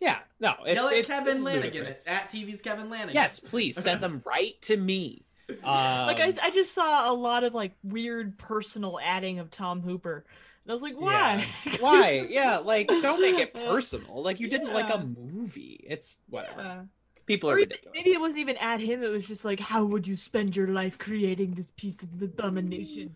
[0.00, 0.18] Yeah.
[0.40, 0.54] No.
[0.64, 2.02] It's, yell at it's Kevin Lanigan ludicrous.
[2.06, 3.14] at TV's Kevin Lanigan.
[3.14, 5.26] Yes, please send them right to me.
[5.48, 9.82] Um, like I, I just saw a lot of like weird personal adding of Tom
[9.82, 10.24] Hooper,
[10.66, 11.46] and I was like, why?
[11.80, 12.26] Why?
[12.28, 14.20] Yeah, like don't make it personal.
[14.20, 15.84] Like you didn't like a movie.
[15.88, 16.60] It's whatever.
[16.60, 16.80] Yeah.
[17.26, 17.94] People are Or even- ridiculous.
[17.94, 19.02] maybe it wasn't even at him.
[19.04, 23.14] It was just like, how would you spend your life creating this piece of abomination?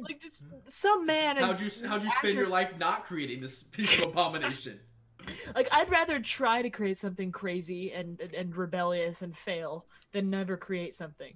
[0.00, 1.36] Like just some man.
[1.36, 4.80] How'd you how'd you spend your life not creating this piece of abomination?
[5.54, 10.30] Like I'd rather try to create something crazy and and, and rebellious and fail than
[10.30, 11.34] never create something.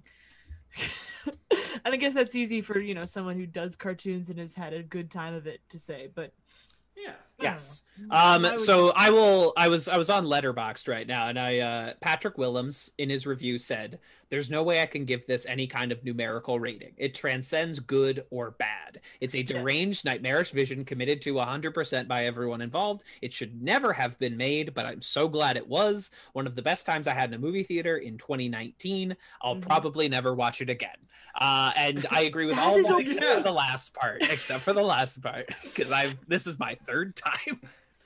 [1.51, 4.73] and I guess that's easy for you know someone who does cartoons and has had
[4.73, 6.33] a good time of it to say, but
[6.95, 7.11] Yeah.
[7.39, 7.83] I don't Yes.
[8.07, 8.47] Know.
[8.49, 9.53] Um, so I will.
[9.57, 9.87] I was.
[9.87, 11.59] I was on Letterboxd right now, and I.
[11.59, 13.99] Uh, Patrick Willems in his review said,
[14.29, 16.93] "There's no way I can give this any kind of numerical rating.
[16.97, 18.99] It transcends good or bad.
[19.19, 23.03] It's a deranged, nightmarish vision committed to 100% by everyone involved.
[23.21, 26.11] It should never have been made, but I'm so glad it was.
[26.33, 29.15] One of the best times I had in a movie theater in 2019.
[29.41, 29.61] I'll Mhm.
[29.61, 30.89] probably never watch it again."
[31.39, 33.03] Uh, and I agree with all that okay.
[33.03, 34.21] except for the last part.
[34.23, 36.17] Except for the last part, because I've.
[36.27, 37.61] This is my third time.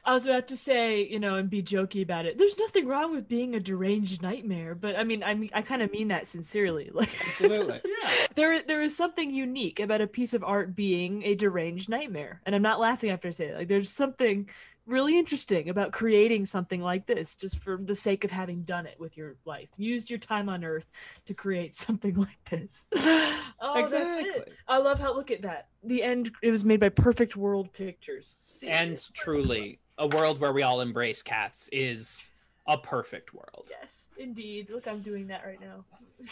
[0.06, 2.38] I was about to say, you know, and be jokey about it.
[2.38, 5.82] There's nothing wrong with being a deranged nightmare, but I mean, I mean, I kind
[5.82, 6.92] of mean that sincerely.
[6.96, 7.82] Like, Absolutely.
[7.84, 8.28] Yeah.
[8.36, 12.56] there, there is something unique about a piece of art being a deranged nightmare, and
[12.56, 13.58] I'm not laughing after I say it.
[13.58, 14.48] Like, there's something
[14.86, 19.00] really interesting about creating something like this, just for the sake of having done it
[19.00, 19.70] with your life.
[19.78, 20.88] Used your time on Earth
[21.26, 22.86] to create something like this.
[22.96, 23.42] oh,
[23.76, 24.30] that's exactly.
[24.30, 24.54] it.
[24.68, 25.68] I love how look at that.
[25.84, 26.32] The end.
[26.42, 28.38] It was made by Perfect World Pictures.
[28.50, 28.68] See?
[28.68, 32.32] And truly, a world where we all embrace cats is
[32.68, 33.68] a perfect world.
[33.70, 34.70] Yes, indeed.
[34.72, 35.86] Look, I'm doing that right now.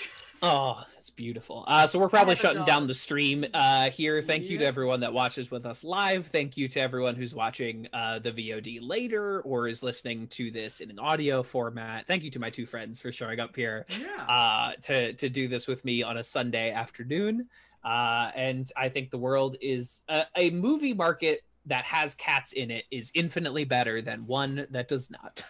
[0.46, 1.64] Oh, it's beautiful.
[1.68, 4.22] Uh, so we're probably shutting down the stream uh, here.
[4.22, 6.28] Thank you to everyone that watches with us live.
[6.28, 10.82] Thank you to everyone who's watching uh, the VOD later or is listening to this
[10.82, 12.08] in an audio format.
[12.08, 14.26] Thank you to my two friends for showing up here Yeah.
[14.28, 17.48] uh, to to do this with me on a Sunday afternoon.
[17.86, 22.70] Uh, and I think the world is a, a movie market that has cats in
[22.72, 25.46] it is infinitely better than one that does not.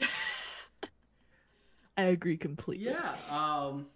[1.96, 2.86] I agree completely.
[2.86, 3.14] yeah.
[3.30, 3.86] Um.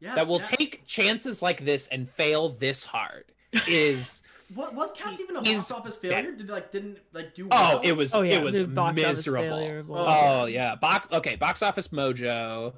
[0.00, 0.14] Yeah.
[0.14, 0.44] That will yeah.
[0.56, 3.24] take chances like this and fail this hard
[3.68, 4.22] is
[4.54, 6.32] What was Cats even a box office failure?
[6.32, 7.48] Did like didn't like do?
[7.50, 9.56] oh it was Oh yeah, it was box miserable.
[9.58, 12.74] failure of all- Oh, Oh yeah, box okay, box office mojo.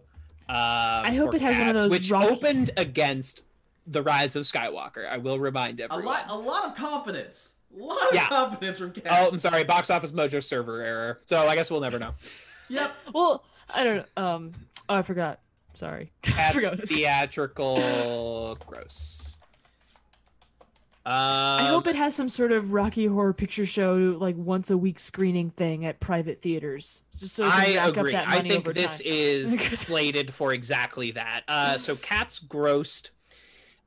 [0.49, 0.53] Uh,
[1.05, 3.43] I hope it has one of those which rocky- opened against
[3.87, 5.07] the Rise of Skywalker.
[5.07, 6.05] I will remind everyone.
[6.05, 6.25] a lot.
[6.29, 7.53] A lot of confidence.
[7.77, 8.28] A lot of Yeah.
[8.28, 9.07] confidence from Cats.
[9.11, 11.20] Oh, I'm sorry, box office mojo server error.
[11.27, 12.15] So I guess we'll never know.
[12.69, 12.95] Yep.
[13.15, 14.23] Well, I don't know.
[14.23, 14.53] Um,
[14.89, 15.40] oh, I forgot.
[15.74, 16.11] Sorry.
[16.27, 16.89] I That's forgot.
[16.89, 19.39] theatrical gross.
[21.07, 24.77] Um, I hope it has some sort of Rocky Horror Picture Show like once a
[24.77, 28.15] week screening thing at private theaters, just so it can I rack agree.
[28.15, 29.07] up that I money think this time.
[29.07, 31.45] is slated for exactly that.
[31.49, 33.09] Uh, so Cats grossed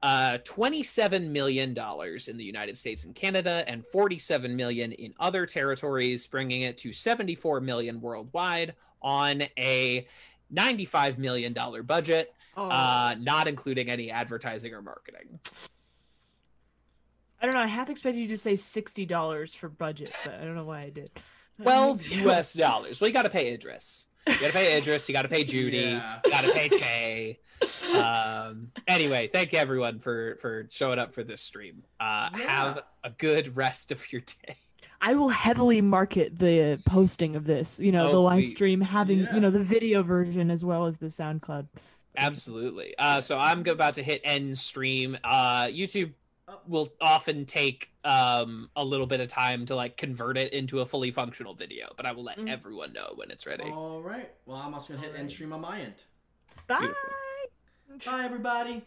[0.04, 1.70] uh, $27 million
[2.28, 6.92] in the United States and Canada and 47 million in other territories, bringing it to
[6.92, 10.08] 74 million worldwide on a
[10.54, 11.54] $95 million
[11.86, 15.40] budget, Oh, uh, not including any advertising or marketing.
[17.42, 17.62] I don't know.
[17.62, 20.82] I half expected you to say sixty dollars for budget, but I don't know why
[20.82, 21.10] I did.
[21.62, 23.00] 12 US dollars.
[23.00, 24.08] Well, you got to pay Idris.
[24.28, 25.08] You got to pay Idris.
[25.08, 25.74] You got to pay Judi.
[25.92, 26.20] Yeah.
[26.26, 27.40] You got to pay Tay.
[27.96, 31.84] Um, anyway, thank you everyone for for showing up for this stream.
[32.00, 32.48] Uh, Yeah.
[32.48, 34.58] Have a good rest of your day.
[35.02, 37.80] I will heavily market the posting of this.
[37.80, 39.34] You know, the live stream having Yeah.
[39.36, 41.68] you know the video version as well as the SoundCloud.
[42.18, 42.94] Absolutely.
[42.98, 45.18] Uh, so I'm about to hit end stream.
[45.24, 46.12] Uh, YouTube
[46.68, 50.86] will often take um a little bit of time to like convert it into a
[50.86, 52.50] fully functional video, but I will let Mhm.
[52.50, 53.64] everyone know when it's ready.
[53.72, 54.30] All right.
[54.46, 56.04] Well, I'm also gonna hit end stream on my end.
[56.68, 56.80] Bye.
[56.80, 57.10] Beautiful.
[58.00, 58.84] Bye, everybody.